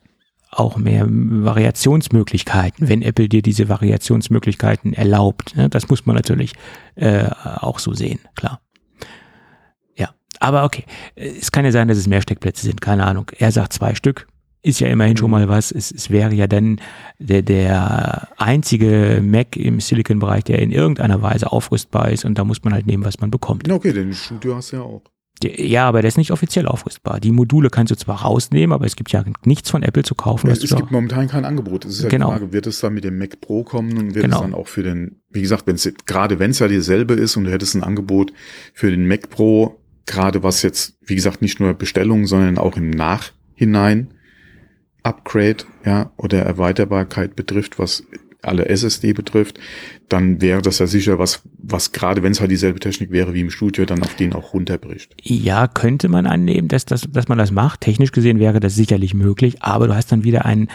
[0.52, 5.56] auch mehr Variationsmöglichkeiten, wenn Apple dir diese Variationsmöglichkeiten erlaubt.
[5.56, 5.70] Ne?
[5.70, 6.54] Das muss man natürlich
[6.96, 8.62] äh, auch so sehen, klar.
[9.96, 10.10] Ja,
[10.42, 10.84] aber okay,
[11.16, 13.32] es kann ja sein, dass es mehr Steckplätze sind, keine Ahnung.
[13.38, 14.28] Er sagt zwei Stück,
[14.64, 15.32] ist ja immerhin schon mhm.
[15.32, 15.72] mal was.
[15.72, 16.80] Es, es wäre ja dann
[17.20, 22.64] der, der einzige Mac im Silicon-Bereich, der in irgendeiner Weise aufrüstbar ist und da muss
[22.64, 23.70] man halt nehmen, was man bekommt.
[23.70, 25.02] Okay, den Studio hast du ja auch.
[25.44, 27.20] Ja, aber der ist nicht offiziell aufrüstbar.
[27.20, 30.48] Die Module kannst du zwar rausnehmen, aber es gibt ja nichts von Apple zu kaufen.
[30.48, 31.86] Ja, es gibt momentan kein Angebot.
[31.86, 32.28] Es ist ja genau.
[32.28, 34.38] die Frage, wird es dann mit dem Mac Pro kommen und wird genau.
[34.38, 37.46] es dann auch für den, wie gesagt, wenn's, gerade wenn es ja dieselbe ist und
[37.46, 38.32] du hättest ein Angebot
[38.74, 42.92] für den Mac Pro, gerade was jetzt, wie gesagt, nicht nur Bestellungen, sondern auch im
[42.92, 44.14] Nachhinein
[45.04, 48.04] Upgrade, ja, oder Erweiterbarkeit betrifft, was
[48.44, 49.60] alle SSD betrifft,
[50.10, 53.42] dann wäre das ja sicher was, was gerade wenn es halt dieselbe Technik wäre wie
[53.42, 55.16] im Studio, dann auf den auch runterbricht.
[55.22, 57.82] Ja, könnte man annehmen, dass, das, dass man das macht.
[57.82, 60.70] Technisch gesehen wäre das sicherlich möglich, aber du hast dann wieder einen,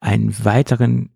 [0.00, 1.10] einen weiteren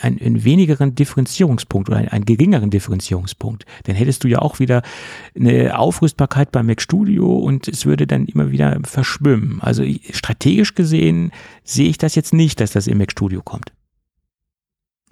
[0.00, 3.64] einen, einen wenigeren Differenzierungspunkt oder einen, einen geringeren Differenzierungspunkt.
[3.84, 4.82] Dann hättest du ja auch wieder
[5.34, 9.60] eine Aufrüstbarkeit beim Mac Studio und es würde dann immer wieder verschwimmen.
[9.62, 11.32] Also strategisch gesehen
[11.64, 13.72] sehe ich das jetzt nicht, dass das im Mac Studio kommt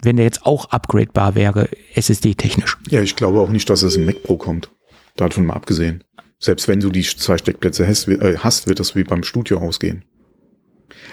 [0.03, 2.77] wenn der jetzt auch upgradebar wäre, SSD-technisch.
[2.89, 4.71] Ja, ich glaube auch nicht, dass es im Mac Pro kommt.
[5.15, 6.03] Davon mal abgesehen.
[6.39, 10.03] Selbst wenn du die zwei Steckplätze hast, äh, hast wird das wie beim Studio ausgehen.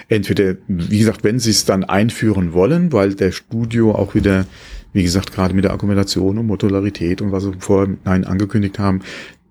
[0.07, 4.45] Entweder, wie gesagt, wenn sie es dann einführen wollen, weil der Studio auch wieder,
[4.93, 9.01] wie gesagt, gerade mit der Akkumulation und Modularität und was sie vorher nein angekündigt haben,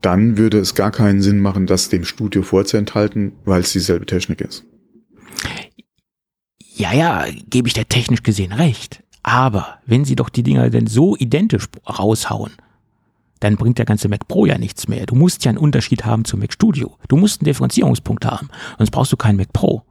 [0.01, 4.41] dann würde es gar keinen Sinn machen, das dem Studio vorzuenthalten, weil es dieselbe Technik
[4.41, 4.64] ist.
[6.74, 9.03] Ja, ja, gebe ich dir technisch gesehen recht.
[9.24, 12.53] Aber wenn sie doch die Dinger denn so identisch raushauen,
[13.41, 15.07] dann bringt der ganze Mac Pro ja nichts mehr.
[15.07, 16.97] Du musst ja einen Unterschied haben zum Mac Studio.
[17.09, 18.49] Du musst einen Differenzierungspunkt haben.
[18.79, 19.83] Sonst brauchst du keinen Mac Pro.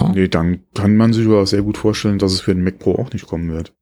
[0.00, 0.12] Ja?
[0.12, 2.96] Nee, dann kann man sich aber sehr gut vorstellen, dass es für den Mac Pro
[2.96, 3.72] auch nicht kommen wird.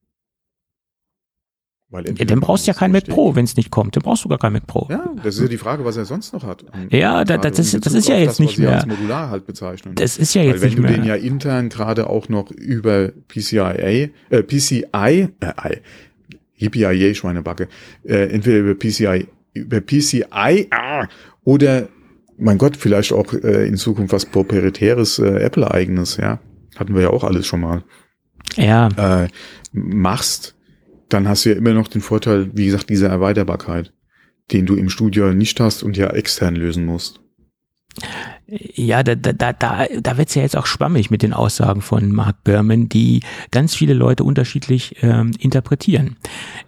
[1.93, 3.95] Weil ja, dann brauchst du ja kein Mac Pro, wenn es nicht kommt.
[3.97, 4.87] Dann brauchst du gar kein Mac Pro.
[4.89, 6.63] Ja, das ist ja die Frage, was er sonst noch hat.
[6.63, 8.77] Und ja, da, das, ist, das ist ja jetzt das, nicht mehr.
[8.77, 9.95] Als Modular halt bezeichnen.
[9.95, 10.91] Das ist ja jetzt Weil nicht mehr.
[10.91, 15.77] Wenn du den ja intern gerade auch noch über PCIa, äh, PCI, äh,
[16.59, 17.69] EPIA Schweinebacke,
[18.05, 21.07] äh, entweder über PCI, über PCI ah,
[21.45, 21.89] oder
[22.39, 26.41] mein Gott, vielleicht auch äh, in Zukunft was proprietäres äh, Apple-eigenes, ja.
[26.77, 27.85] Hatten wir ja auch alles schon mal.
[28.57, 28.89] Ja.
[28.97, 29.29] Äh,
[29.73, 30.55] machst,
[31.09, 33.93] dann hast du ja immer noch den Vorteil, wie gesagt, dieser Erweiterbarkeit,
[34.51, 37.21] den du im Studio nicht hast und ja extern lösen musst.
[38.47, 41.81] Ja, da, da, da, da, da wird es ja jetzt auch schwammig mit den Aussagen
[41.81, 43.21] von Mark Berman, die
[43.51, 46.17] ganz viele Leute unterschiedlich ähm, interpretieren.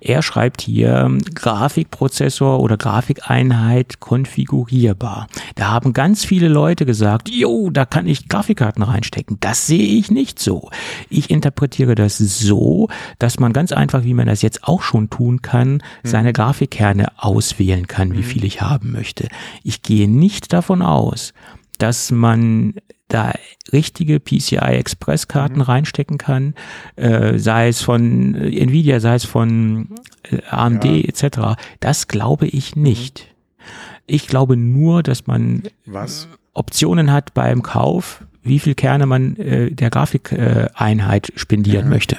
[0.01, 5.27] Er schreibt hier Grafikprozessor oder Grafikeinheit konfigurierbar.
[5.57, 9.39] Da haben ganz viele Leute gesagt, jo, da kann ich Grafikkarten reinstecken.
[9.41, 10.71] Das sehe ich nicht so.
[11.11, 15.43] Ich interpretiere das so, dass man ganz einfach, wie man das jetzt auch schon tun
[15.43, 15.81] kann, hm.
[16.05, 18.25] seine Grafikkerne auswählen kann, wie hm.
[18.25, 19.29] viel ich haben möchte.
[19.65, 21.35] Ich gehe nicht davon aus,
[21.79, 22.75] dass man
[23.09, 23.33] da
[23.73, 25.63] richtige PCI Express Karten mhm.
[25.63, 26.55] reinstecken kann,
[26.97, 29.89] äh, sei es von Nvidia, sei es von
[30.31, 30.97] äh, AMD ja.
[30.97, 31.61] etc.
[31.81, 33.29] Das glaube ich nicht.
[33.29, 33.65] Mhm.
[34.07, 36.29] Ich glaube nur, dass man Was?
[36.53, 41.91] Optionen hat beim Kauf, wie viel Kerne man äh, der Grafikeinheit äh, spendieren ja.
[41.91, 42.19] möchte.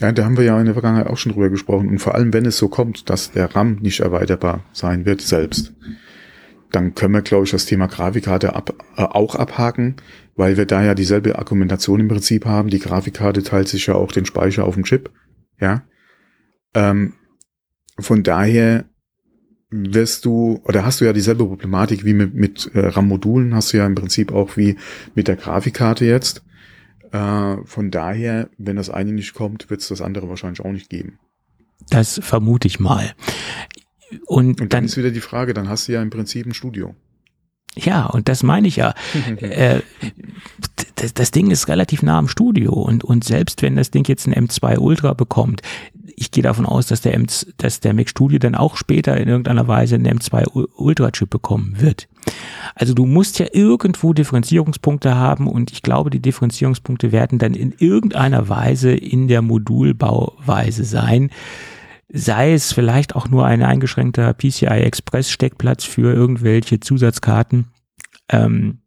[0.00, 1.88] Ja, da haben wir ja in der Vergangenheit auch schon drüber gesprochen.
[1.88, 5.72] Und vor allem, wenn es so kommt, dass der RAM nicht erweiterbar sein wird selbst
[6.74, 9.96] dann können wir, glaube ich, das Thema Grafikkarte ab, äh, auch abhaken,
[10.36, 12.68] weil wir da ja dieselbe Argumentation im Prinzip haben.
[12.68, 15.10] Die Grafikkarte teilt sich ja auch den Speicher auf dem Chip.
[15.60, 15.84] Ja.
[16.74, 17.14] Ähm,
[17.98, 18.86] von daher
[19.70, 23.76] wirst du, oder hast du ja dieselbe Problematik wie mit, mit äh, RAM-Modulen, hast du
[23.76, 24.76] ja im Prinzip auch wie
[25.14, 26.44] mit der Grafikkarte jetzt.
[27.12, 30.90] Äh, von daher, wenn das eine nicht kommt, wird es das andere wahrscheinlich auch nicht
[30.90, 31.18] geben.
[31.90, 33.14] Das vermute ich mal.
[34.26, 36.54] Und, und dann, dann ist wieder die Frage, dann hast du ja im Prinzip ein
[36.54, 36.94] Studio.
[37.76, 38.94] Ja, und das meine ich ja.
[39.40, 39.80] äh,
[40.96, 44.26] das, das, Ding ist relativ nah am Studio und, und selbst wenn das Ding jetzt
[44.26, 45.62] ein M2 Ultra bekommt,
[46.16, 49.28] ich gehe davon aus, dass der, M, dass der Mac Studio dann auch später in
[49.28, 52.08] irgendeiner Weise einen M2 Ultra Chip bekommen wird.
[52.76, 57.74] Also du musst ja irgendwo Differenzierungspunkte haben und ich glaube, die Differenzierungspunkte werden dann in
[57.76, 61.30] irgendeiner Weise in der Modulbauweise sein
[62.14, 67.66] sei es vielleicht auch nur ein eingeschränkter PCI Express Steckplatz für irgendwelche Zusatzkarten.
[68.30, 68.78] Ähm,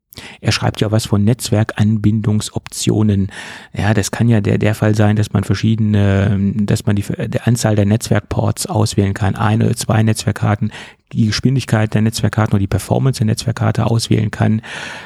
[0.41, 3.31] Er schreibt ja was von Netzwerkanbindungsoptionen.
[3.73, 7.41] Ja, das kann ja der, der Fall sein, dass man verschiedene, dass man die, die
[7.41, 9.35] Anzahl der Netzwerkports auswählen kann.
[9.35, 10.71] Eine, oder zwei Netzwerkkarten,
[11.13, 14.61] die Geschwindigkeit der Netzwerkkarten oder die Performance der Netzwerkkarte auswählen kann.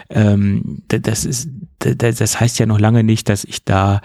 [0.10, 1.50] Ähm, das ist,
[1.80, 4.02] das heißt ja noch lange nicht, dass ich da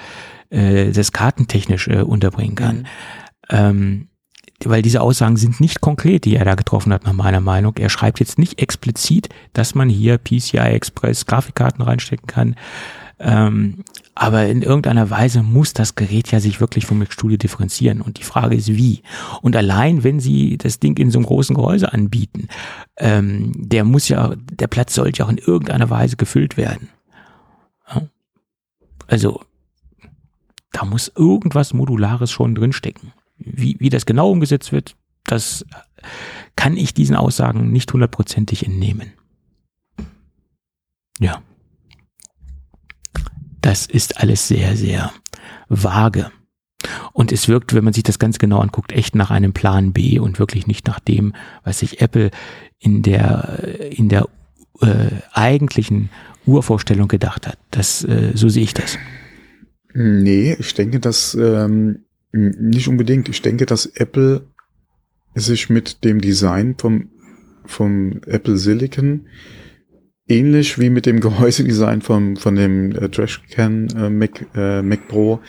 [0.50, 2.78] äh, das kartentechnisch äh, unterbringen kann.
[2.78, 2.86] Mhm.
[3.50, 4.08] Ähm,
[4.64, 7.76] weil diese Aussagen sind nicht konkret, die er da getroffen hat, nach meiner Meinung.
[7.76, 12.56] Er schreibt jetzt nicht explizit, dass man hier PCI Express Grafikkarten reinstecken kann.
[13.18, 13.84] Ähm,
[14.14, 18.00] aber in irgendeiner Weise muss das Gerät ja sich wirklich vom Studio differenzieren.
[18.00, 19.02] Und die Frage ist, wie?
[19.42, 22.48] Und allein, wenn Sie das Ding in so einem großen Gehäuse anbieten,
[22.96, 26.88] ähm, der muss ja, der Platz sollte ja auch in irgendeiner Weise gefüllt werden.
[29.06, 29.42] Also,
[30.72, 33.12] da muss irgendwas Modulares schon drinstecken.
[33.38, 35.64] Wie, wie das genau umgesetzt wird, das
[36.56, 39.12] kann ich diesen Aussagen nicht hundertprozentig entnehmen.
[41.18, 41.42] Ja.
[43.60, 45.12] Das ist alles sehr, sehr
[45.68, 46.30] vage.
[47.12, 50.18] Und es wirkt, wenn man sich das ganz genau anguckt, echt nach einem Plan B
[50.18, 51.34] und wirklich nicht nach dem,
[51.64, 52.30] was sich Apple
[52.78, 54.28] in der, in der
[54.80, 56.10] äh, eigentlichen
[56.44, 57.58] Urvorstellung gedacht hat.
[57.70, 58.98] Das, äh, so sehe ich das.
[59.94, 63.28] Nee, ich denke, dass ähm, nicht unbedingt.
[63.28, 64.46] Ich denke, dass Apple
[65.34, 67.10] sich mit dem Design vom,
[67.64, 69.26] vom Apple Silicon
[70.28, 75.40] ähnlich wie mit dem Gehäusedesign vom, von dem äh, Trashcan äh, Mac, äh, Mac Pro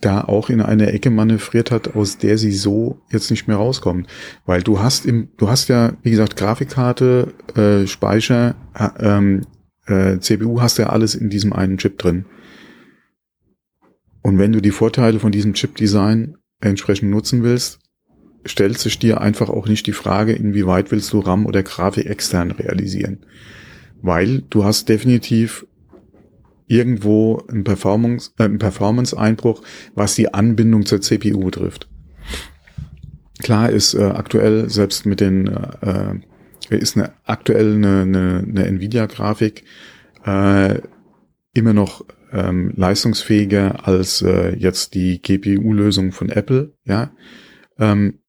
[0.00, 4.06] da auch in eine Ecke manövriert hat, aus der sie so jetzt nicht mehr rauskommen.
[4.44, 9.40] Weil du hast im, du hast ja, wie gesagt, Grafikkarte, äh, Speicher, äh,
[9.86, 12.26] äh, CPU hast ja alles in diesem einen Chip drin.
[14.26, 17.78] Und wenn du die Vorteile von diesem Chip-Design entsprechend nutzen willst,
[18.44, 22.50] stellt sich dir einfach auch nicht die Frage, inwieweit willst du RAM oder Grafik extern
[22.50, 23.24] realisieren.
[24.02, 25.64] Weil du hast definitiv
[26.66, 29.62] irgendwo einen Performance, äh, Performance-Einbruch,
[29.94, 31.88] was die Anbindung zur CPU betrifft.
[33.38, 36.16] Klar ist äh, aktuell selbst mit den äh,
[36.70, 39.62] ist eine aktuell eine, eine, eine Nvidia-Grafik
[40.24, 40.80] äh,
[41.54, 47.12] immer noch ähm, leistungsfähiger als äh, jetzt die GPU-Lösung von Apple, ja.
[47.78, 48.20] Ähm,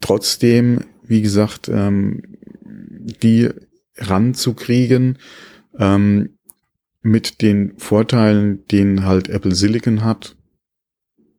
[0.00, 2.22] trotzdem, wie gesagt, ähm,
[2.64, 3.50] die
[3.96, 5.18] ranzukriegen
[5.78, 6.38] ähm,
[7.02, 10.36] mit den Vorteilen, den halt Apple Silicon hat,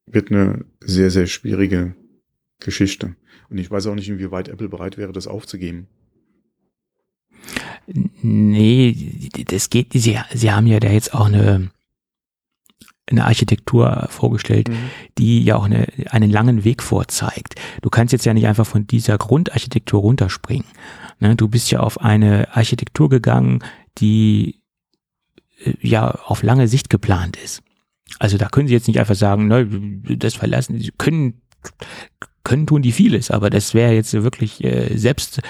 [0.05, 1.95] wird eine sehr, sehr schwierige
[2.59, 3.15] Geschichte.
[3.49, 5.87] Und ich weiß auch nicht, inwieweit Apple bereit wäre, das aufzugeben.
[7.87, 11.71] Nee, das geht, sie, sie haben ja da jetzt auch eine,
[13.07, 14.89] eine Architektur vorgestellt, mhm.
[15.17, 17.55] die ja auch eine, einen langen Weg vorzeigt.
[17.81, 20.67] Du kannst jetzt ja nicht einfach von dieser Grundarchitektur runterspringen.
[21.19, 21.35] Ne?
[21.35, 23.63] Du bist ja auf eine Architektur gegangen,
[23.97, 24.61] die
[25.63, 27.61] äh, ja auf lange Sicht geplant ist.
[28.19, 29.67] Also da können sie jetzt nicht einfach sagen, ne,
[30.17, 31.41] das verlassen, sie können
[32.43, 35.41] können tun die vieles, aber das wäre jetzt wirklich äh, selbst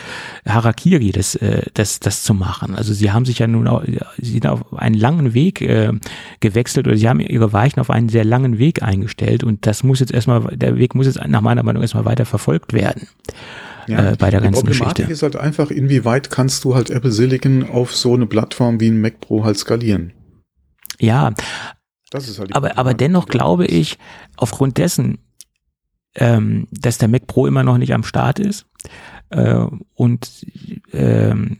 [0.46, 2.76] Harakiri, das, äh, das, das zu machen.
[2.76, 3.84] Also sie haben sich ja nun auch,
[4.18, 5.94] sie sind auf einen langen Weg äh,
[6.39, 10.00] gewechselt oder sie haben ihre Weichen auf einen sehr langen Weg eingestellt und das muss
[10.00, 13.08] jetzt erstmal, der Weg muss jetzt nach meiner Meinung erstmal weiter verfolgt werden.
[13.88, 14.94] Ja, äh, bei der ganzen Geschichte.
[14.94, 18.80] Die Problematik ist halt einfach, inwieweit kannst du halt Apple Silicon auf so eine Plattform
[18.80, 20.14] wie ein Mac Pro halt skalieren?
[21.00, 21.34] Ja,
[22.14, 23.98] halt aber, aber dennoch glaube ich,
[24.38, 25.18] aufgrund dessen,
[26.16, 28.66] ähm, dass der Mac Pro immer noch nicht am Start ist.
[29.32, 29.66] Äh,
[29.96, 30.46] und
[30.94, 31.58] ähm,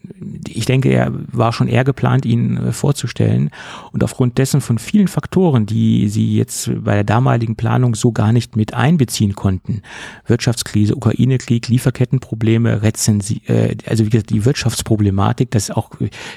[0.48, 3.50] ich denke, er war schon eher geplant, ihn äh, vorzustellen.
[3.92, 8.34] Und aufgrund dessen von vielen Faktoren, die sie jetzt bei der damaligen Planung so gar
[8.34, 9.82] nicht mit einbeziehen konnten,
[10.26, 15.92] Wirtschaftskrise, Ukraine-Krieg, Lieferkettenprobleme, Rezensi äh, also wie gesagt, die Wirtschaftsproblematik, dass auch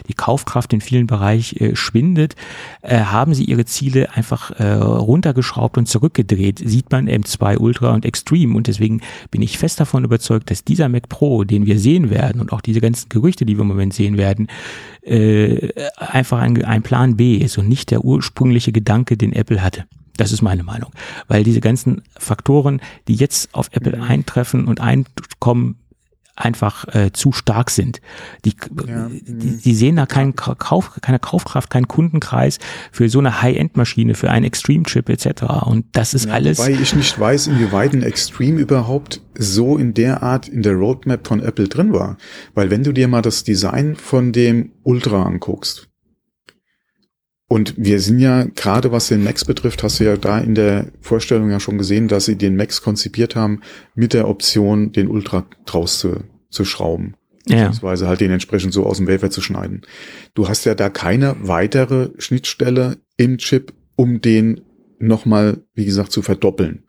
[0.08, 2.36] die Kaufkraft in vielen Bereichen schwindet,
[2.82, 6.60] haben sie ihre Ziele einfach runtergeschraubt und zurückgedreht.
[6.64, 8.56] Sieht man M2 Ultra und Extreme.
[8.56, 12.10] Und deswegen bin ich fest davon überzeugt, dass dieser Mac Pro Pro, den wir sehen
[12.10, 14.48] werden und auch diese ganzen Gerüchte, die wir im Moment sehen werden,
[15.00, 19.86] äh, einfach ein, ein Plan B ist und nicht der ursprüngliche Gedanke, den Apple hatte.
[20.18, 20.90] Das ist meine Meinung.
[21.26, 25.76] Weil diese ganzen Faktoren, die jetzt auf Apple eintreffen und einkommen,
[26.36, 28.00] einfach äh, zu stark sind.
[28.44, 28.54] Die,
[28.86, 29.60] ja, die, mhm.
[29.60, 32.58] die sehen da keinen Kauf, keine Kaufkraft, keinen Kundenkreis
[32.90, 35.42] für so eine High-End-Maschine, für einen Extreme-Chip etc.
[35.64, 36.58] Und das ist ja, alles.
[36.58, 41.26] Weil ich nicht weiß, inwieweit ein Extreme überhaupt so in der Art in der Roadmap
[41.26, 42.16] von Apple drin war.
[42.54, 45.88] Weil wenn du dir mal das Design von dem Ultra anguckst,
[47.54, 50.86] und wir sind ja, gerade was den Max betrifft, hast du ja da in der
[51.00, 53.60] Vorstellung ja schon gesehen, dass sie den Max konzipiert haben
[53.94, 57.14] mit der Option, den Ultra draus zu, zu schrauben.
[57.66, 59.82] beziehungsweise halt den entsprechend so aus dem Wafer zu schneiden.
[60.34, 64.62] Du hast ja da keine weitere Schnittstelle im Chip, um den
[64.98, 66.82] nochmal, wie gesagt, zu verdoppeln.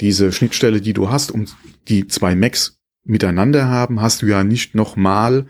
[0.00, 1.44] Diese Schnittstelle, die du hast, um
[1.88, 5.44] die zwei Macs miteinander haben, hast du ja nicht nochmal,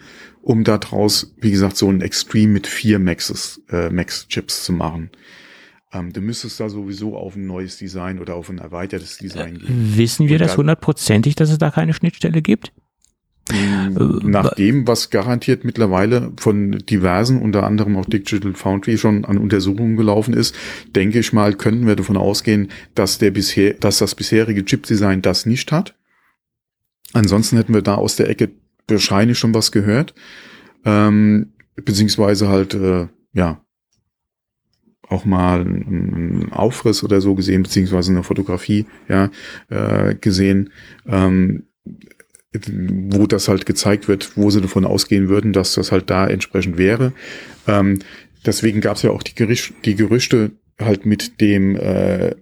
[0.44, 5.10] um daraus, wie gesagt, so ein Extreme mit vier Maxes, äh, Max-Chips zu machen.
[5.92, 9.96] Ähm, du müsstest da sowieso auf ein neues Design oder auf ein erweitertes Design gehen.
[9.96, 12.72] Wissen wir das hundertprozentig, dass es da keine Schnittstelle gibt?
[13.50, 19.38] Hm, nach dem, was garantiert mittlerweile von diversen, unter anderem auch Digital Foundry schon an
[19.38, 20.54] Untersuchungen gelaufen ist,
[20.94, 25.46] denke ich mal, könnten wir davon ausgehen, dass der bisher, dass das bisherige Chip-Design das
[25.46, 25.94] nicht hat.
[27.12, 28.50] Ansonsten hätten wir da aus der Ecke
[28.88, 30.14] wahrscheinlich schon was gehört,
[30.84, 33.60] ähm, beziehungsweise halt, äh, ja,
[35.08, 39.30] auch mal einen Aufriss oder so gesehen, beziehungsweise eine Fotografie, ja,
[39.68, 40.70] äh, gesehen.
[41.06, 41.64] Ähm,
[42.70, 46.78] wo das halt gezeigt wird, wo sie davon ausgehen würden, dass das halt da entsprechend
[46.78, 47.12] wäre.
[47.66, 47.98] Ähm,
[48.46, 52.34] deswegen gab es ja auch die, Gericht, die Gerüchte halt mit dem äh,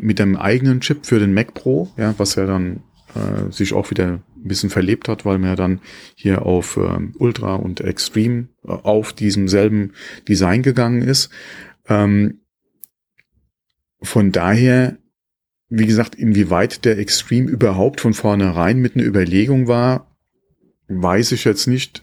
[0.00, 2.80] mit dem eigenen Chip für den Mac Pro, ja, was ja dann
[3.14, 5.80] äh, sich auch wieder ein bisschen verlebt hat, weil man ja dann
[6.14, 9.92] hier auf äh, Ultra und Extreme äh, auf diesem selben
[10.28, 11.30] Design gegangen ist.
[11.88, 12.40] Ähm,
[14.02, 14.96] von daher
[15.68, 20.16] wie gesagt, inwieweit der Extreme überhaupt von vornherein mit einer Überlegung war,
[20.88, 22.02] weiß ich jetzt nicht.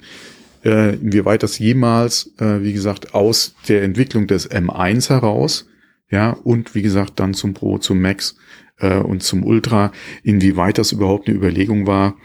[0.66, 5.68] Äh, inwieweit das jemals, äh, wie gesagt, aus der Entwicklung des M1 heraus,
[6.10, 8.36] ja, und wie gesagt, dann zum Pro, zum Max
[8.78, 9.92] äh, und zum Ultra,
[10.24, 12.16] inwieweit das überhaupt eine Überlegung war,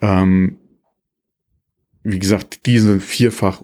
[0.00, 0.58] ähm,
[2.02, 3.62] wie gesagt, diese vierfach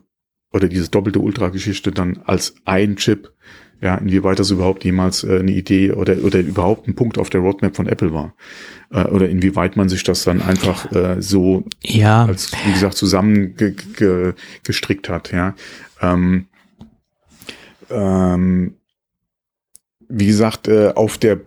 [0.53, 3.33] oder diese doppelte Ultra-Geschichte dann als ein Chip
[3.81, 7.41] ja, inwieweit das überhaupt jemals äh, eine Idee oder, oder überhaupt ein Punkt auf der
[7.41, 8.35] Roadmap von Apple war.
[8.91, 12.27] Äh, oder inwieweit man sich das dann einfach äh, so ja.
[12.27, 15.55] als, wie gesagt, zusammengestrickt hat, ja.
[16.01, 16.47] Ähm,
[17.89, 18.75] ähm,
[20.11, 21.39] wie gesagt, äh, auf der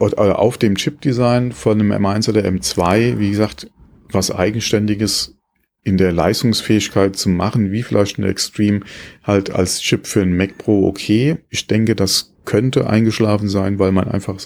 [0.00, 3.70] oder auf dem Chip-Design von einem M1 oder M2, wie gesagt,
[4.10, 5.36] was Eigenständiges
[5.82, 8.80] in der Leistungsfähigkeit zu machen, wie vielleicht ein Extreme
[9.22, 11.38] halt als Chip für ein Mac Pro okay.
[11.48, 14.36] Ich denke, das könnte eingeschlafen sein, weil man einfach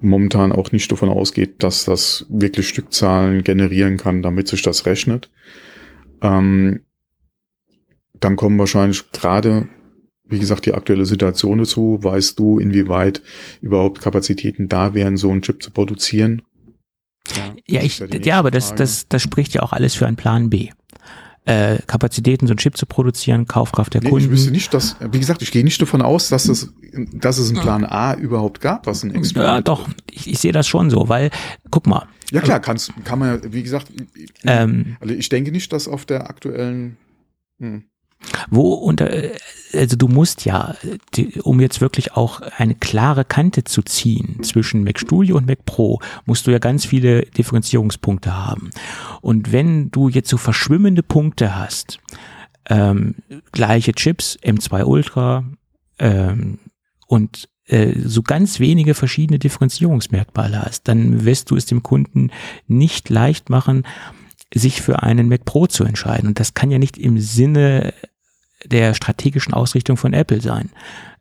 [0.00, 5.30] momentan auch nicht davon ausgeht, dass das wirklich Stückzahlen generieren kann, damit sich das rechnet.
[6.22, 6.80] Ähm,
[8.14, 9.68] dann kommen wahrscheinlich gerade,
[10.32, 11.98] wie gesagt, die aktuelle Situation dazu.
[12.00, 13.22] Weißt du, inwieweit
[13.60, 16.42] überhaupt Kapazitäten da wären, so einen Chip zu produzieren?
[17.36, 20.50] Ja, ja ich, ja, aber das, das, das spricht ja auch alles für einen Plan
[20.50, 20.70] B.
[21.44, 24.26] Äh, Kapazitäten, so ein Chip zu produzieren, Kaufkraft der nee, Kunden.
[24.26, 26.72] Ich wüsste nicht, dass, wie gesagt, ich gehe nicht davon aus, dass es,
[27.12, 30.52] dass es einen Plan A überhaupt gab, was ein Experiment Ja, doch, ich, ich sehe
[30.52, 31.30] das schon so, weil,
[31.70, 32.06] guck mal.
[32.30, 33.88] Ja klar, kannst, kann man ja, wie gesagt,
[34.44, 36.96] ähm, also ich denke nicht, dass auf der aktuellen,
[37.58, 37.84] hm.
[38.50, 39.10] Wo unter,
[39.74, 40.74] also du musst ja,
[41.14, 45.64] die, um jetzt wirklich auch eine klare Kante zu ziehen zwischen Mac Studio und Mac
[45.64, 48.70] Pro, musst du ja ganz viele Differenzierungspunkte haben.
[49.20, 51.98] Und wenn du jetzt so verschwimmende Punkte hast,
[52.68, 53.16] ähm,
[53.52, 55.44] gleiche Chips, M2 Ultra
[55.98, 56.58] ähm,
[57.06, 62.30] und äh, so ganz wenige verschiedene Differenzierungsmerkmale hast, dann wirst du es dem Kunden
[62.66, 63.84] nicht leicht machen,
[64.54, 66.28] sich für einen Mac Pro zu entscheiden.
[66.28, 67.94] Und das kann ja nicht im Sinne
[68.66, 70.70] der strategischen Ausrichtung von Apple sein.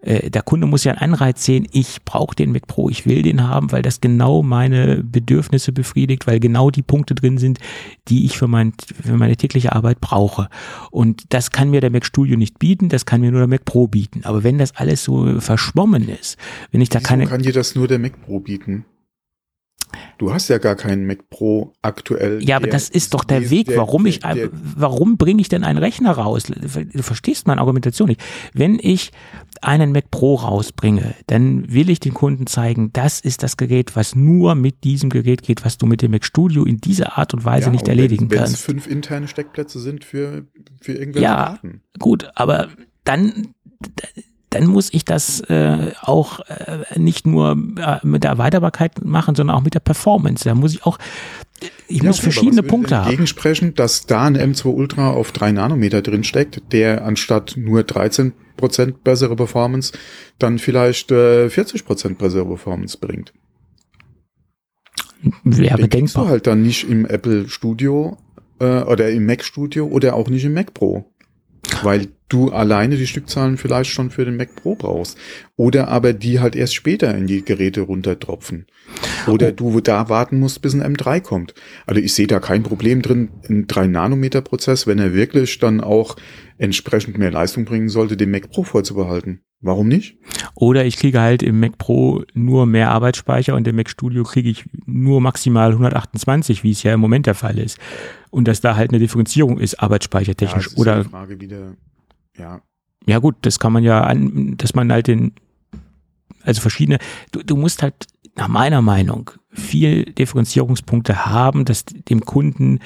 [0.01, 3.21] Äh, der Kunde muss ja einen Anreiz sehen, ich brauche den Mac Pro, ich will
[3.21, 7.59] den haben, weil das genau meine Bedürfnisse befriedigt, weil genau die Punkte drin sind,
[8.07, 8.73] die ich für, mein,
[9.03, 10.49] für meine tägliche Arbeit brauche.
[10.89, 13.65] Und das kann mir der Mac Studio nicht bieten, das kann mir nur der Mac
[13.65, 14.21] Pro bieten.
[14.23, 16.37] Aber wenn das alles so verschwommen ist,
[16.71, 17.27] wenn ich da Wieso keine...
[17.27, 18.85] kann dir das nur der Mac Pro bieten?
[20.17, 22.43] Du hast ja gar keinen Mac Pro aktuell.
[22.43, 24.21] Ja, aber das ist doch der Weg, warum ich,
[24.75, 26.43] warum bringe ich denn einen Rechner raus?
[26.43, 28.21] Du verstehst meine Argumentation nicht.
[28.53, 29.11] Wenn ich
[29.61, 34.15] einen Mac Pro rausbringe, dann will ich den Kunden zeigen, das ist das Gerät, was
[34.15, 37.45] nur mit diesem Gerät geht, was du mit dem Mac Studio in dieser Art und
[37.45, 38.67] Weise ja, nicht erledigen wenn, kannst.
[38.67, 40.45] Wenn es fünf interne Steckplätze sind für,
[40.81, 41.81] für irgendwelche Ja, Daten.
[41.99, 42.69] gut, aber
[43.03, 43.53] dann,
[44.51, 49.55] dann muss ich das äh, auch äh, nicht nur äh, mit der Erweiterbarkeit machen, sondern
[49.55, 50.43] auch mit der Performance.
[50.43, 50.99] Da muss ich auch,
[51.87, 53.09] ich ja, muss okay, verschiedene Punkte haben.
[53.09, 58.33] Gegensprechen, dass da ein M2 Ultra auf drei Nanometer drin steckt, der anstatt nur 13
[58.57, 59.93] Prozent bessere Performance
[60.37, 63.33] dann vielleicht äh, 40 Prozent bessere Performance bringt.
[65.43, 66.25] Wäre Den denkbar.
[66.25, 68.17] du halt dann nicht im Apple Studio
[68.59, 71.10] äh, oder im Mac Studio oder auch nicht im Mac Pro.
[71.83, 75.17] Weil du alleine die Stückzahlen vielleicht schon für den Mac Pro brauchst.
[75.57, 78.67] Oder aber die halt erst später in die Geräte runtertropfen.
[79.27, 79.51] Oder oh.
[79.51, 81.53] du da warten musst, bis ein M3 kommt.
[81.85, 86.15] Also ich sehe da kein Problem drin, ein 3-Nanometer-Prozess, wenn er wirklich dann auch
[86.57, 89.41] entsprechend mehr Leistung bringen sollte, den Mac Pro vorzubehalten.
[89.61, 90.17] Warum nicht?
[90.55, 94.49] Oder ich kriege halt im Mac Pro nur mehr Arbeitsspeicher und im Mac Studio kriege
[94.49, 97.77] ich nur maximal 128, wie es ja im Moment der Fall ist.
[98.31, 100.65] Und dass da halt eine Differenzierung ist, arbeitsspeichertechnisch.
[100.65, 101.75] Ja, ist Oder, Frage wieder,
[102.37, 102.61] ja.
[103.05, 105.33] Ja gut, das kann man ja an, dass man halt den,
[106.43, 106.97] also verschiedene,
[107.31, 112.79] du, du musst halt nach meiner Meinung viel Differenzierungspunkte haben, dass dem Kunden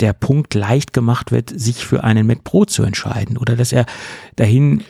[0.00, 3.86] der Punkt leicht gemacht wird, sich für einen Mac Pro zu entscheiden oder dass er
[4.36, 4.82] dahin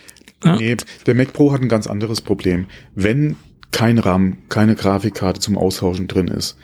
[0.44, 0.76] Nee,
[1.06, 2.66] der Mac Pro hat ein ganz anderes Problem.
[2.94, 3.36] Wenn
[3.70, 6.56] kein RAM, keine Grafikkarte zum Austauschen drin ist,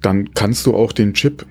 [0.00, 1.46] dann kannst du auch den Chip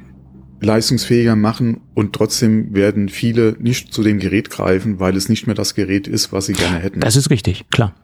[0.61, 5.55] leistungsfähiger machen und trotzdem werden viele nicht zu dem Gerät greifen, weil es nicht mehr
[5.55, 6.99] das Gerät ist, was sie gerne hätten.
[6.99, 7.95] Das ist richtig, klar.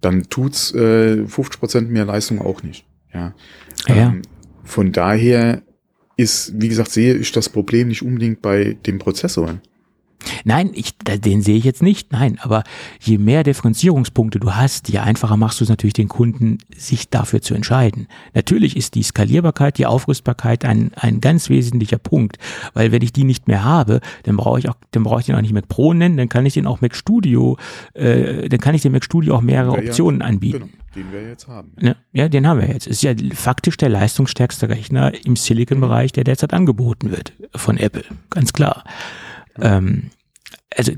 [0.00, 2.86] Dann tut's äh, 50 Prozent mehr Leistung auch nicht.
[3.12, 3.34] Ja.
[3.88, 3.94] ja.
[3.94, 4.22] Ähm,
[4.64, 5.62] von daher
[6.16, 9.60] ist, wie gesagt, sehe ich das Problem nicht unbedingt bei dem Prozessor.
[10.44, 12.12] Nein, ich, den sehe ich jetzt nicht.
[12.12, 12.64] Nein, aber
[13.00, 17.42] je mehr Differenzierungspunkte du hast, je einfacher machst du es natürlich den Kunden, sich dafür
[17.42, 18.08] zu entscheiden.
[18.34, 22.38] Natürlich ist die Skalierbarkeit, die Aufrüstbarkeit ein, ein ganz wesentlicher Punkt,
[22.74, 25.34] weil wenn ich die nicht mehr habe, dann brauche ich auch, dann brauche ich den
[25.34, 27.56] auch nicht Mac Pro nennen, dann kann ich den auch Mac Studio,
[27.94, 30.58] äh, dann kann ich dem Mac Studio auch mehrere Optionen anbieten.
[30.58, 31.72] Genau, den wir jetzt haben.
[31.80, 32.86] Ja, ja, den haben wir jetzt.
[32.86, 38.52] Ist ja faktisch der leistungsstärkste Rechner im Silicon-Bereich, der derzeit angeboten wird von Apple, ganz
[38.52, 38.84] klar.
[39.60, 40.10] Ähm,
[40.74, 40.92] also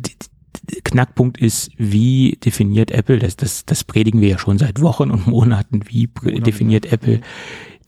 [0.84, 5.26] Knackpunkt ist, wie definiert Apple, das, das, das predigen wir ja schon seit Wochen und
[5.26, 6.08] Monaten, wie
[6.40, 7.20] definiert Apple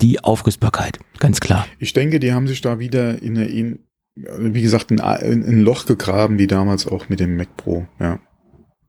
[0.01, 1.67] die Aufrüstbarkeit, ganz klar.
[1.79, 3.79] Ich denke, die haben sich da wieder in, in
[4.15, 8.21] wie gesagt, ein, ein Loch gegraben, wie damals auch mit dem Mac Pro, ja.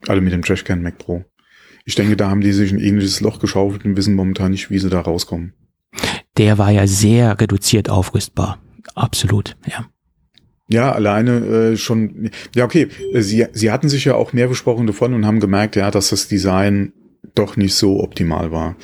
[0.08, 1.24] Also mit dem Trashcan Mac Pro.
[1.86, 4.80] Ich denke, da haben die sich ein ähnliches Loch geschaufelt und wissen momentan nicht, wie
[4.80, 5.54] sie da rauskommen.
[6.38, 8.60] Der war ja sehr reduziert aufrüstbar.
[8.96, 9.86] Absolut, ja.
[10.72, 12.30] Ja, alleine äh, schon.
[12.56, 12.88] Ja, okay.
[13.14, 16.28] Sie, sie hatten sich ja auch mehr besprochen davon und haben gemerkt, ja, dass das
[16.28, 16.94] Design
[17.36, 18.78] doch nicht so optimal war.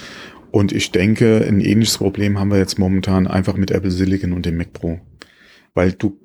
[0.52, 4.46] Und ich denke, ein ähnliches Problem haben wir jetzt momentan einfach mit Apple Silicon und
[4.46, 5.00] dem Mac Pro.
[5.74, 6.20] Weil du,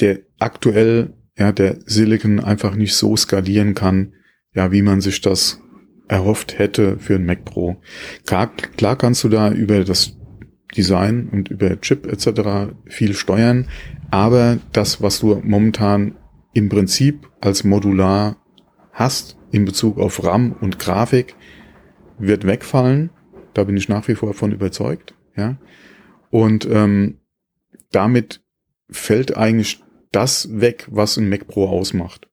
[0.00, 4.14] der aktuell, ja, der Silicon einfach nicht so skalieren kann,
[4.52, 5.60] ja, wie man sich das
[6.08, 7.76] erhofft hätte für ein Mac Pro.
[8.26, 10.16] Klar, klar kannst du da über das
[10.76, 12.74] Design und über Chip etc.
[12.86, 13.68] viel steuern,
[14.10, 16.16] aber das, was du momentan
[16.52, 18.36] im Prinzip als modular
[18.92, 21.34] hast in Bezug auf RAM und Grafik,
[22.18, 23.10] wird wegfallen.
[23.54, 25.14] Da bin ich nach wie vor von überzeugt.
[25.36, 25.56] Ja.
[26.30, 27.18] Und ähm,
[27.90, 28.42] damit
[28.90, 32.28] fällt eigentlich das weg, was ein Mac Pro ausmacht.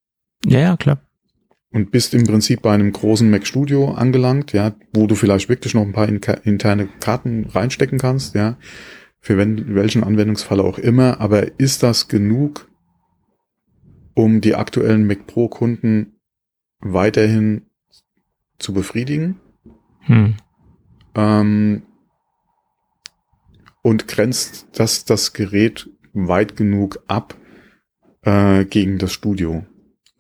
[0.46, 1.02] Ja, ja, klar.
[1.74, 5.74] Und bist im Prinzip bei einem großen Mac Studio angelangt, ja, wo du vielleicht wirklich
[5.74, 8.58] noch ein paar interne Karten reinstecken kannst, ja
[9.22, 12.70] für wenn, welchen Anwendungsfall auch immer, aber ist das genug,
[14.16, 16.20] um die aktuellen Mac Pro Kunden
[16.80, 17.68] weiterhin
[18.58, 19.40] zu befriedigen?
[20.02, 20.36] Hm.
[21.14, 21.84] Ähm,
[23.84, 27.38] und grenzt das das Gerät weit genug ab
[28.24, 29.66] äh, gegen das Studio?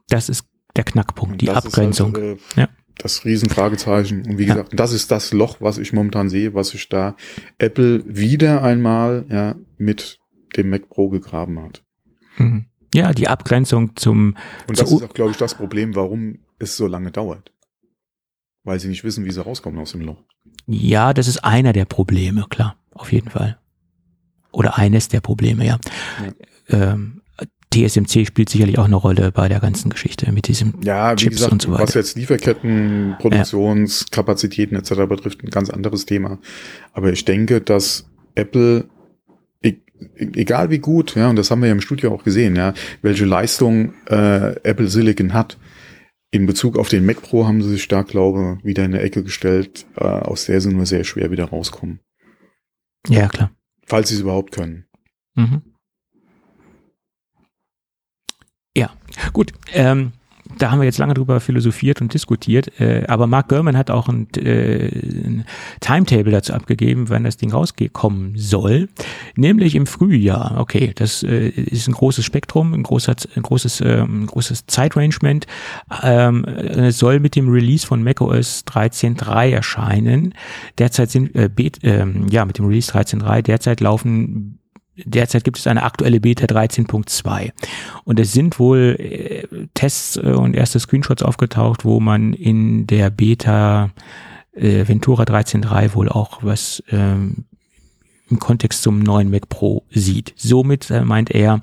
[0.09, 0.45] Das ist
[0.75, 2.13] der Knackpunkt, die Abgrenzung.
[2.15, 4.25] Halt, äh, ja das Riesenfragezeichen.
[4.25, 4.53] Und wie ja.
[4.53, 7.15] gesagt, das ist das Loch, was ich momentan sehe, was sich da
[7.57, 10.19] Apple wieder einmal ja, mit
[10.55, 11.83] dem Mac Pro gegraben hat.
[12.37, 12.65] Mhm.
[12.93, 14.35] Ja, die Abgrenzung zum.
[14.67, 17.51] Und das ist auch, glaube ich, das Problem, warum es so lange dauert.
[18.63, 20.23] Weil sie nicht wissen, wie sie rauskommen aus dem Loch.
[20.67, 23.57] Ja, das ist einer der Probleme, klar, auf jeden Fall.
[24.51, 25.79] Oder eines der Probleme, ja.
[26.69, 26.91] ja.
[26.91, 27.20] Ähm,
[27.71, 31.37] TSMC spielt sicherlich auch eine Rolle bei der ganzen Geschichte mit diesem ja, wie Chips
[31.37, 31.83] gesagt, und so weiter.
[31.83, 35.07] Was jetzt Lieferketten, Produktionskapazitäten etc.
[35.07, 36.39] betrifft, ein ganz anderes Thema.
[36.93, 38.89] Aber ich denke, dass Apple
[39.63, 39.77] e-,
[40.17, 43.25] egal wie gut, ja, und das haben wir ja im Studio auch gesehen, ja, welche
[43.25, 45.57] Leistung äh, Apple Silicon hat.
[46.33, 49.03] In Bezug auf den Mac Pro haben sie sich da, glaube ich, wieder in der
[49.03, 51.99] Ecke gestellt, äh, aus der sie nur sehr schwer wieder rauskommen.
[53.07, 53.51] Ja, klar.
[53.85, 54.85] Falls sie es überhaupt können.
[55.35, 55.61] Mhm.
[58.75, 58.91] Ja,
[59.33, 59.53] gut.
[59.73, 60.13] Ähm,
[60.57, 64.07] da haben wir jetzt lange drüber philosophiert und diskutiert, äh, aber Mark Gurman hat auch
[64.07, 65.45] ein, äh, ein
[65.79, 68.89] Timetable dazu abgegeben, wann das Ding rauskommen soll,
[69.35, 70.59] nämlich im Frühjahr.
[70.59, 75.47] Okay, das äh, ist ein großes Spektrum, ein, großer, ein großes, äh, ein großes Zeitrangement.
[76.03, 80.33] Ähm, es soll mit dem Release von macOS 13.3 erscheinen.
[80.77, 84.60] Derzeit sind, äh, Bet, äh, ja, mit dem Release 13.3, derzeit laufen
[85.05, 87.51] derzeit gibt es eine aktuelle Beta 13.2
[88.03, 93.09] und es sind wohl äh, Tests äh, und erste Screenshots aufgetaucht, wo man in der
[93.09, 93.91] Beta
[94.53, 97.45] äh, Ventura 13.3 wohl auch was ähm,
[98.31, 100.33] im Kontext zum neuen Mac Pro sieht.
[100.37, 101.61] Somit äh, meint er,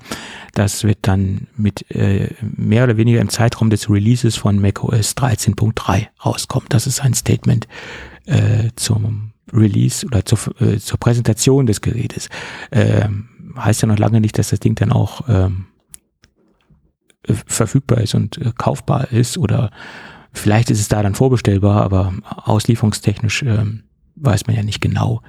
[0.53, 6.07] das wird dann mit äh, mehr oder weniger im Zeitraum des Releases von macOS 13.3
[6.23, 6.67] rauskommen.
[6.69, 7.67] Das ist ein Statement
[8.25, 12.29] äh, zum Release oder zur, äh, zur Präsentation des Gerätes.
[12.71, 15.65] Ähm, heißt ja noch lange nicht, dass das Ding dann auch ähm,
[17.25, 19.71] verfügbar ist und äh, kaufbar ist oder
[20.31, 23.83] vielleicht ist es da dann vorbestellbar, aber auslieferungstechnisch ähm,
[24.15, 25.21] weiß man ja nicht genau,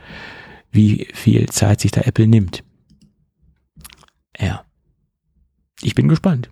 [0.70, 2.64] wie viel Zeit sich da Apple nimmt.
[4.38, 4.64] Ja.
[5.82, 6.50] Ich bin gespannt.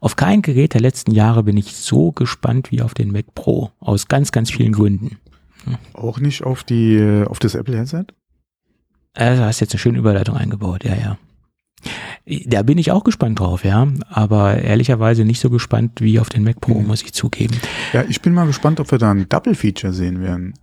[0.00, 3.72] Auf kein Gerät der letzten Jahre bin ich so gespannt wie auf den Mac Pro.
[3.80, 5.18] Aus ganz, ganz vielen Gründen.
[5.92, 8.04] Auch nicht auf die, auf das Apple Headset?
[9.14, 11.18] Also hast jetzt eine schöne Überleitung eingebaut, ja, ja.
[12.46, 13.88] Da bin ich auch gespannt drauf, ja.
[14.08, 16.86] Aber ehrlicherweise nicht so gespannt wie auf den Mac Pro, mhm.
[16.86, 17.56] muss ich zugeben.
[17.92, 20.54] Ja, ich bin mal gespannt, ob wir da ein Double Feature sehen werden.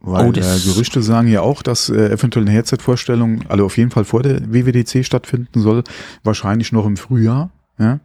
[0.00, 3.90] Weil oh, äh, Gerüchte sagen ja auch, dass äh, eventuell eine Headset-Vorstellung, also auf jeden
[3.90, 5.82] Fall vor der WWDC stattfinden soll,
[6.24, 7.50] wahrscheinlich noch im Frühjahr.
[7.78, 8.00] Ja?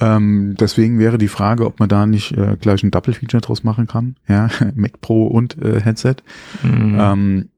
[0.00, 3.86] Ähm, deswegen wäre die Frage, ob man da nicht äh, gleich ein Double-Feature draus machen
[3.86, 4.16] kann.
[4.28, 6.16] Ja, Mac Pro und äh, Headset.
[6.62, 6.96] Mhm.
[6.98, 7.48] Ähm,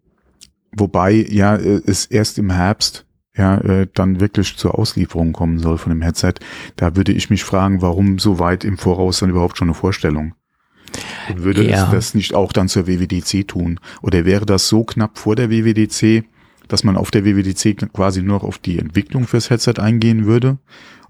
[0.72, 3.06] wobei ja äh, es erst im Herbst
[3.36, 6.34] ja äh, dann wirklich zur Auslieferung kommen soll von dem Headset.
[6.76, 10.34] Da würde ich mich fragen, warum so weit im Voraus dann überhaupt schon eine Vorstellung?
[11.28, 11.84] Und würde ja.
[11.84, 13.80] es das nicht auch dann zur WWDC tun?
[14.02, 16.24] Oder wäre das so knapp vor der WWDC,
[16.68, 20.58] dass man auf der WWDC quasi nur auf die Entwicklung fürs Headset eingehen würde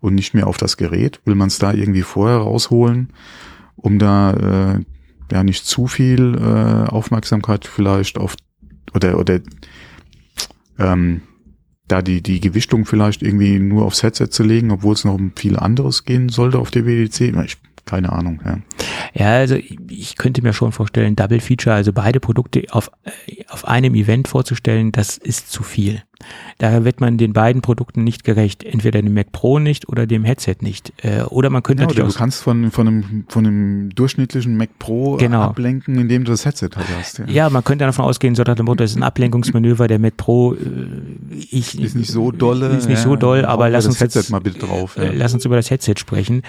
[0.00, 1.20] und nicht mehr auf das Gerät?
[1.24, 3.12] Will man es da irgendwie vorher rausholen,
[3.76, 4.32] um da
[4.74, 4.80] äh,
[5.32, 8.36] ja nicht zu viel äh, Aufmerksamkeit vielleicht auf
[8.94, 9.40] oder oder
[10.78, 11.22] ähm,
[11.88, 15.32] da die die Gewichtung vielleicht irgendwie nur aufs Headset zu legen, obwohl es noch um
[15.36, 17.34] viel anderes gehen sollte auf der WWDC?
[17.44, 18.42] Ich keine Ahnung.
[18.44, 18.58] Ja.
[19.14, 19.56] ja, also
[19.88, 24.28] ich könnte mir schon vorstellen, Double Feature, also beide Produkte auf, äh, auf einem Event
[24.28, 26.02] vorzustellen, das ist zu viel.
[26.58, 28.64] Da wird man den beiden Produkten nicht gerecht.
[28.64, 30.92] Entweder dem Mac Pro nicht oder dem Headset nicht.
[31.02, 32.12] Äh, oder man könnte ja, natürlich.
[32.12, 35.42] du kannst von, von, einem, von einem durchschnittlichen Mac Pro genau.
[35.42, 37.18] ablenken, indem du das Headset halt hast.
[37.18, 39.88] Ja, ja man könnte davon ausgehen, so nach dem Motto, das ist ein Ablenkungsmanöver.
[39.88, 40.58] Der Mac Pro äh,
[41.50, 42.68] ich, ist nicht so dolle.
[42.68, 45.10] Ist nicht ja, so doll, aber lass uns, Headset jetzt, mal bitte drauf, ja.
[45.12, 46.42] lass uns über das Headset sprechen.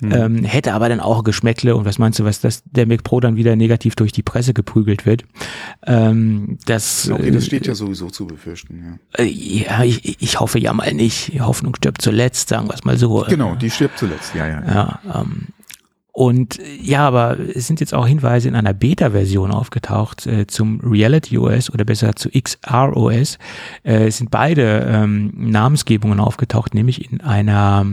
[0.00, 0.12] Mhm.
[0.12, 3.20] Ähm, hätte aber dann auch Geschmäckle und was meinst du, was das der Mac Pro
[3.20, 5.24] dann wieder negativ durch die Presse geprügelt wird.
[5.86, 8.82] Ähm, das, okay, das steht ja sowieso zu befürchten.
[8.84, 8.98] Ja.
[9.16, 11.40] Äh, ja, ich, ich hoffe ja mal nicht.
[11.40, 13.24] Hoffnung stirbt zuletzt, sagen wir es mal so.
[13.28, 14.62] Genau, die stirbt zuletzt, ja, ja.
[14.66, 15.48] Ja, ähm,
[16.18, 21.38] und ja, aber es sind jetzt auch Hinweise in einer Beta-Version aufgetaucht äh, zum Reality
[21.38, 23.38] OS oder besser zu XR OS.
[23.84, 27.86] Äh, es sind beide ähm, Namensgebungen aufgetaucht, nämlich in einer,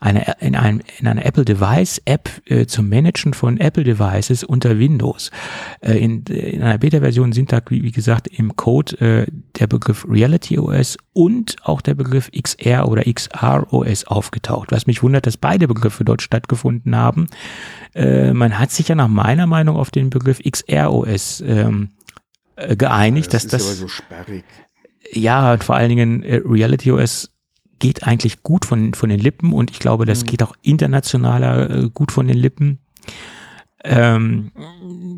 [0.00, 4.78] einer, in einem, in einer Apple Device App äh, zum Managen von Apple Devices unter
[4.78, 5.30] Windows.
[5.82, 9.26] Äh, in, in einer Beta-Version sind da, wie, wie gesagt, im Code äh,
[9.58, 14.72] der Begriff Reality OS und auch der Begriff XR oder XR OS aufgetaucht.
[14.72, 17.26] Was mich wundert, dass beide Begriffe dort stattgefunden haben.
[17.94, 21.90] Äh, man hat sich ja nach meiner Meinung auf den Begriff XROS ähm,
[22.56, 23.78] äh, geeinigt, ja, das dass das.
[23.78, 24.44] so sperrig.
[25.12, 27.30] Ja, und vor allen Dingen äh, Reality OS
[27.78, 30.26] geht eigentlich gut von, von den Lippen und ich glaube, das mhm.
[30.26, 32.78] geht auch internationaler äh, gut von den Lippen.
[33.84, 34.50] Ähm,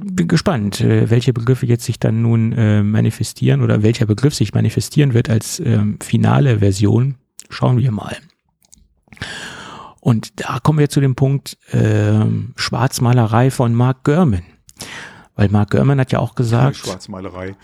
[0.05, 4.53] bin gespannt, äh, welche Begriffe jetzt sich dann nun äh, manifestieren oder welcher Begriff sich
[4.53, 7.17] manifestieren wird als ähm, finale Version.
[7.49, 8.17] Schauen wir mal.
[10.01, 12.21] Und da kommen wir zu dem Punkt äh,
[12.57, 14.43] Schwarzmalerei von Mark Gurman.
[15.37, 16.77] Weil Mark Gurman hat ja auch gesagt.
[16.77, 17.57] Schwarzmalerei.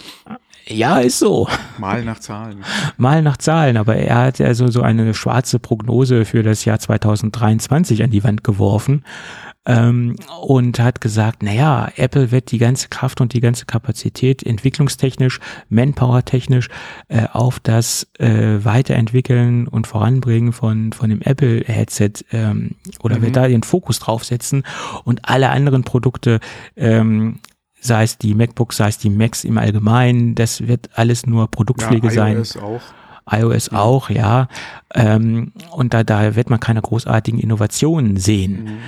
[0.69, 1.49] Ja, ist so.
[1.79, 2.65] Mal nach Zahlen.
[2.97, 6.81] Mal nach Zahlen, aber er hat ja so, so eine schwarze Prognose für das Jahr
[6.81, 9.05] 2023 an die Wand geworfen
[9.67, 15.41] ähm, und hat gesagt, naja, Apple wird die ganze Kraft und die ganze Kapazität entwicklungstechnisch,
[15.69, 16.69] manpower-technisch
[17.09, 23.23] äh, auf das äh, Weiterentwickeln und Voranbringen von, von dem Apple-Headset ähm, oder mhm.
[23.23, 24.65] wird da den Fokus draufsetzen
[25.05, 26.41] und alle anderen Produkte
[26.77, 27.41] ähm,
[27.87, 32.13] sei es die MacBooks, sei es die Macs im Allgemeinen, das wird alles nur Produktpflege
[32.13, 32.63] ja, iOS sein.
[32.63, 32.81] Auch
[33.31, 33.79] iOS ja.
[33.79, 34.49] auch, ja.
[34.95, 38.65] Ähm, und da, da wird man keine großartigen Innovationen sehen.
[38.65, 38.79] Mhm.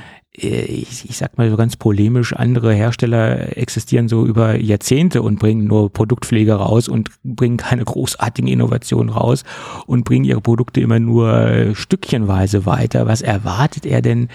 [0.42, 5.38] Äh, ich, ich sag mal so ganz polemisch, andere Hersteller existieren so über Jahrzehnte und
[5.38, 9.44] bringen nur Produktpflege raus und bringen keine großartigen Innovationen raus
[9.86, 13.06] und bringen ihre Produkte immer nur stückchenweise weiter.
[13.06, 14.28] Was erwartet er denn?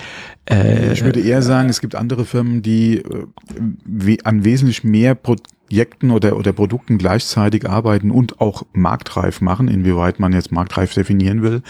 [0.49, 5.35] Äh, ich würde eher sagen, es gibt andere Firmen, die äh, an wesentlich mehr Pro
[5.73, 11.41] Projekten oder, oder Produkten gleichzeitig arbeiten und auch marktreif machen, inwieweit man jetzt marktreif definieren
[11.41, 11.63] will,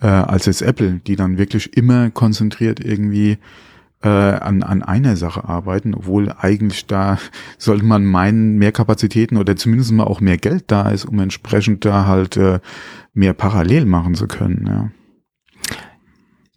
[0.00, 3.36] äh, als jetzt Apple, die dann wirklich immer konzentriert irgendwie
[4.02, 7.18] äh, an, an einer Sache arbeiten, obwohl eigentlich da
[7.58, 11.84] sollte man meinen, mehr Kapazitäten oder zumindest mal auch mehr Geld da ist, um entsprechend
[11.84, 12.60] da halt äh,
[13.14, 14.66] mehr parallel machen zu können.
[14.66, 14.90] Ja.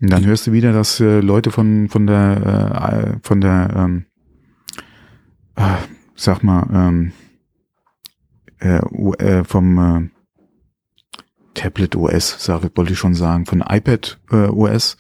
[0.01, 4.05] Und dann hörst du wieder, dass äh, Leute von von der äh, von der ähm,
[5.55, 5.75] äh,
[6.15, 7.11] sag mal ähm,
[8.59, 8.79] äh,
[9.23, 10.09] äh, vom äh,
[11.53, 14.97] Tablet OS, sage wollte ich schon sagen, von iPad äh, OS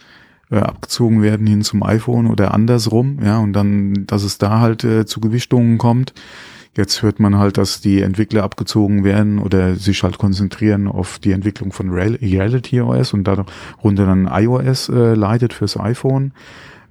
[0.51, 4.83] äh, abgezogen werden hin zum iPhone oder andersrum, ja, und dann, dass es da halt
[4.83, 6.13] äh, zu Gewichtungen kommt.
[6.77, 11.31] Jetzt hört man halt, dass die Entwickler abgezogen werden oder sich halt konzentrieren auf die
[11.31, 16.33] Entwicklung von Reality OS und darunter dann iOS äh, leitet fürs iPhone.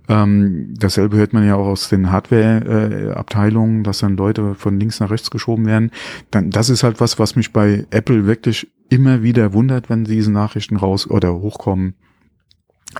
[0.09, 5.01] Ähm, dasselbe hört man ja auch aus den Hardware-Abteilungen, äh, dass dann Leute von links
[5.01, 5.91] nach rechts geschoben werden.
[6.31, 10.33] Dann, das ist halt was, was mich bei Apple wirklich immer wieder wundert, wenn diese
[10.33, 11.95] Nachrichten raus oder hochkommen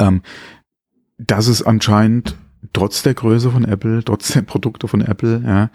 [0.01, 0.23] ähm,
[1.19, 2.37] dass es anscheinend
[2.73, 5.71] trotz der Größe von Apple, trotz der Produkte von Apple, ja,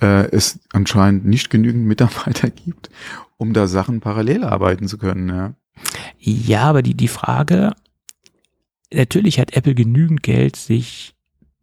[0.00, 2.90] äh, es anscheinend nicht genügend Mitarbeiter gibt,
[3.36, 5.28] um da Sachen parallel arbeiten zu können.
[5.28, 5.54] Ja,
[6.18, 7.72] ja aber die, die Frage,
[8.92, 11.14] natürlich hat Apple genügend Geld, sich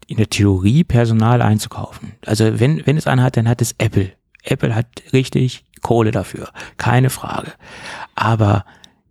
[0.08, 2.14] in der Theorie Personal einzukaufen.
[2.26, 4.12] Also wenn, wenn es einen hat, dann hat es Apple.
[4.44, 7.54] Apple hat richtig Kohle dafür, keine Frage.
[8.16, 8.66] Aber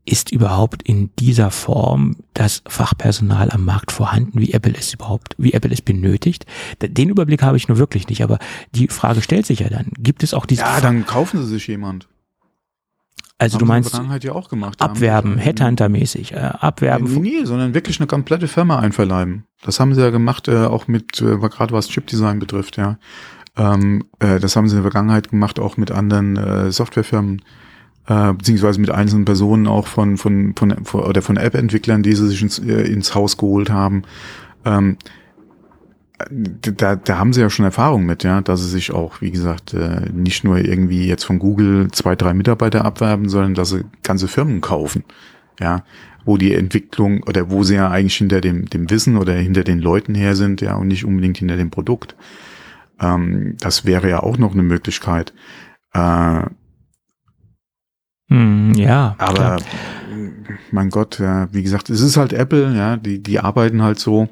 [0.04, 5.52] ist überhaupt in dieser Form das Fachpersonal am Markt vorhanden, wie Apple es überhaupt, wie
[5.52, 6.46] Apple es benötigt?
[6.82, 8.38] Den Überblick habe ich nur wirklich nicht, aber
[8.74, 11.66] die Frage stellt sich ja dann, gibt es auch diese Ja, dann kaufen sie sich
[11.66, 12.08] jemand.
[13.38, 17.10] Also Haben du meinst ja auch gemacht, abwerben, Headhunter-mäßig, äh, abwerben.
[17.14, 19.44] Nee, nee, sondern wirklich eine komplette Firma einverleiben.
[19.62, 22.98] Das haben sie ja gemacht, äh, auch mit, äh, gerade was Chipdesign betrifft, ja.
[23.56, 27.42] Ähm, äh, das haben sie in der Vergangenheit gemacht, auch mit anderen äh, Softwarefirmen
[28.08, 32.28] äh, beziehungsweise mit einzelnen Personen auch von, von, von, von oder von App-Entwicklern, die sie
[32.28, 34.02] sich ins, äh, ins Haus geholt haben.
[34.64, 34.96] Ähm,
[36.30, 39.74] da, da haben sie ja schon Erfahrung mit, ja, dass sie sich auch, wie gesagt,
[39.74, 44.28] äh, nicht nur irgendwie jetzt von Google zwei, drei Mitarbeiter abwerben, sondern dass sie ganze
[44.28, 45.04] Firmen kaufen,
[45.58, 45.84] ja,
[46.24, 49.78] wo die Entwicklung oder wo sie ja eigentlich hinter dem, dem Wissen oder hinter den
[49.78, 52.16] Leuten her sind, ja, und nicht unbedingt hinter dem Produkt.
[53.00, 55.32] Ähm, das wäre ja auch noch eine Möglichkeit.
[55.94, 56.42] Äh,
[58.30, 59.16] hm, ja.
[59.18, 59.60] Aber klar.
[60.70, 64.28] mein Gott, ja, wie gesagt, es ist halt Apple, ja, die, die arbeiten halt so.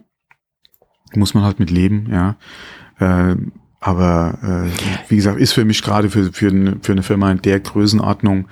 [1.15, 2.37] Muss man halt mit leben, ja.
[2.99, 3.37] Äh,
[3.81, 7.43] aber äh, wie gesagt, ist für mich gerade für, für, eine, für eine Firma in
[7.43, 8.49] der Größenordnung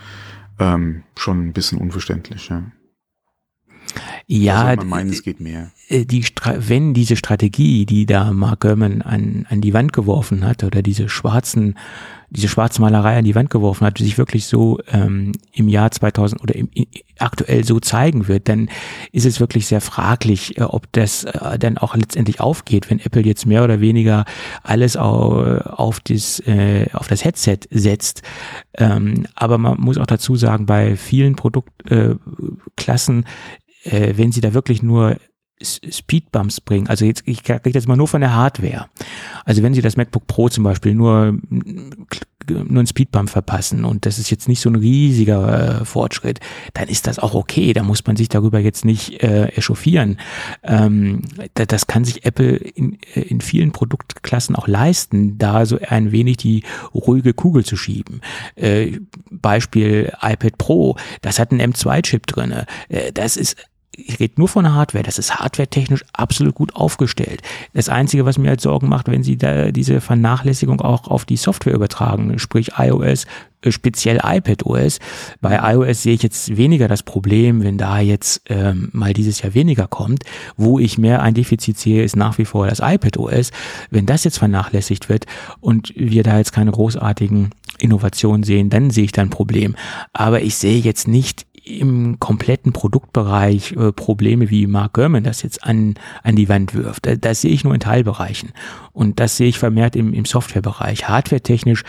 [0.59, 2.62] ähm, schon ein bisschen unverständlich, ja.
[4.29, 5.70] Ja, man meinen, es geht mehr.
[5.89, 6.24] Äh, die,
[6.57, 11.09] wenn diese Strategie, die da Mark Gurman an, an die Wand geworfen hat, oder diese
[11.09, 11.77] schwarzen
[12.31, 16.55] diese Schwarzmalerei an die Wand geworfen hat, sich wirklich so ähm, im Jahr 2000 oder
[16.55, 16.68] im,
[17.18, 18.68] aktuell so zeigen wird, dann
[19.12, 23.22] ist es wirklich sehr fraglich, äh, ob das äh, dann auch letztendlich aufgeht, wenn Apple
[23.22, 24.24] jetzt mehr oder weniger
[24.62, 28.22] alles auf, auf, das, äh, auf das Headset setzt.
[28.74, 33.24] Ähm, aber man muss auch dazu sagen, bei vielen Produktklassen,
[33.87, 35.16] äh, wenn sie da wirklich nur
[35.62, 36.87] Speedbumps bringen.
[36.87, 38.89] Also jetzt, ich rede jetzt mal nur von der Hardware.
[39.47, 41.39] Also wenn Sie das MacBook Pro zum Beispiel nur,
[42.47, 46.41] nur einen Speedbump verpassen und das ist jetzt nicht so ein riesiger äh, Fortschritt,
[46.74, 47.72] dann ist das auch okay.
[47.72, 50.18] Da muss man sich darüber jetzt nicht äh, echauffieren.
[50.62, 51.22] Ähm,
[51.55, 56.12] das, das kann sich Apple in, äh, in vielen Produktklassen auch leisten, da so ein
[56.12, 58.20] wenig die ruhige Kugel zu schieben.
[58.57, 58.99] Äh,
[59.30, 62.66] Beispiel iPad Pro, das hat einen M2-Chip drinne.
[62.91, 63.57] Äh, das ist
[63.97, 67.42] ich rede nur von Hardware, das ist hardwaretechnisch absolut gut aufgestellt.
[67.72, 71.36] Das Einzige, was mir halt Sorgen macht, wenn sie da diese Vernachlässigung auch auf die
[71.36, 73.26] Software übertragen, sprich iOS,
[73.62, 74.99] äh, speziell iPadOS.
[75.40, 79.55] Bei iOS sehe ich jetzt weniger das Problem, wenn da jetzt ähm, mal dieses Jahr
[79.55, 80.24] weniger kommt.
[80.57, 83.51] Wo ich mehr ein Defizit sehe, ist nach wie vor das iPadOS.
[83.90, 85.26] Wenn das jetzt vernachlässigt wird
[85.61, 89.76] und wir da jetzt keine großartigen Innovationen sehen, dann sehe ich da ein Problem.
[90.12, 95.64] Aber ich sehe jetzt nicht im kompletten Produktbereich äh, Probleme, wie Mark Gurman das jetzt
[95.64, 97.06] an, an die Wand wirft.
[97.06, 98.52] Das, das sehe ich nur in Teilbereichen.
[98.93, 101.09] Und das sehe ich vermehrt im, im Softwarebereich.
[101.09, 101.82] Hardwaretechnisch,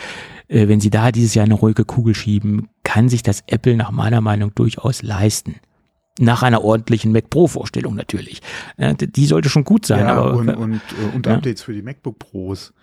[0.47, 3.91] äh, wenn Sie da dieses Jahr eine ruhige Kugel schieben, kann sich das Apple nach
[3.91, 5.55] meiner Meinung durchaus leisten.
[6.19, 8.41] Nach einer ordentlichen Mac Pro Vorstellung natürlich.
[8.79, 9.99] Ja, die sollte schon gut sein.
[9.99, 12.73] Ja, aber, und, und, äh, und Updates für die MacBook Pros.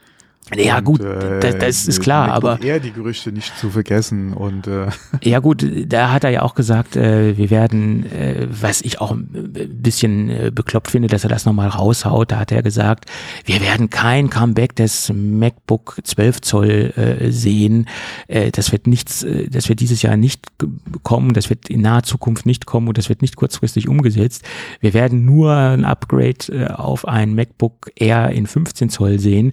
[0.55, 2.59] Ja, und, gut, äh, das, das, ist klar, aber.
[2.63, 4.67] Er die Gerüchte nicht zu vergessen und.
[4.67, 4.89] Äh.
[5.23, 9.13] Ja, gut, da hat er ja auch gesagt, äh, wir werden, äh, was ich auch
[9.13, 9.29] ein
[9.81, 12.33] bisschen äh, bekloppt finde, dass er das nochmal raushaut.
[12.33, 13.11] Da hat er gesagt,
[13.47, 17.87] wir werden kein Comeback des MacBook 12 Zoll äh, sehen.
[18.29, 20.47] Äh, das wird nichts, äh, das wird dieses Jahr nicht
[21.03, 24.43] kommen, das wird in naher Zukunft nicht kommen und das wird nicht kurzfristig umgesetzt.
[24.81, 29.53] Wir werden nur ein Upgrade äh, auf ein MacBook Air in 15 Zoll sehen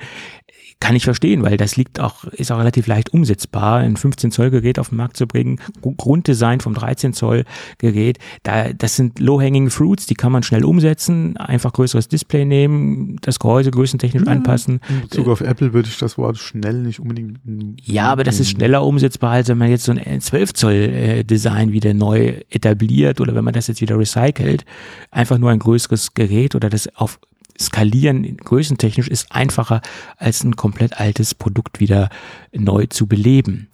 [0.82, 4.50] kann ich verstehen, weil das liegt auch, ist auch relativ leicht umsetzbar, ein 15 Zoll
[4.50, 5.60] Gerät auf den Markt zu bringen.
[5.82, 7.46] Grunddesign vom 13 Zoll
[7.78, 13.18] Gerät, da, das sind low-hanging fruits, die kann man schnell umsetzen, einfach größeres Display nehmen,
[13.22, 14.82] das Gehäuse größentechnisch ja, anpassen.
[14.90, 17.40] In Bezug auf Apple würde ich das Wort schnell nicht unbedingt.
[17.84, 21.24] Ja, aber das ist schneller umsetzbar, als wenn man jetzt so ein 12 Zoll äh,
[21.24, 24.66] Design wieder neu etabliert oder wenn man das jetzt wieder recycelt.
[25.12, 27.20] Einfach nur ein größeres Gerät oder das auf
[27.62, 29.82] skalieren größentechnisch ist einfacher
[30.18, 32.10] als ein komplett altes Produkt wieder
[32.52, 33.70] neu zu beleben.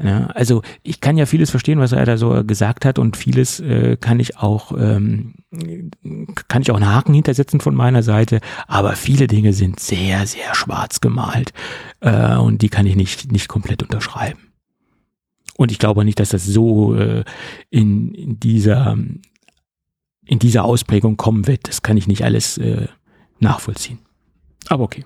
[0.00, 3.58] Ja, also ich kann ja vieles verstehen, was er da so gesagt hat und vieles
[3.58, 5.34] äh, kann ich auch ähm,
[6.46, 10.54] kann ich auch einen Haken hintersetzen von meiner Seite, aber viele Dinge sind sehr sehr
[10.54, 11.52] schwarz gemalt
[12.00, 14.38] äh, und die kann ich nicht nicht komplett unterschreiben.
[15.56, 17.24] Und ich glaube nicht, dass das so äh,
[17.68, 18.96] in, in dieser
[20.24, 21.66] in dieser Ausprägung kommen wird.
[21.66, 22.86] Das kann ich nicht alles äh,
[23.40, 23.98] nachvollziehen.
[24.68, 25.04] Aber okay.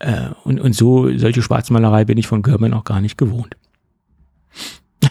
[0.00, 3.56] Äh, und, und so, solche Schwarzmalerei bin ich von German auch gar nicht gewohnt.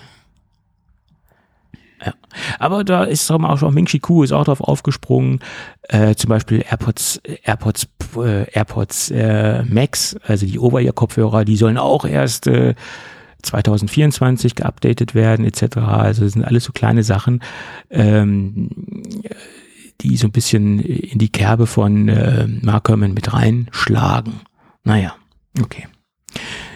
[2.06, 2.14] ja.
[2.58, 5.42] Aber da ist auch schon Ming Chi Ku ist auch drauf aufgesprungen.
[5.84, 7.88] Äh, zum Beispiel AirPods, AirPods,
[8.18, 12.74] äh, AirPods äh, Max, also die Over-Ear-Kopfhörer, die sollen auch erst äh,
[13.44, 15.78] 2024 geupdatet werden, etc.
[15.78, 17.42] Also das sind alles so kleine Sachen.
[17.90, 18.70] Ähm,
[20.02, 24.42] die so ein bisschen in die Kerbe von äh, Mark Herman mit reinschlagen.
[24.84, 25.16] Naja,
[25.62, 25.88] okay.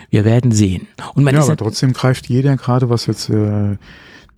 [0.09, 0.87] Wir werden sehen.
[1.15, 3.77] Und man ja, aber trotzdem greift jeder gerade, was jetzt äh,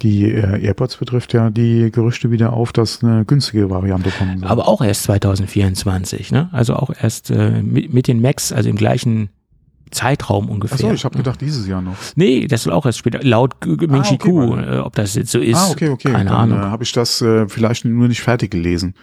[0.01, 4.47] die äh, AirPods betrifft, ja die Gerüchte wieder auf, dass eine günstige Variante kommen soll.
[4.49, 6.49] Aber auch erst 2024, ne?
[6.51, 9.29] Also auch erst äh, mit, mit den Macs, also im gleichen
[9.91, 10.75] Zeitraum ungefähr.
[10.75, 11.95] Achso, ich habe gedacht, dieses Jahr noch.
[12.15, 15.39] Nee, das soll auch erst später, laut Ming ah, okay, äh, ob das jetzt so
[15.39, 15.57] ist.
[15.57, 16.11] Ah, okay, okay.
[16.11, 16.59] Keine Dann, Ahnung.
[16.59, 18.95] Äh, habe ich das äh, vielleicht nur nicht fertig gelesen.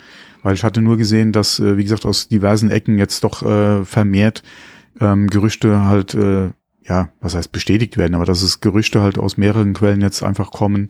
[0.42, 3.84] Weil ich hatte nur gesehen, dass, äh, wie gesagt, aus diversen Ecken jetzt doch äh,
[3.84, 4.42] vermehrt
[5.00, 6.50] ähm, Gerüchte halt, äh,
[6.84, 10.50] ja, was heißt bestätigt werden, aber dass es Gerüchte halt aus mehreren Quellen jetzt einfach
[10.50, 10.88] kommen,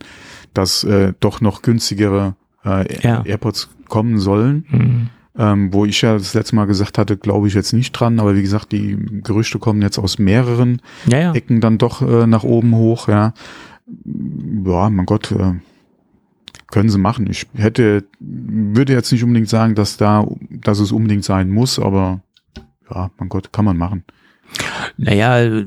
[0.53, 3.23] dass äh, doch noch günstigere äh, ja.
[3.23, 4.65] AirPods kommen sollen.
[4.69, 8.19] Mhm ähm, wo ich ja das letzte Mal gesagt hatte, glaube ich jetzt nicht dran,
[8.19, 11.33] aber wie gesagt, die Gerüchte kommen jetzt aus mehreren ja, ja.
[11.33, 13.33] Ecken dann doch äh, nach oben hoch, ja.
[13.85, 15.53] Ja, mein Gott, äh,
[16.67, 17.27] können sie machen.
[17.29, 22.21] Ich hätte, würde jetzt nicht unbedingt sagen, dass da, dass es unbedingt sein muss, aber
[22.89, 24.03] ja, mein Gott, kann man machen.
[24.97, 25.63] Naja,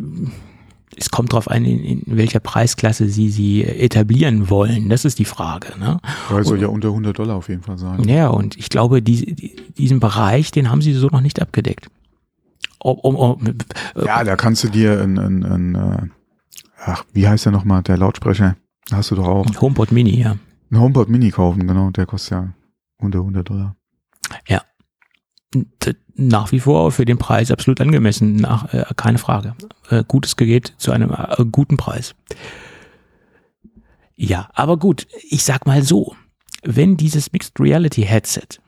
[0.97, 4.89] es kommt darauf an, in, in, welcher Preisklasse sie sie etablieren wollen.
[4.89, 5.79] Das ist die Frage.
[5.79, 6.01] Ne?
[6.31, 8.03] Ja, soll ja unter 100 Dollar auf jeden Fall sein.
[8.09, 11.89] Ja, und ich glaube, die, die, diesen Bereich, den haben sie so noch nicht abgedeckt.
[12.79, 13.55] Um, um, um,
[13.97, 16.09] ja, da kannst du dir ein, ein, ein äh,
[16.79, 18.57] ach, wie heißt der nochmal, der Lautsprecher?
[18.93, 19.47] Hast du doch auch.
[19.61, 20.37] HomePod Mini, ja.
[20.71, 22.53] Ein HomePod Mini kaufen, genau, der kostet ja
[22.99, 23.77] unter 100 Dollar.
[24.47, 24.63] Ja,
[26.17, 29.55] nach wie vor für den Preis absolut angemessen, nach, äh, keine Frage.
[29.91, 32.15] Äh, gutes Gerät zu einem äh, guten Preis.
[34.15, 36.17] Ja, aber gut, ich sag mal so,
[36.63, 38.61] wenn dieses Mixed Reality Headset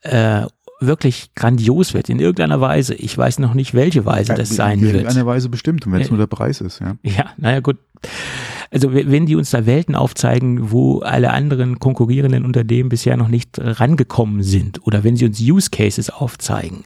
[0.00, 0.46] äh,
[0.80, 4.80] wirklich grandios wird, in irgendeiner Weise, ich weiß noch nicht, welche Weise ja, das sein
[4.80, 4.92] wird.
[4.92, 6.96] In irgendeiner Weise bestimmt, wenn es nur der Preis ist, ja.
[7.02, 7.76] Ja, naja, gut
[8.70, 13.58] also wenn die uns da Welten aufzeigen, wo alle anderen konkurrierenden Unternehmen bisher noch nicht
[13.58, 16.84] rangekommen sind oder wenn sie uns Use Cases aufzeigen,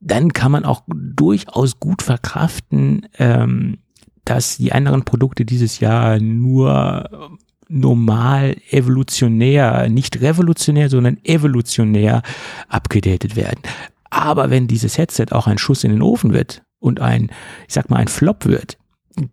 [0.00, 3.78] dann kann man auch durchaus gut verkraften, ähm,
[4.24, 7.30] dass die anderen Produkte dieses Jahr nur
[7.68, 12.22] normal evolutionär, nicht revolutionär, sondern evolutionär
[12.68, 13.60] abgedatet werden.
[14.10, 17.30] Aber wenn dieses Headset auch ein Schuss in den Ofen wird und ein,
[17.66, 18.76] ich sag mal, ein Flop wird,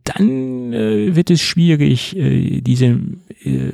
[0.03, 2.99] dann äh, wird es schwierig, äh, diese
[3.43, 3.71] äh,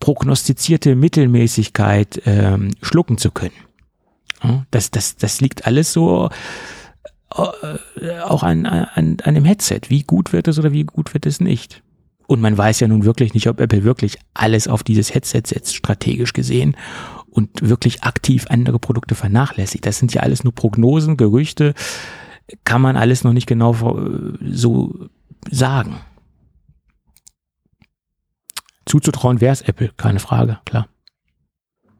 [0.00, 3.52] prognostizierte Mittelmäßigkeit ähm, schlucken zu können.
[4.70, 6.30] Das, das, das liegt alles so
[7.34, 9.80] äh, auch an, an, an dem Headset.
[9.88, 11.82] Wie gut wird es oder wie gut wird es nicht?
[12.28, 15.74] Und man weiß ja nun wirklich nicht, ob Apple wirklich alles auf dieses Headset setzt,
[15.74, 16.76] strategisch gesehen,
[17.30, 19.86] und wirklich aktiv andere Produkte vernachlässigt.
[19.86, 21.74] Das sind ja alles nur Prognosen, Gerüchte,
[22.64, 23.74] kann man alles noch nicht genau
[24.40, 25.08] so
[25.50, 25.96] sagen.
[28.86, 30.88] Zuzutrauen wäre es Apple, keine Frage, klar.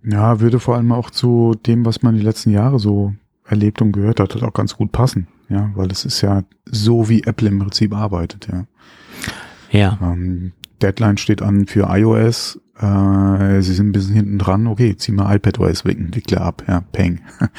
[0.04, 3.92] Ja, würde vor allem auch zu dem, was man die letzten Jahre so erlebt und
[3.92, 5.28] gehört hat, das auch ganz gut passen.
[5.48, 8.66] Ja, weil es ist ja so, wie Apple im Prinzip arbeitet, ja.
[9.70, 9.98] Ja.
[10.00, 10.52] Ähm,
[10.82, 12.60] Deadline steht an für iOS.
[12.80, 14.68] Äh, sie sind ein bisschen hinten dran.
[14.68, 16.62] Okay, zieh mal iPadOS Entwickler ab.
[16.68, 17.20] Ja, peng.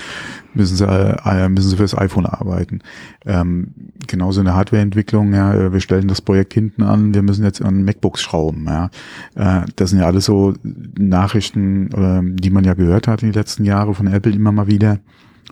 [0.54, 2.80] müssen sie äh, müssen sie fürs iPhone arbeiten.
[3.26, 3.74] Ähm,
[4.08, 5.34] genauso in der Hardwareentwicklung.
[5.34, 7.14] Ja, wir stellen das Projekt hinten an.
[7.14, 8.66] Wir müssen jetzt an MacBooks schrauben.
[8.66, 8.90] Ja,
[9.36, 13.36] äh, das sind ja alles so Nachrichten, äh, die man ja gehört hat in den
[13.36, 15.00] letzten Jahren von Apple immer mal wieder.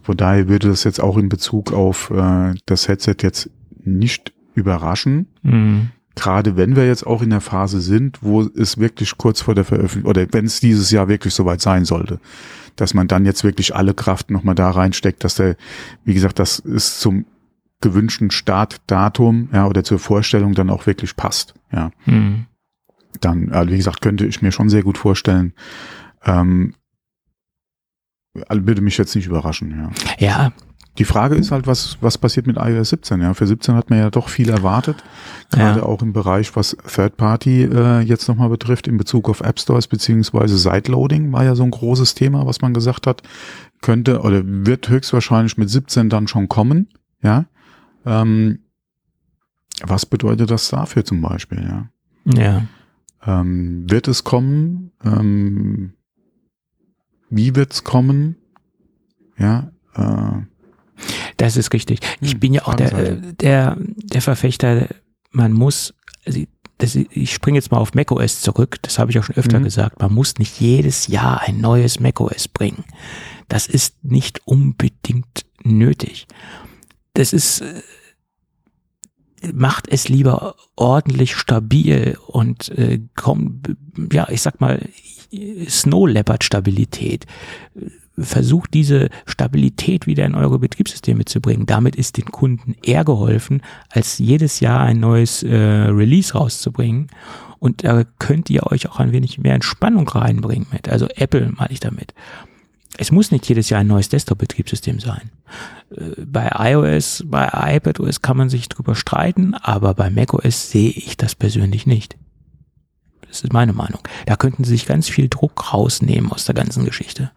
[0.02, 3.50] Von daher würde das jetzt auch in Bezug auf äh, das Headset jetzt
[3.84, 5.28] nicht überraschen.
[5.44, 9.56] Mhm gerade wenn wir jetzt auch in der Phase sind, wo es wirklich kurz vor
[9.56, 12.20] der Veröffentlichung oder wenn es dieses Jahr wirklich soweit sein sollte,
[12.76, 15.56] dass man dann jetzt wirklich alle Kraft nochmal da reinsteckt, dass der,
[16.04, 17.26] wie gesagt, das ist zum
[17.82, 21.92] gewünschten Startdatum, ja, oder zur Vorstellung dann auch wirklich passt, ja.
[22.06, 22.48] Hm.
[23.22, 25.54] Dann, also wie gesagt, könnte ich mir schon sehr gut vorstellen,
[26.26, 26.74] ähm,
[28.50, 29.92] würde mich jetzt nicht überraschen, ja.
[30.18, 30.52] Ja,
[30.98, 33.22] die Frage ist halt, was, was passiert mit iOS 17?
[33.22, 35.04] Ja, für 17 hat man ja doch viel erwartet.
[35.52, 35.86] Gerade ja.
[35.86, 39.88] auch im Bereich, was Third Party äh, jetzt nochmal betrifft, in Bezug auf App Stores
[39.88, 43.22] beziehungsweise Sideloading war ja so ein großes Thema, was man gesagt hat,
[43.82, 46.90] könnte oder wird höchstwahrscheinlich mit 17 dann schon kommen.
[47.22, 47.46] Ja.
[48.06, 48.60] Ähm,
[49.84, 51.64] was bedeutet das dafür zum Beispiel?
[51.64, 51.90] Ja.
[52.26, 52.62] Ja.
[53.26, 54.92] Ähm, wird es kommen?
[55.04, 55.94] Ähm,
[57.30, 58.38] wie wird es kommen?
[59.38, 59.72] Ja.
[59.94, 60.42] Äh,
[61.38, 62.00] das ist richtig.
[62.20, 64.88] Ich hm, bin ja auch der, äh, der, der Verfechter,
[65.32, 65.94] man muss,
[66.26, 66.42] also
[66.80, 69.64] das, ich springe jetzt mal auf macOS zurück, das habe ich auch schon öfter mhm.
[69.64, 72.84] gesagt, man muss nicht jedes Jahr ein neues macOS bringen.
[73.48, 76.28] Das ist nicht unbedingt nötig.
[77.14, 77.82] Das ist, äh,
[79.54, 83.62] macht es lieber ordentlich stabil und äh, komm,
[84.12, 84.88] ja, ich sag mal,
[85.68, 87.26] Snow Leopard Stabilität
[88.18, 91.66] versucht diese Stabilität wieder in eure Betriebssysteme zu bringen.
[91.66, 97.08] Damit ist den Kunden eher geholfen, als jedes Jahr ein neues äh, Release rauszubringen.
[97.60, 100.90] Und da könnt ihr euch auch ein wenig mehr Entspannung reinbringen mit.
[100.90, 102.14] Also Apple meine ich damit.
[102.98, 105.30] Es muss nicht jedes Jahr ein neues Desktop-Betriebssystem sein.
[105.96, 111.18] Äh, bei iOS, bei iPadOS kann man sich drüber streiten, aber bei macOS sehe ich
[111.18, 112.18] das persönlich nicht.
[113.28, 114.00] Das ist meine Meinung.
[114.26, 117.32] Da könnten sie sich ganz viel Druck rausnehmen aus der ganzen Geschichte.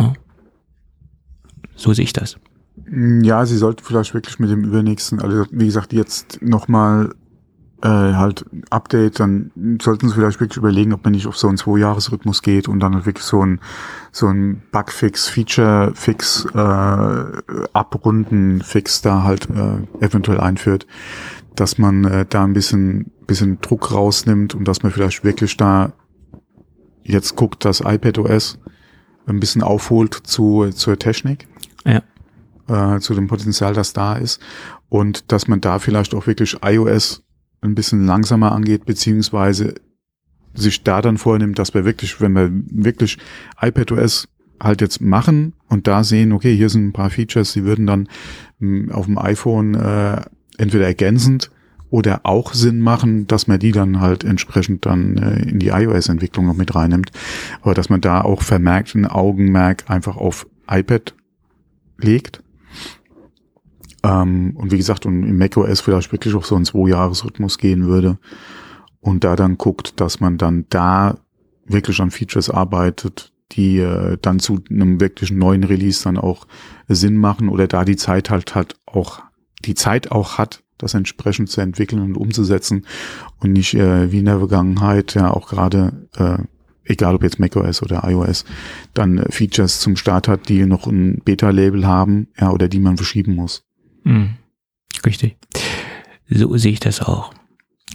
[0.00, 0.12] Ja.
[1.76, 2.36] So sehe ich das.
[3.22, 7.14] Ja, sie sollte vielleicht wirklich mit dem übernächsten, also wie gesagt, jetzt nochmal
[7.82, 9.50] äh, halt Update, dann
[9.80, 12.94] sollten sie vielleicht wirklich überlegen, ob man nicht auf so einen Zwei-Jahres-Rhythmus geht und dann
[12.94, 13.60] halt wirklich so ein
[14.12, 17.24] so ein Bugfix, Feature-Fix, äh,
[17.72, 20.86] Abrunden-Fix da halt äh, eventuell einführt,
[21.54, 25.92] dass man äh, da ein bisschen bisschen Druck rausnimmt und dass man vielleicht wirklich da
[27.04, 28.58] jetzt guckt, dass iPad OS
[29.26, 31.46] ein bisschen aufholt zu, zur Technik.
[31.84, 32.02] Ja.
[32.68, 34.40] Äh, zu dem Potenzial, das da ist.
[34.88, 37.22] Und dass man da vielleicht auch wirklich iOS
[37.62, 39.74] ein bisschen langsamer angeht, beziehungsweise
[40.54, 43.18] sich da dann vornimmt, dass wir wirklich, wenn wir wirklich
[43.60, 44.28] iPadOS
[44.60, 48.08] halt jetzt machen und da sehen, okay, hier sind ein paar Features, die würden dann
[48.58, 50.22] hm, auf dem iPhone äh,
[50.58, 51.50] entweder ergänzend
[51.90, 56.46] oder auch Sinn machen, dass man die dann halt entsprechend dann äh, in die iOS-Entwicklung
[56.46, 57.10] noch mit reinnimmt.
[57.62, 61.14] Aber dass man da auch vermerkt ein Augenmerk einfach auf iPad
[61.98, 62.42] legt.
[64.04, 68.18] Ähm, und wie gesagt, und im macOS vielleicht wirklich auch so ein Zwei-Jahres-Rhythmus gehen würde.
[69.00, 71.18] Und da dann guckt, dass man dann da
[71.66, 76.46] wirklich an Features arbeitet, die äh, dann zu einem wirklich neuen Release dann auch
[76.88, 79.22] Sinn machen oder da die Zeit halt halt auch
[79.64, 82.86] die Zeit auch hat, das entsprechend zu entwickeln und umzusetzen
[83.38, 86.38] und nicht äh, wie in der Vergangenheit ja auch gerade, äh,
[86.84, 88.44] egal ob jetzt macOS oder iOS,
[88.94, 92.96] dann äh, Features zum Start hat, die noch ein Beta-Label haben, ja, oder die man
[92.96, 93.64] verschieben muss.
[94.04, 94.36] Mhm.
[95.04, 95.36] Richtig.
[96.28, 97.32] So sehe ich das auch.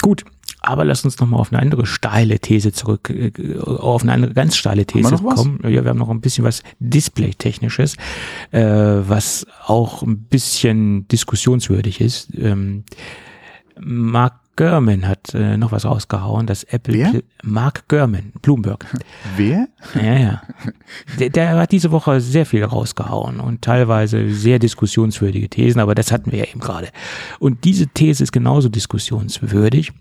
[0.01, 0.25] Gut,
[0.65, 4.55] aber lass uns nochmal auf eine andere steile These zurück, äh, auf eine andere ganz
[4.55, 5.59] steile These kommen.
[5.63, 7.95] Ja, wir haben noch ein bisschen was Display-technisches,
[8.51, 12.29] äh, was auch ein bisschen diskussionswürdig ist.
[12.37, 12.83] Ähm,
[13.79, 17.21] Mark Gurman hat äh, noch was rausgehauen, dass Apple Wer?
[17.43, 18.85] Mark Gurman, Bloomberg.
[19.35, 19.67] Wer?
[19.95, 20.41] Ja, ja.
[21.19, 26.11] Der, der, hat diese Woche sehr viel rausgehauen und teilweise sehr diskussionswürdige Thesen, aber das
[26.11, 26.89] hatten wir ja eben gerade.
[27.39, 29.91] Und diese These ist genauso diskussionswürdig.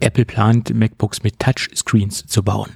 [0.00, 2.70] Apple plant MacBooks mit Touchscreens zu bauen.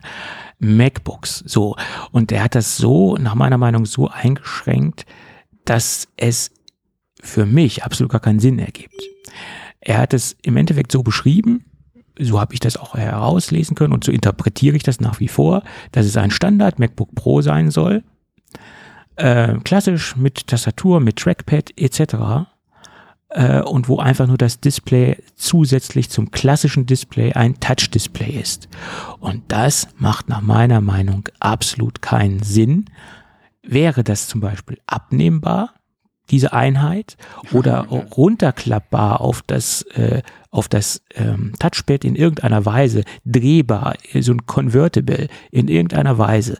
[0.58, 1.76] MacBooks, so.
[2.12, 5.06] Und er hat das so, nach meiner Meinung, so eingeschränkt,
[5.64, 6.50] dass es
[7.22, 9.02] für mich absolut gar keinen Sinn ergibt.
[9.80, 11.64] Er hat es im Endeffekt so beschrieben,
[12.18, 15.62] so habe ich das auch herauslesen können und so interpretiere ich das nach wie vor,
[15.92, 18.02] dass es ein Standard MacBook Pro sein soll,
[19.16, 22.46] äh, klassisch mit Tastatur, mit Trackpad etc.
[23.30, 28.68] Äh, und wo einfach nur das Display zusätzlich zum klassischen Display ein Touch-Display ist.
[29.20, 32.86] Und das macht nach meiner Meinung absolut keinen Sinn.
[33.62, 35.74] Wäre das zum Beispiel abnehmbar,
[36.30, 37.16] diese Einheit,
[37.52, 44.46] oder runterklappbar auf das, äh, auf das ähm, Touchpad in irgendeiner Weise, drehbar, so ein
[44.46, 46.58] Convertible in irgendeiner Weise,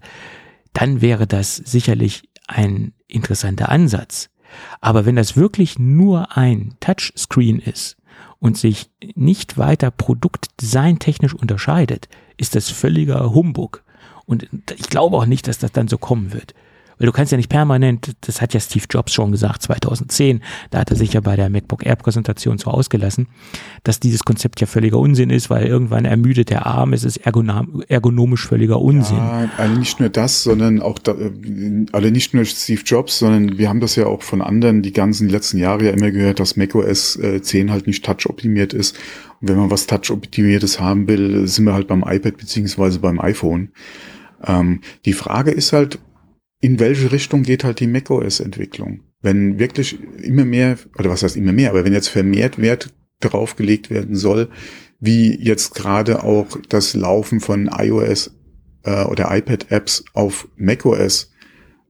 [0.73, 4.30] dann wäre das sicherlich ein interessanter Ansatz.
[4.81, 7.97] Aber wenn das wirklich nur ein Touchscreen ist
[8.39, 13.83] und sich nicht weiter produktdesigntechnisch unterscheidet, ist das völliger Humbug.
[14.27, 16.55] Und ich glaube auch nicht, dass das dann so kommen wird.
[17.01, 20.81] Weil du kannst ja nicht permanent, das hat ja Steve Jobs schon gesagt, 2010, da
[20.81, 23.27] hat er sich ja bei der MacBook Air Präsentation so ausgelassen,
[23.85, 28.47] dass dieses Konzept ja völliger Unsinn ist, weil irgendwann ermüdet der Arm, es ist ergonomisch
[28.47, 29.17] völliger Unsinn.
[29.17, 31.15] Ja, also nicht nur das, sondern auch, da,
[31.93, 35.31] also nicht nur Steve Jobs, sondern wir haben das ja auch von anderen die ganzen
[35.31, 38.99] letzten Jahre ja immer gehört, dass macOS 10 äh, halt nicht touch-optimiert ist.
[39.41, 43.71] Und wenn man was touch-optimiertes haben will, sind wir halt beim iPad beziehungsweise beim iPhone.
[44.47, 45.99] Ähm, die Frage ist halt,
[46.61, 49.01] in welche Richtung geht halt die macOS-Entwicklung?
[49.23, 53.57] Wenn wirklich immer mehr, oder was heißt immer mehr, aber wenn jetzt vermehrt Wert darauf
[53.57, 54.49] gelegt werden soll,
[54.99, 58.35] wie jetzt gerade auch das Laufen von iOS
[58.85, 61.31] äh, oder iPad-Apps auf macOS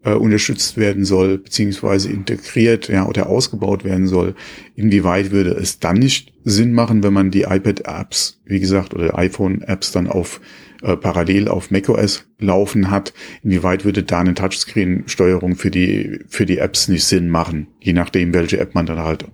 [0.05, 4.35] äh, unterstützt werden soll, beziehungsweise integriert ja, oder ausgebaut werden soll,
[4.77, 9.93] inwieweit würde es dann nicht Sinn machen, wenn man die iPad-Apps, wie gesagt, oder iPhone-Apps
[9.93, 10.41] dann auf
[10.83, 13.13] äh, parallel auf macOS laufen hat,
[13.43, 18.33] inwieweit würde da eine Touchscreen-Steuerung für die, für die Apps nicht Sinn machen, je nachdem,
[18.35, 19.27] welche App man dann halt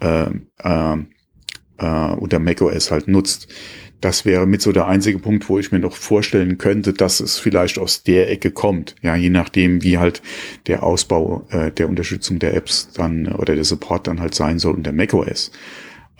[0.00, 0.26] äh,
[0.62, 0.96] äh,
[1.78, 3.48] äh, unter macOS halt nutzt.
[4.00, 7.38] Das wäre mit so der einzige Punkt, wo ich mir noch vorstellen könnte, dass es
[7.38, 8.96] vielleicht aus der Ecke kommt.
[9.00, 10.20] Ja, je nachdem, wie halt
[10.66, 14.74] der Ausbau äh, der Unterstützung der Apps dann oder der Support dann halt sein soll
[14.74, 15.52] unter macOS.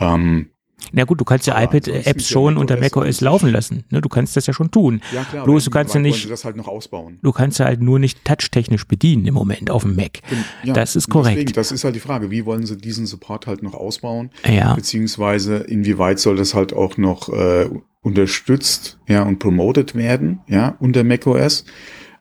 [0.00, 0.46] Ähm,
[0.92, 3.84] na gut, du kannst ja iPad-Apps schon unter macOS laufen lassen.
[3.90, 5.00] Ne, du kannst das ja schon tun.
[5.12, 6.30] Ja, klar, Bloß du kannst ja nicht.
[6.30, 7.18] Das halt noch ausbauen.
[7.22, 10.20] Du kannst ja halt nur nicht touchtechnisch bedienen im Moment auf dem Mac.
[10.62, 11.36] Ja, das ist korrekt.
[11.36, 14.30] Deswegen, das ist halt die Frage, wie wollen sie diesen Support halt noch ausbauen?
[14.48, 14.74] Ja.
[14.74, 17.68] Beziehungsweise inwieweit soll das halt auch noch äh,
[18.02, 21.64] unterstützt, ja, und promoted werden, ja, unter macOS?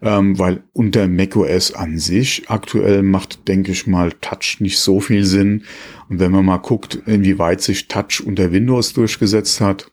[0.03, 5.23] ähm, weil unter macOS an sich aktuell macht, denke ich mal, Touch nicht so viel
[5.23, 5.63] Sinn.
[6.13, 9.89] Und wenn man mal guckt, inwieweit sich Touch unter Windows durchgesetzt hat,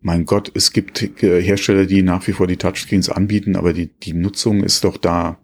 [0.00, 4.14] mein Gott, es gibt Hersteller, die nach wie vor die Touchscreens anbieten, aber die, die
[4.14, 5.36] Nutzung ist doch da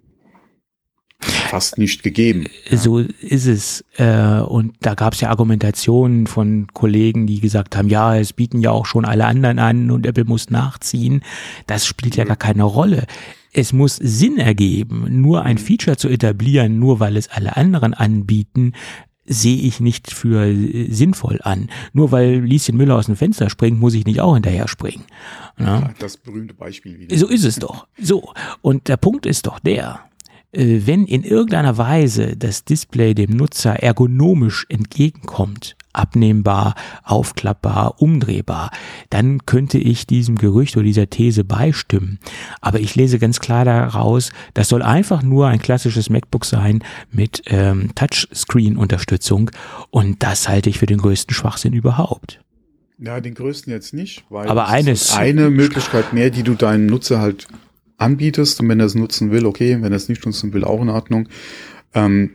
[1.21, 2.47] fast nicht gegeben.
[2.71, 2.79] Ja.
[2.79, 3.85] So ist es.
[3.99, 8.61] Äh, und da gab es ja Argumentationen von Kollegen, die gesagt haben, ja, es bieten
[8.61, 11.23] ja auch schon alle anderen an und Apple muss nachziehen.
[11.67, 13.07] Das spielt ja gar keine Rolle
[13.57, 18.73] es muss Sinn ergeben, nur ein Feature zu etablieren, nur weil es alle anderen anbieten,
[19.27, 20.55] sehe ich nicht für
[20.91, 21.69] sinnvoll an.
[21.93, 25.05] Nur weil Lieschen Müller aus dem Fenster springt, muss ich nicht auch hinterher springen.
[25.59, 25.93] Ja?
[25.99, 27.17] Das berühmte Beispiel wieder.
[27.17, 27.87] So ist es doch.
[27.99, 28.33] So.
[28.61, 30.01] Und der Punkt ist doch der,
[30.53, 38.71] äh, wenn in irgendeiner Weise das Display dem Nutzer ergonomisch entgegenkommt, abnehmbar, aufklappbar, umdrehbar,
[39.11, 42.19] dann könnte ich diesem Gerücht oder dieser These beistimmen.
[42.61, 47.43] Aber ich lese ganz klar daraus, das soll einfach nur ein klassisches MacBook sein mit
[47.47, 49.51] ähm, Touchscreen-Unterstützung
[49.91, 52.41] und das halte ich für den größten Schwachsinn überhaupt.
[52.99, 57.21] Ja, den größten jetzt nicht, weil aber eines eine Möglichkeit mehr, die du deinem Nutzer
[57.21, 57.49] halt
[57.97, 60.81] anbietest und wenn er es nutzen will, okay, wenn er es nicht nutzen will, auch
[60.81, 61.29] in Ordnung.
[61.95, 62.31] Ähm,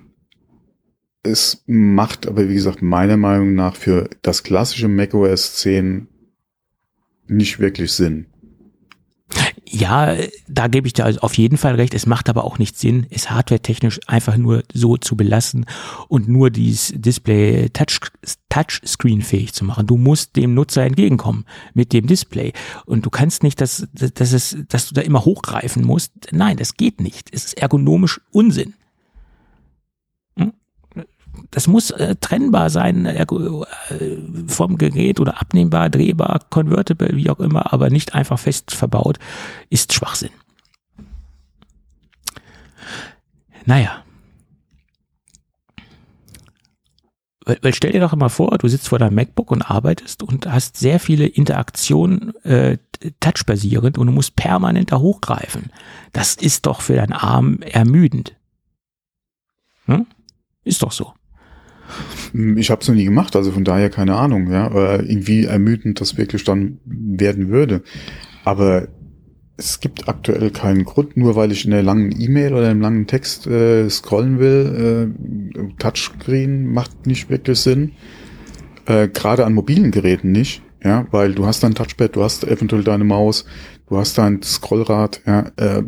[1.30, 6.08] es macht aber, wie gesagt, meiner Meinung nach für das klassische macOS 10
[7.28, 8.26] nicht wirklich Sinn.
[9.72, 10.16] Ja,
[10.48, 11.94] da gebe ich dir also auf jeden Fall recht.
[11.94, 15.68] Es macht aber auch nicht Sinn, es hardwaretechnisch einfach nur so zu belassen
[16.08, 18.00] und nur dieses Display Touch,
[18.50, 19.86] Touchscreen fähig zu machen.
[19.86, 21.46] Du musst dem Nutzer entgegenkommen
[21.76, 22.54] mit dem Display.
[22.88, 26.14] Und du kannst nicht, dass, dass, es, dass du da immer hochgreifen musst.
[26.32, 27.30] Nein, das geht nicht.
[27.32, 28.74] Es ist ergonomisch Unsinn
[31.52, 33.26] das muss äh, trennbar sein äh,
[34.48, 39.18] vom Gerät oder abnehmbar, drehbar, convertible, wie auch immer, aber nicht einfach fest verbaut,
[39.70, 40.32] ist Schwachsinn.
[43.66, 44.04] Naja.
[47.46, 50.46] Weil, weil stell dir doch immer vor, du sitzt vor deinem MacBook und arbeitest und
[50.46, 52.78] hast sehr viele Interaktionen äh,
[53.20, 55.72] touchbasierend und du musst permanent da hochgreifen.
[56.14, 58.36] Das ist doch für deinen Arm ermüdend.
[59.86, 60.06] Hm?
[60.64, 61.14] Ist doch so.
[62.56, 66.18] Ich habe es noch nie gemacht, also von daher keine Ahnung, ja, irgendwie ermüdend das
[66.18, 67.82] wirklich dann werden würde.
[68.46, 68.88] Aber
[69.60, 73.08] es gibt aktuell keinen Grund, nur weil ich in der langen E-Mail oder im langen
[73.08, 75.14] Text äh, scrollen will.
[75.54, 77.92] Äh, Touchscreen macht nicht wirklich Sinn.
[78.86, 82.84] Äh, Gerade an mobilen Geräten nicht, ja, weil du hast dein Touchpad, du hast eventuell
[82.84, 83.46] deine Maus,
[83.90, 85.52] du hast dein Scrollrad, ja.
[85.58, 85.84] Äh,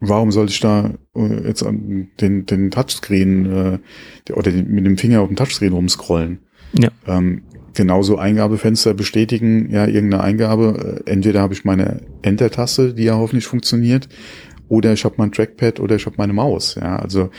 [0.00, 5.28] warum soll ich da äh, jetzt den, den Touchscreen äh, oder mit dem Finger auf
[5.28, 6.40] dem Touchscreen rumscrollen?
[6.72, 6.88] Ja.
[7.06, 7.42] Ähm,
[7.74, 11.02] genauso Eingabefenster bestätigen, ja, irgendeine Eingabe.
[11.06, 14.08] Äh, entweder habe ich meine Enter-Taste, die ja hoffentlich funktioniert,
[14.68, 16.76] oder ich habe mein Trackpad oder ich habe meine Maus.
[16.76, 17.30] Ja, also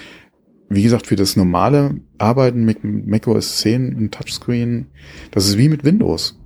[0.70, 4.88] wie gesagt, für das normale Arbeiten mit Mac OS 10 ein Touchscreen,
[5.32, 6.40] das ist wie mit Windows.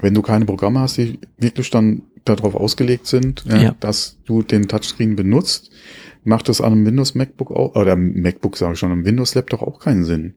[0.00, 3.76] Wenn du keine Programme hast, die wirklich dann darauf ausgelegt sind, ja, ja.
[3.80, 5.70] dass du den Touchscreen benutzt,
[6.24, 9.62] macht das an einem Windows MacBook auch, oder MacBook sage ich schon, einem Windows Laptop
[9.62, 10.34] auch keinen Sinn.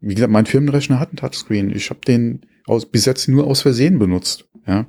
[0.00, 1.70] Wie gesagt, mein Firmenrechner hat einen Touchscreen.
[1.70, 4.48] Ich habe den aus, bis jetzt nur aus Versehen benutzt.
[4.66, 4.86] Ja.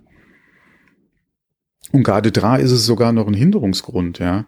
[1.92, 4.48] Und gerade da ist es sogar noch ein Hinderungsgrund, ja.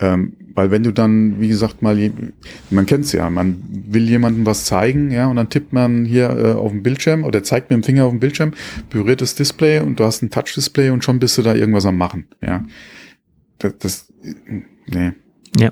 [0.00, 2.10] Ähm, weil wenn du dann, wie gesagt, mal,
[2.70, 6.52] man kennt's ja, man will jemandem was zeigen, ja, und dann tippt man hier äh,
[6.52, 8.52] auf dem Bildschirm oder zeigt mit dem Finger auf dem Bildschirm,
[8.88, 11.96] berührt das Display und du hast ein Touch-Display und schon bist du da irgendwas am
[11.96, 12.64] machen, ja.
[13.58, 14.12] Das, das
[14.86, 15.12] nee.
[15.58, 15.70] Ja,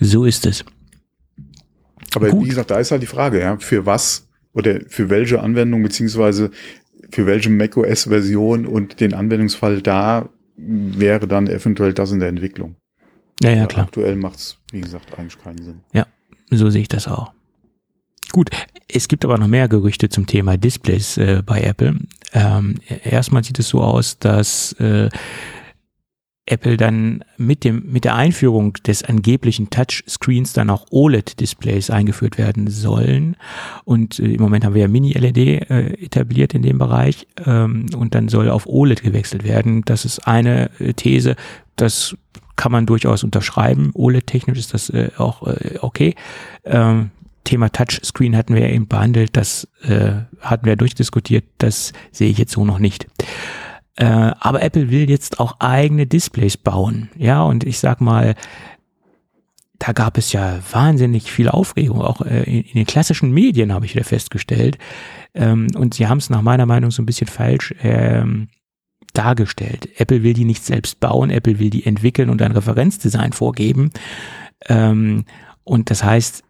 [0.00, 0.64] so ist es.
[2.14, 2.44] Aber Gut.
[2.44, 6.50] wie gesagt, da ist halt die Frage, ja, für was oder für welche Anwendung beziehungsweise
[7.10, 12.76] für welche macOS-Version und den Anwendungsfall da wäre dann eventuell das in der Entwicklung.
[13.42, 13.86] Ja, ja, klar.
[13.86, 15.80] Aktuell macht es, wie gesagt, eigentlich keinen Sinn.
[15.92, 16.06] Ja,
[16.50, 17.32] so sehe ich das auch.
[18.32, 18.50] Gut,
[18.88, 21.98] es gibt aber noch mehr Gerüchte zum Thema Displays äh, bei Apple.
[22.32, 25.08] Ähm, erstmal sieht es so aus, dass äh,
[26.46, 32.68] Apple dann mit dem, mit der Einführung des angeblichen Touchscreens dann auch OLED-Displays eingeführt werden
[32.68, 33.36] sollen.
[33.84, 38.14] Und äh, im Moment haben wir ja Mini-LED äh, etabliert in dem Bereich ähm, und
[38.14, 39.82] dann soll auf OLED gewechselt werden.
[39.86, 41.36] Das ist eine äh, These,
[41.76, 42.16] das
[42.56, 43.90] kann man durchaus unterschreiben.
[43.94, 46.14] OLED-technisch ist das äh, auch äh, okay.
[46.64, 47.10] Ähm,
[47.44, 52.52] Thema Touchscreen hatten wir eben behandelt, das äh, hatten wir durchdiskutiert, das sehe ich jetzt
[52.52, 53.06] so noch nicht.
[53.96, 57.10] Äh, aber Apple will jetzt auch eigene Displays bauen.
[57.16, 58.34] Ja, und ich sag mal,
[59.78, 63.84] da gab es ja wahnsinnig viel Aufregung, auch äh, in, in, den klassischen Medien habe
[63.86, 64.78] ich wieder festgestellt.
[65.34, 68.48] Ähm, und sie haben es nach meiner Meinung so ein bisschen falsch ähm,
[69.14, 69.88] dargestellt.
[69.98, 73.90] Apple will die nicht selbst bauen, Apple will die entwickeln und ein Referenzdesign vorgeben.
[74.66, 75.24] Ähm,
[75.64, 76.44] und das heißt,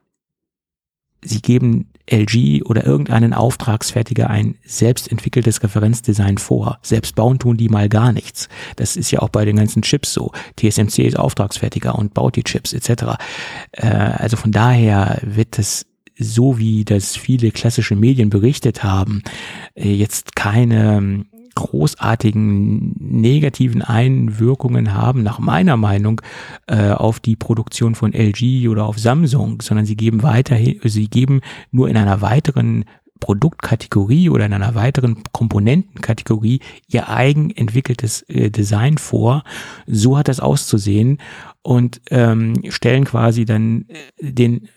[1.23, 6.79] sie geben LG oder irgendeinen Auftragsfertiger ein selbst entwickeltes Referenzdesign vor.
[6.83, 8.49] Selbst bauen tun die mal gar nichts.
[8.77, 10.33] Das ist ja auch bei den ganzen Chips so.
[10.57, 13.17] TSMC ist Auftragsfertiger und baut die Chips etc.
[13.73, 15.87] Äh, also von daher wird es
[16.17, 19.23] so wie das viele klassische Medien berichtet haben,
[19.75, 21.25] äh, jetzt keine
[21.55, 26.21] großartigen negativen Einwirkungen haben, nach meiner Meinung,
[26.67, 31.41] äh, auf die Produktion von LG oder auf Samsung, sondern sie geben weiterhin, sie geben
[31.71, 32.85] nur in einer weiteren
[33.21, 39.45] Produktkategorie oder in einer weiteren Komponentenkategorie ihr eigen entwickeltes äh, Design vor.
[39.87, 41.19] So hat das auszusehen
[41.63, 44.69] und ähm, stellen quasi dann äh, den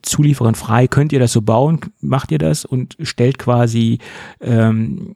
[0.00, 3.98] Zulieferern frei, könnt ihr das so bauen, macht ihr das und stellt quasi
[4.40, 5.14] ähm,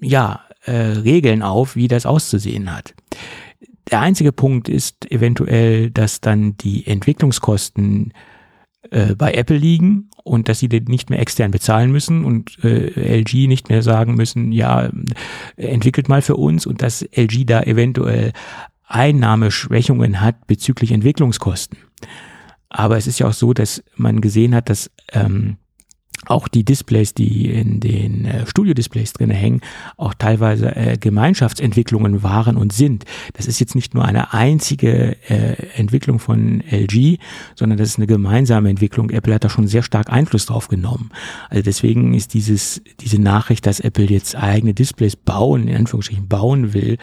[0.00, 2.94] ja, äh, Regeln auf, wie das auszusehen hat.
[3.90, 8.12] Der einzige Punkt ist eventuell, dass dann die Entwicklungskosten
[8.90, 13.20] äh, bei Apple liegen und dass sie den nicht mehr extern bezahlen müssen und äh,
[13.20, 14.90] LG nicht mehr sagen müssen, ja,
[15.56, 18.32] entwickelt mal für uns und dass LG da eventuell
[18.84, 21.78] Einnahmeschwächungen hat bezüglich Entwicklungskosten.
[22.68, 25.56] Aber es ist ja auch so, dass man gesehen hat, dass ähm,
[26.26, 29.62] auch die Displays, die in den äh, Studio-Displays drin hängen,
[29.96, 33.04] auch teilweise äh, Gemeinschaftsentwicklungen waren und sind.
[33.34, 37.18] Das ist jetzt nicht nur eine einzige äh, Entwicklung von LG,
[37.54, 39.10] sondern das ist eine gemeinsame Entwicklung.
[39.10, 41.10] Apple hat da schon sehr stark Einfluss drauf genommen.
[41.48, 46.74] Also deswegen ist dieses, diese Nachricht, dass Apple jetzt eigene Displays bauen, in Anführungsstrichen bauen
[46.74, 46.98] will,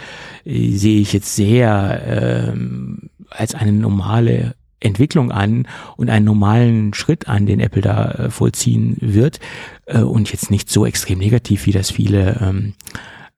[0.46, 7.28] äh, sehe ich jetzt sehr ähm, als eine normale Entwicklung an und einen normalen Schritt
[7.28, 9.40] an, den Apple da äh, vollziehen wird
[9.86, 12.74] äh, und jetzt nicht so extrem negativ, wie das viele ähm,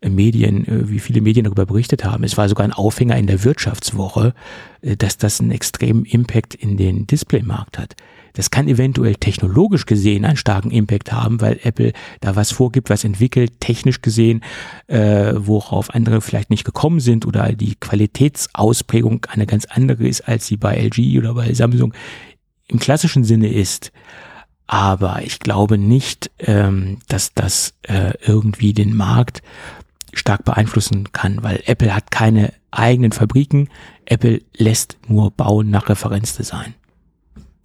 [0.04, 2.24] Medien, äh, wie viele Medien darüber berichtet haben.
[2.24, 4.34] Es war sogar ein Aufhänger in der Wirtschaftswoche,
[4.82, 7.96] dass das einen extremen Impact in den Displaymarkt hat.
[8.34, 13.04] Das kann eventuell technologisch gesehen einen starken Impact haben, weil Apple da was vorgibt, was
[13.04, 14.42] entwickelt, technisch gesehen,
[14.88, 20.48] äh, worauf andere vielleicht nicht gekommen sind oder die Qualitätsausprägung eine ganz andere ist, als
[20.48, 21.94] sie bei LG oder bei Samsung
[22.68, 23.92] im klassischen Sinne ist.
[24.68, 29.42] Aber ich glaube nicht, ähm, dass das äh, irgendwie den Markt
[30.14, 33.70] stark beeinflussen kann, weil Apple hat keine eigenen Fabriken.
[34.06, 36.76] Apple lässt nur bauen nach Referenzdesign.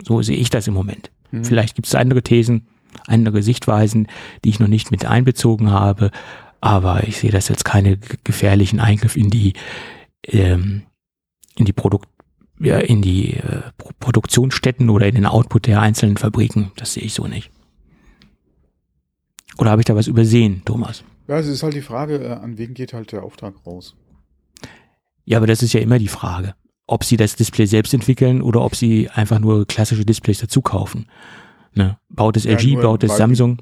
[0.04, 1.10] So sehe ich das im Moment.
[1.30, 1.44] Mhm.
[1.44, 2.66] Vielleicht gibt es andere Thesen,
[3.06, 4.08] andere Sichtweisen,
[4.44, 6.10] die ich noch nicht mit einbezogen habe,
[6.60, 9.54] aber ich sehe das jetzt keine gefährlichen Eingriff in die
[10.26, 10.82] ähm,
[11.56, 12.08] in die Produkt
[12.60, 13.62] ja, in die äh,
[14.00, 16.70] Produktionsstätten oder in den Output der einzelnen Fabriken.
[16.76, 17.50] Das sehe ich so nicht.
[19.58, 21.04] Oder habe ich da was übersehen, Thomas?
[21.26, 23.96] Ja, es ist halt die Frage, äh, an wen geht halt der Auftrag raus?
[25.24, 26.54] Ja, aber das ist ja immer die Frage,
[26.86, 31.06] ob sie das Display selbst entwickeln oder ob sie einfach nur klassische Displays dazu kaufen.
[31.74, 31.98] Ne?
[32.08, 33.58] Baut es ja, LG, baut es Samsung.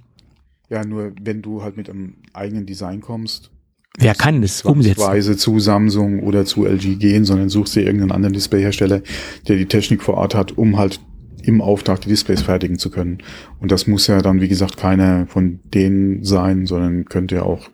[0.69, 3.51] Ja, nur wenn du halt mit einem eigenen Design kommst.
[3.99, 5.03] Wer kann das umsetzen?
[5.03, 9.03] Weise zu Samsung oder zu LG gehen, sondern suchst dir irgendeinen anderen Displayhersteller,
[9.49, 11.01] der die Technik vor Ort hat, um halt
[11.43, 13.19] im Auftrag die Displays fertigen zu können.
[13.61, 17.69] Und das muss ja dann, wie gesagt, keiner von denen sein, sondern könnte ja auch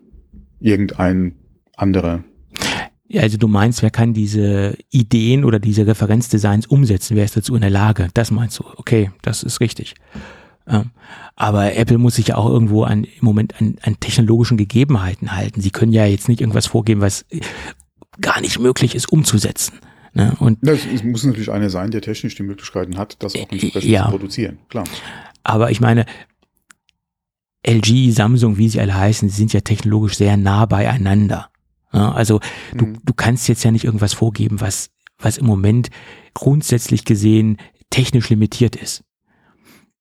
[0.61, 1.37] irgendein
[1.77, 2.25] anderer.
[3.09, 7.17] Ja, also du meinst, wer kann diese Ideen oder diese Referenzdesigns umsetzen?
[7.17, 8.09] Wer ist dazu in der Lage?
[8.13, 8.65] Das meinst du?
[8.77, 9.95] Okay, das ist richtig.
[11.35, 15.61] Aber Apple muss sich ja auch irgendwo an, im Moment an, an technologischen Gegebenheiten halten.
[15.61, 17.25] Sie können ja jetzt nicht irgendwas vorgeben, was
[18.21, 19.79] gar nicht möglich ist umzusetzen.
[20.13, 20.35] Ne?
[20.41, 23.85] Und das, es muss natürlich einer sein, der technisch die Möglichkeiten hat, das auch entsprechend
[23.85, 24.05] ja.
[24.05, 24.59] zu produzieren.
[24.69, 24.85] Klar.
[25.45, 26.05] Aber ich meine,
[27.67, 31.51] LG, Samsung, wie sie alle heißen, sind ja technologisch sehr nah beieinander.
[31.93, 32.41] Ja, also
[32.75, 32.99] du, mhm.
[33.05, 35.91] du kannst jetzt ja nicht irgendwas vorgeben, was, was im Moment
[36.35, 37.57] grundsätzlich gesehen
[37.91, 39.05] technisch limitiert ist.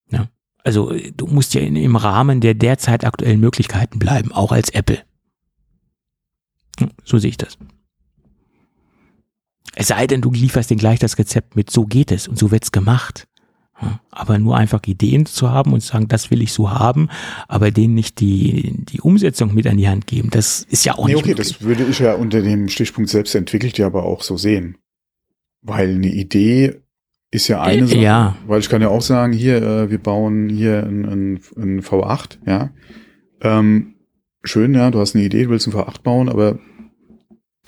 [0.09, 0.29] Ja,
[0.63, 5.01] also du musst ja in, im Rahmen der derzeit aktuellen Möglichkeiten bleiben, auch als Apple.
[7.03, 7.57] So sehe ich das.
[9.75, 12.51] Es sei denn, du lieferst den gleich das Rezept mit, so geht es und so
[12.51, 13.27] wird's gemacht.
[14.11, 17.09] Aber nur einfach Ideen zu haben und zu sagen, das will ich so haben,
[17.47, 21.07] aber denen nicht die, die Umsetzung mit an die Hand geben, das ist ja auch
[21.07, 21.47] nee, nicht okay, möglich.
[21.47, 24.77] das würde ich ja unter dem Stichpunkt selbst entwickelt ja aber auch so sehen.
[25.61, 26.81] Weil eine Idee
[27.31, 27.99] ist ja eine Sache.
[27.99, 28.35] Ja.
[28.47, 32.37] Weil ich kann ja auch sagen, hier, äh, wir bauen hier ein, ein, ein V8,
[32.45, 32.71] ja.
[33.41, 33.95] Ähm,
[34.43, 36.59] schön, ja, du hast eine Idee, du willst ein V8 bauen, aber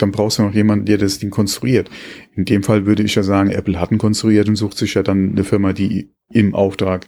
[0.02, 1.90] dann brauchst du noch jemanden, der das Ding konstruiert.
[2.34, 5.02] In dem Fall würde ich ja sagen, Apple hat ihn konstruiert und sucht sich ja
[5.02, 7.06] dann eine Firma, die im Auftrag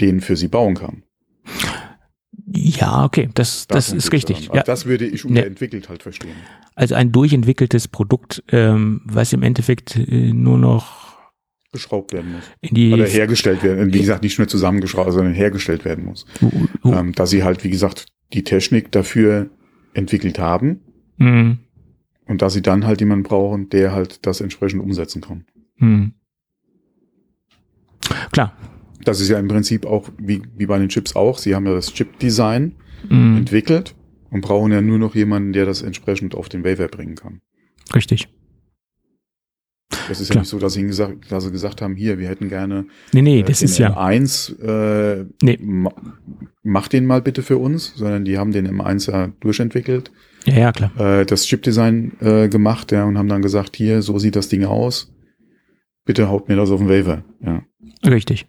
[0.00, 1.02] den für sie bauen kann.
[2.50, 4.48] Ja, okay, das, das, ist richtig.
[4.52, 4.62] Ja.
[4.62, 6.36] Das würde ich unter entwickelt halt verstehen.
[6.74, 11.18] Also ein durchentwickeltes Produkt, ähm, was im Endeffekt äh, nur noch
[11.72, 12.44] geschraubt werden muss.
[12.60, 13.92] In die Oder hergestellt werden.
[13.92, 16.24] Wie gesagt, nicht nur zusammengeschraubt, sondern hergestellt werden muss.
[16.40, 16.50] Uh,
[16.84, 16.92] uh.
[16.94, 19.50] Ähm, da sie halt, wie gesagt, die Technik dafür
[19.92, 20.80] entwickelt haben.
[21.18, 21.58] Mhm.
[22.28, 25.44] Und dass sie dann halt jemanden brauchen, der halt das entsprechend umsetzen kann.
[25.76, 26.12] Hm.
[28.30, 28.56] Klar.
[29.02, 31.38] Das ist ja im Prinzip auch wie, wie bei den Chips auch.
[31.38, 32.74] Sie haben ja das Chip-Design
[33.08, 33.38] hm.
[33.38, 33.94] entwickelt
[34.30, 37.40] und brauchen ja nur noch jemanden, der das entsprechend auf den Wafer bringen kann.
[37.94, 38.28] Richtig.
[40.08, 40.36] Das ist Klar.
[40.36, 43.22] ja nicht so, dass sie, gesagt, dass sie gesagt haben, hier, wir hätten gerne nee,
[43.22, 45.58] nee, das äh, ist ja eins äh, nee.
[45.60, 45.92] ma
[46.62, 50.10] mach den mal bitte für uns, sondern die haben den M1 ja durchentwickelt
[50.48, 50.92] ja, ja, klar.
[50.98, 54.64] Äh, das Chipdesign äh, gemacht, ja, und haben dann gesagt, hier, so sieht das Ding
[54.64, 55.12] aus.
[56.04, 57.22] Bitte haut mir das auf den Waiver.
[57.44, 57.62] Ja.
[58.06, 58.46] Richtig.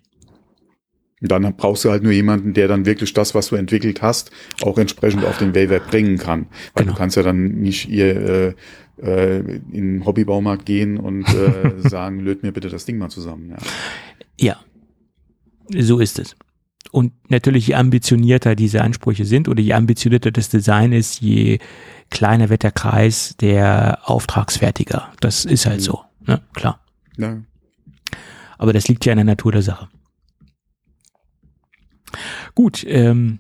[1.22, 4.31] Und dann brauchst du halt nur jemanden, der dann wirklich das, was du entwickelt hast,
[4.61, 6.48] auch entsprechend auf den Waiver bringen kann.
[6.73, 6.94] Weil genau.
[6.94, 8.53] du kannst ja dann nicht ihr äh,
[9.01, 13.55] äh, in den Hobbybaumarkt gehen und äh, sagen, löt mir bitte das Ding mal zusammen.
[14.38, 14.55] Ja.
[15.69, 16.35] ja, so ist es.
[16.91, 21.59] Und natürlich, je ambitionierter diese Ansprüche sind oder je ambitionierter das Design ist, je
[22.09, 25.11] kleiner wird der Kreis der Auftragsfertiger.
[25.19, 25.84] Das ist halt mhm.
[25.84, 26.41] so, ne?
[26.53, 26.80] klar.
[27.17, 27.41] Ja.
[28.57, 29.88] Aber das liegt ja in der Natur der Sache.
[32.55, 33.39] Gut, ähm,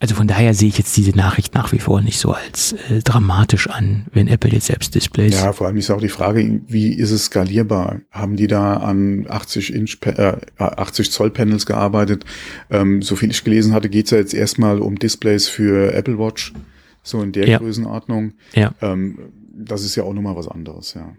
[0.00, 3.00] also von daher sehe ich jetzt diese Nachricht nach wie vor nicht so als äh,
[3.04, 5.34] dramatisch an, wenn Apple jetzt selbst Displays.
[5.34, 8.00] Ja, vor allem ist auch die Frage, wie ist es skalierbar?
[8.10, 12.24] Haben die da an 80 Inch, äh, 80 Zoll Panels gearbeitet?
[12.70, 16.18] Ähm, so viel ich gelesen hatte, geht es ja jetzt erstmal um Displays für Apple
[16.18, 16.54] Watch,
[17.02, 17.58] so in der ja.
[17.58, 18.32] Größenordnung.
[18.54, 18.74] Ja.
[18.80, 19.18] Ähm,
[19.52, 21.14] das ist ja auch nochmal was anderes, ja.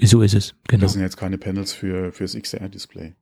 [0.00, 0.84] So ist es, genau.
[0.84, 3.12] Das sind jetzt keine Panels für fürs XR-Display.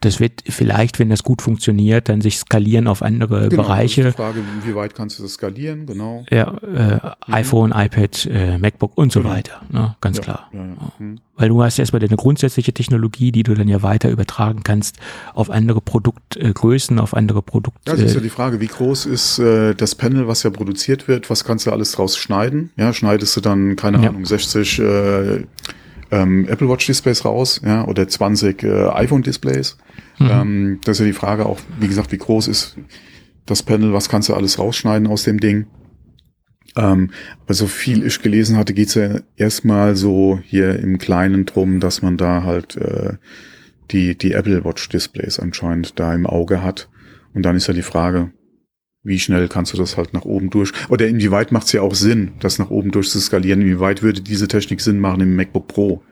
[0.00, 4.02] Das wird vielleicht, wenn das gut funktioniert, dann sich skalieren auf andere genau, Bereiche.
[4.02, 6.24] Das ist die Frage, wie weit kannst du das skalieren, genau.
[6.30, 7.34] Ja, äh, mhm.
[7.34, 9.34] iPhone, iPad, äh, MacBook und so genau.
[9.34, 9.96] weiter, ne?
[10.02, 10.50] ganz ja, klar.
[10.52, 10.76] Ja, ja.
[10.98, 11.20] Mhm.
[11.36, 14.98] Weil du hast erstmal deine grundsätzliche Technologie, die du dann ja weiter übertragen kannst
[15.32, 17.90] auf andere Produktgrößen, äh, auf andere Produkte.
[17.90, 21.08] Ja, das ist ja die Frage, wie groß ist äh, das Panel, was ja produziert
[21.08, 22.70] wird, was kannst du alles draus schneiden?
[22.76, 25.44] Ja, schneidest du dann, keine Ahnung, 60 äh,
[26.12, 29.78] ähm, Apple Watch Displays raus, ja, oder 20 äh, iPhone Displays.
[30.18, 30.30] Mhm.
[30.30, 32.76] Ähm, das ist ja die Frage auch, wie gesagt, wie groß ist
[33.46, 35.66] das Panel, was kannst du alles rausschneiden aus dem Ding?
[36.76, 37.10] Ähm,
[37.44, 42.02] aber so viel ich gelesen hatte, geht's ja erstmal so hier im Kleinen drum, dass
[42.02, 43.14] man da halt äh,
[43.90, 46.88] die, die Apple Watch Displays anscheinend da im Auge hat.
[47.34, 48.30] Und dann ist ja die Frage,
[49.02, 50.72] wie schnell kannst du das halt nach oben durch?
[50.88, 53.60] Oder inwieweit macht es ja auch Sinn, das nach oben durch zu skalieren?
[53.62, 56.02] Inwieweit würde diese Technik Sinn machen im MacBook Pro?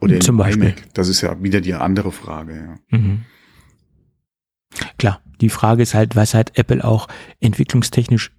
[0.00, 0.64] Oder Zum im Beispiel.
[0.64, 0.94] iMac?
[0.94, 2.54] Das ist ja wieder die andere Frage,
[2.90, 2.98] ja.
[2.98, 3.24] Mhm.
[4.98, 7.08] Klar, die Frage ist halt, was hat Apple auch
[7.40, 8.32] entwicklungstechnisch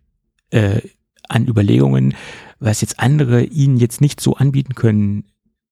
[0.51, 0.81] äh,
[1.27, 2.13] an Überlegungen,
[2.59, 5.25] was jetzt andere ihnen jetzt nicht so anbieten können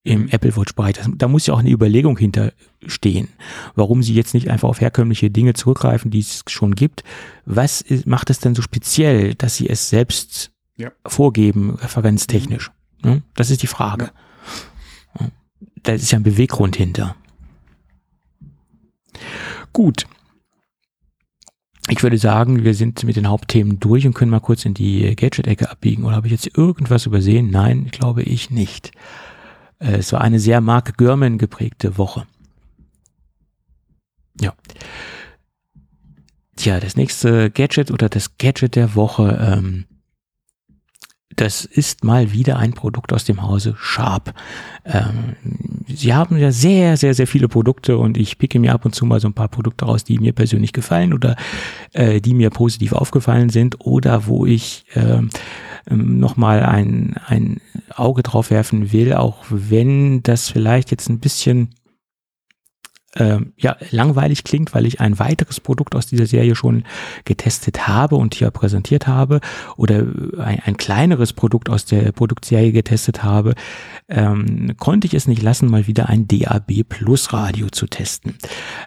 [0.06, 0.95] im Apple Watch Bereich.
[1.15, 3.27] Da muss ja auch eine Überlegung hinterstehen,
[3.76, 7.03] warum sie jetzt nicht einfach auf herkömmliche Dinge zurückgreifen, die es schon gibt.
[7.45, 10.91] Was ist, macht es denn so speziell, dass sie es selbst Ja.
[11.07, 12.72] vorgeben, referenztechnisch?
[13.03, 13.23] Ne?
[13.34, 14.11] Das ist die Frage.
[15.19, 15.30] Ja.
[15.82, 17.15] Da ist ja ein Beweggrund hinter.
[19.73, 20.06] Gut.
[21.90, 25.15] Ich würde sagen, wir sind mit den Hauptthemen durch und können mal kurz in die
[25.15, 26.03] Gadget-Ecke abbiegen.
[26.03, 27.49] Oder habe ich jetzt irgendwas übersehen?
[27.52, 28.91] Nein, glaube ich nicht.
[29.80, 32.26] Äh, Es war eine sehr Mark Gurman geprägte Woche.
[34.40, 34.54] Ja.
[36.56, 39.86] Tja, das nächste Gadget oder das Gadget der Woche, ähm,
[41.36, 44.34] das ist mal wieder ein Produkt aus dem Hause Sharp.
[44.86, 45.36] Ähm,
[45.88, 49.06] sie haben ja sehr, sehr, sehr viele Produkte und ich picke mir ab und zu
[49.06, 51.36] mal so ein paar Produkte raus, die mir persönlich gefallen oder
[51.92, 55.30] äh, die mir positiv aufgefallen sind oder wo ich ähm,
[55.90, 57.62] ähm, nochmal ein, ein
[57.95, 61.70] Auge drauf werfen will, auch wenn das vielleicht jetzt ein bisschen
[63.16, 66.84] ähm, ja, langweilig klingt, weil ich ein weiteres Produkt aus dieser Serie schon
[67.24, 69.40] getestet habe und hier präsentiert habe
[69.78, 70.06] oder
[70.38, 73.56] ein, ein kleineres Produkt aus der Produktserie getestet habe,
[74.10, 78.36] ähm, konnte ich es nicht lassen, mal wieder ein DAB Plus Radio zu testen.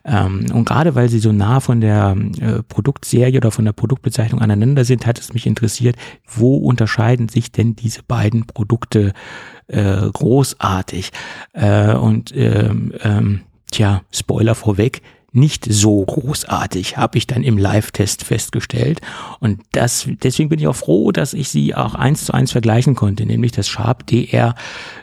[0.05, 4.41] Ähm, und gerade weil sie so nah von der äh, Produktserie oder von der Produktbezeichnung
[4.41, 5.97] aneinander sind, hat es mich interessiert,
[6.27, 9.13] wo unterscheiden sich denn diese beiden Produkte
[9.69, 11.13] äh, großartig?
[11.53, 15.01] Äh, und ähm, ähm, Tja, Spoiler vorweg,
[15.39, 19.01] nicht so großartig, habe ich dann im Live-Test festgestellt.
[19.41, 22.95] Und das, deswegen bin ich auch froh, dass ich sie auch eins zu eins vergleichen
[22.95, 24.55] konnte, nämlich das Sharp DR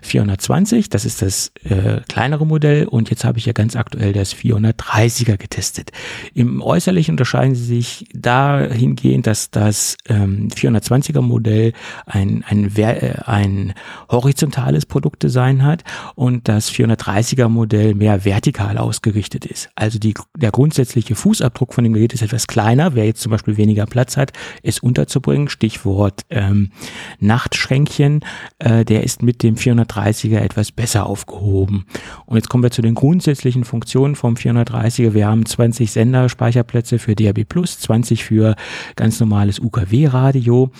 [0.01, 4.35] 420, das ist das äh, kleinere Modell und jetzt habe ich ja ganz aktuell das
[4.35, 5.91] 430er getestet.
[6.33, 11.73] Im Äußerlichen unterscheiden sie sich dahingehend, dass das ähm, 420er Modell
[12.05, 13.73] ein, ein, äh, ein
[14.09, 15.83] horizontales Produktdesign hat
[16.15, 19.69] und das 430er Modell mehr vertikal ausgerichtet ist.
[19.75, 22.95] Also die, der grundsätzliche Fußabdruck von dem Gerät ist etwas kleiner.
[22.95, 24.33] Wer jetzt zum Beispiel weniger Platz hat,
[24.63, 26.71] es unterzubringen, Stichwort ähm,
[27.19, 28.21] Nachtschränkchen,
[28.59, 31.85] äh, der ist mit dem 430er etwas besser aufgehoben.
[32.25, 35.13] Und jetzt kommen wir zu den grundsätzlichen Funktionen vom 430er.
[35.13, 38.55] Wir haben 20 Senderspeicherplätze für DAB+, 20 für
[38.95, 40.71] ganz normales UKW-Radio.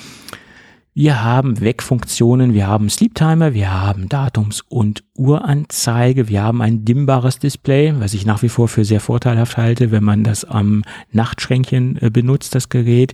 [0.98, 6.86] Wir haben Wegfunktionen, wir haben Sleep Timer, wir haben Datums- und Uhranzeige, wir haben ein
[6.86, 10.86] dimmbares Display, was ich nach wie vor für sehr vorteilhaft halte, wenn man das am
[11.12, 13.14] Nachtschränkchen äh, benutzt, das Gerät,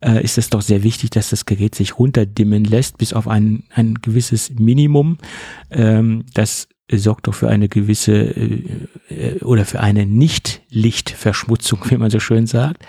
[0.00, 3.64] äh, ist es doch sehr wichtig, dass das Gerät sich runterdimmen lässt bis auf ein,
[3.74, 5.18] ein gewisses Minimum.
[5.72, 8.62] Ähm, das sorgt doch für eine gewisse äh,
[9.08, 12.86] äh, oder für eine Nicht-Lichtverschmutzung, wie man so schön sagt.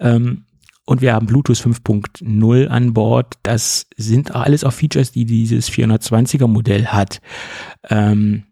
[0.00, 0.45] Ähm,
[0.86, 3.34] und wir haben Bluetooth 5.0 an Bord.
[3.42, 7.20] Das sind alles auch Features, die dieses 420er Modell hat.
[7.90, 8.44] Ähm,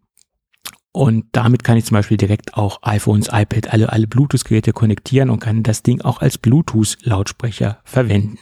[0.90, 5.40] und damit kann ich zum Beispiel direkt auch iPhones, iPad, alle, alle Bluetooth-Geräte konnektieren und
[5.40, 8.38] kann das Ding auch als Bluetooth-Lautsprecher verwenden.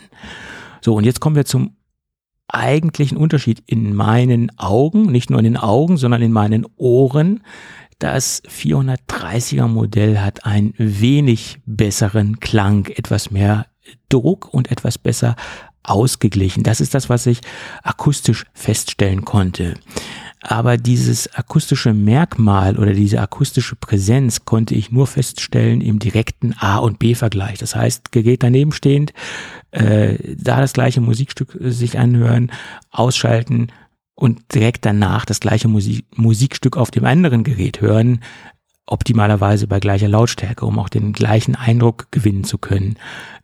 [0.81, 1.77] So, und jetzt kommen wir zum
[2.49, 7.43] eigentlichen Unterschied in meinen Augen, nicht nur in den Augen, sondern in meinen Ohren.
[7.99, 13.67] Das 430er Modell hat einen wenig besseren Klang, etwas mehr
[14.09, 15.37] Druck und etwas besser
[15.83, 16.63] ausgeglichen.
[16.63, 17.41] Das ist das, was ich
[17.83, 19.75] akustisch feststellen konnte.
[20.41, 26.79] Aber dieses akustische Merkmal oder diese akustische Präsenz konnte ich nur feststellen im direkten A-
[26.79, 27.59] und B-Vergleich.
[27.59, 29.13] Das heißt, Gerät daneben stehend,
[29.71, 32.51] äh, da das gleiche Musikstück sich anhören,
[32.91, 33.69] ausschalten
[34.15, 38.21] und direkt danach das gleiche Musik Musikstück auf dem anderen Gerät hören,
[38.87, 42.97] optimalerweise bei gleicher Lautstärke, um auch den gleichen Eindruck gewinnen zu können.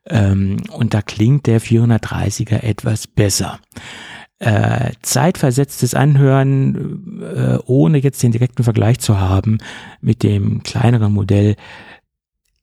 [0.06, 3.60] Ähm, und da klingt der 430er etwas besser.
[4.40, 9.58] Äh, zeitversetztes Anhören, äh, ohne jetzt den direkten Vergleich zu haben
[10.00, 11.56] mit dem kleineren Modell,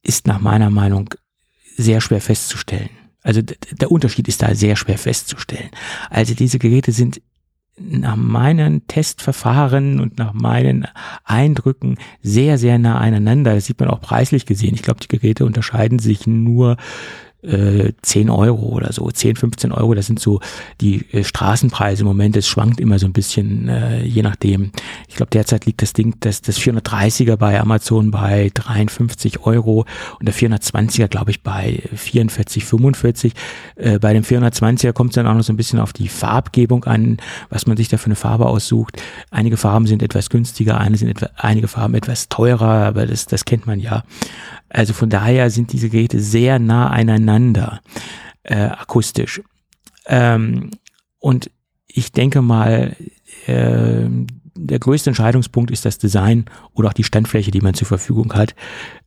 [0.02, 1.10] ist nach meiner Meinung
[1.76, 2.90] sehr schwer festzustellen.
[3.22, 5.70] Also der Unterschied ist da sehr schwer festzustellen.
[6.10, 7.20] Also diese Geräte sind
[7.78, 10.86] nach meinen Testverfahren und nach meinen
[11.24, 13.54] Eindrücken sehr, sehr nah aneinander.
[13.54, 14.74] Das sieht man auch preislich gesehen.
[14.74, 16.76] Ich glaube, die Geräte unterscheiden sich nur
[17.46, 20.40] äh, 10 Euro oder so, 10, 15 Euro, das sind so
[20.80, 24.72] die äh, Straßenpreise im Moment, es schwankt immer so ein bisschen, äh, je nachdem.
[25.08, 29.86] Ich glaube, derzeit liegt das Ding, das, das 430er bei Amazon bei 53 Euro
[30.18, 33.32] und der 420er, glaube ich, bei 44, 45.
[33.76, 36.84] Äh, bei dem 420er kommt es dann auch noch so ein bisschen auf die Farbgebung
[36.84, 37.18] an,
[37.48, 39.02] was man sich da für eine Farbe aussucht.
[39.30, 43.44] Einige Farben sind etwas günstiger, eine sind etwa, einige Farben etwas teurer, aber das, das
[43.44, 44.04] kennt man ja.
[44.68, 47.80] Also von daher sind diese Geräte sehr nah aneinander,
[48.42, 49.40] äh, akustisch.
[50.06, 50.70] Ähm,
[51.18, 51.50] und
[51.86, 52.96] ich denke mal,
[53.46, 54.08] äh,
[54.58, 58.54] der größte Entscheidungspunkt ist das Design oder auch die Standfläche, die man zur Verfügung hat.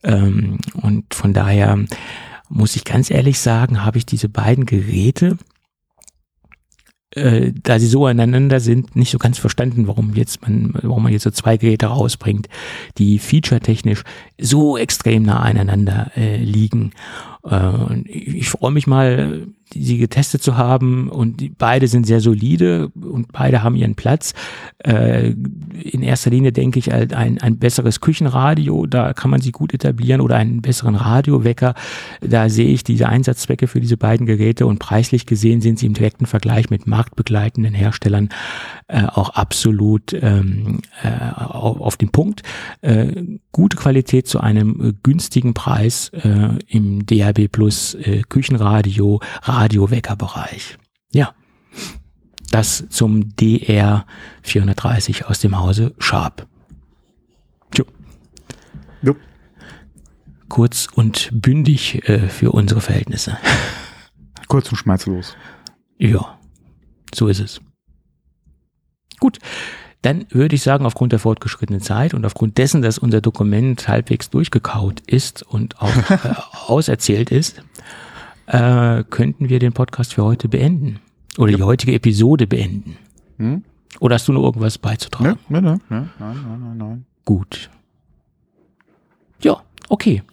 [0.04, 1.80] Ähm, und von daher
[2.50, 5.38] muss ich ganz ehrlich sagen, habe ich diese beiden Geräte
[7.20, 11.12] äh, da sie so aneinander sind, nicht so ganz verstanden, warum jetzt man, warum man
[11.12, 12.48] jetzt so zwei Geräte rausbringt,
[12.98, 14.04] die featuretechnisch
[14.40, 16.92] so extrem nah aneinander äh, liegen.
[17.50, 23.32] Äh, ich freue mich mal, sie getestet zu haben und beide sind sehr solide und
[23.32, 24.34] beide haben ihren Platz.
[24.80, 25.30] Äh,
[25.84, 29.74] in erster Linie denke ich halt ein, ein besseres Küchenradio, da kann man sie gut
[29.74, 31.76] etablieren oder einen besseren Radiowecker.
[32.22, 35.94] Da sehe ich diese Einsatzzwecke für diese beiden Geräte und preislich gesehen sind sie im
[35.94, 38.30] direkten Vergleich mit marktbegleitenden Herstellern
[38.88, 42.44] äh, auch absolut ähm, äh, auf, den Punkt.
[43.52, 46.12] Gute Qualität zu einem günstigen Preis
[46.68, 50.78] im DAB Plus äh, Küchenradio, Radioweckerbereich.
[51.14, 51.34] Ja,
[52.52, 54.06] das zum DR
[54.44, 56.48] 430 aus dem Hause Sharp.
[57.72, 57.84] Tschö.
[59.02, 59.16] Jo.
[60.48, 63.38] Kurz und bündig äh, für unsere Verhältnisse.
[64.48, 65.36] Kurz und schmerzlos.
[66.00, 66.40] Ja,
[67.14, 67.62] so ist es.
[69.20, 69.38] Gut,
[70.02, 74.30] dann würde ich sagen, aufgrund der fortgeschrittenen Zeit und aufgrund dessen, dass unser Dokument halbwegs
[74.30, 76.36] durchgekaut ist und auch äh,
[76.68, 77.62] auserzählt ist,
[78.48, 81.00] äh, könnten wir den Podcast für heute beenden.
[81.38, 81.58] Oder ja.
[81.58, 82.98] die heutige Episode beenden.
[83.38, 83.64] Hm?
[84.00, 85.38] Oder hast du noch irgendwas beizutragen?
[85.50, 87.06] Nein, nein, nein, nein, nein, nein, nein.
[87.26, 87.70] Gut.
[89.42, 90.24] Ja, okay.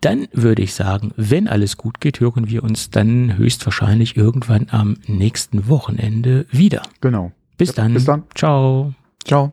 [0.00, 4.98] Dann würde ich sagen, wenn alles gut geht, hören wir uns dann höchstwahrscheinlich irgendwann am
[5.06, 6.82] nächsten Wochenende wieder.
[7.00, 7.32] Genau.
[7.56, 7.94] Bis, ja, dann.
[7.94, 8.24] bis dann.
[8.34, 8.92] Ciao.
[9.24, 9.52] Ciao.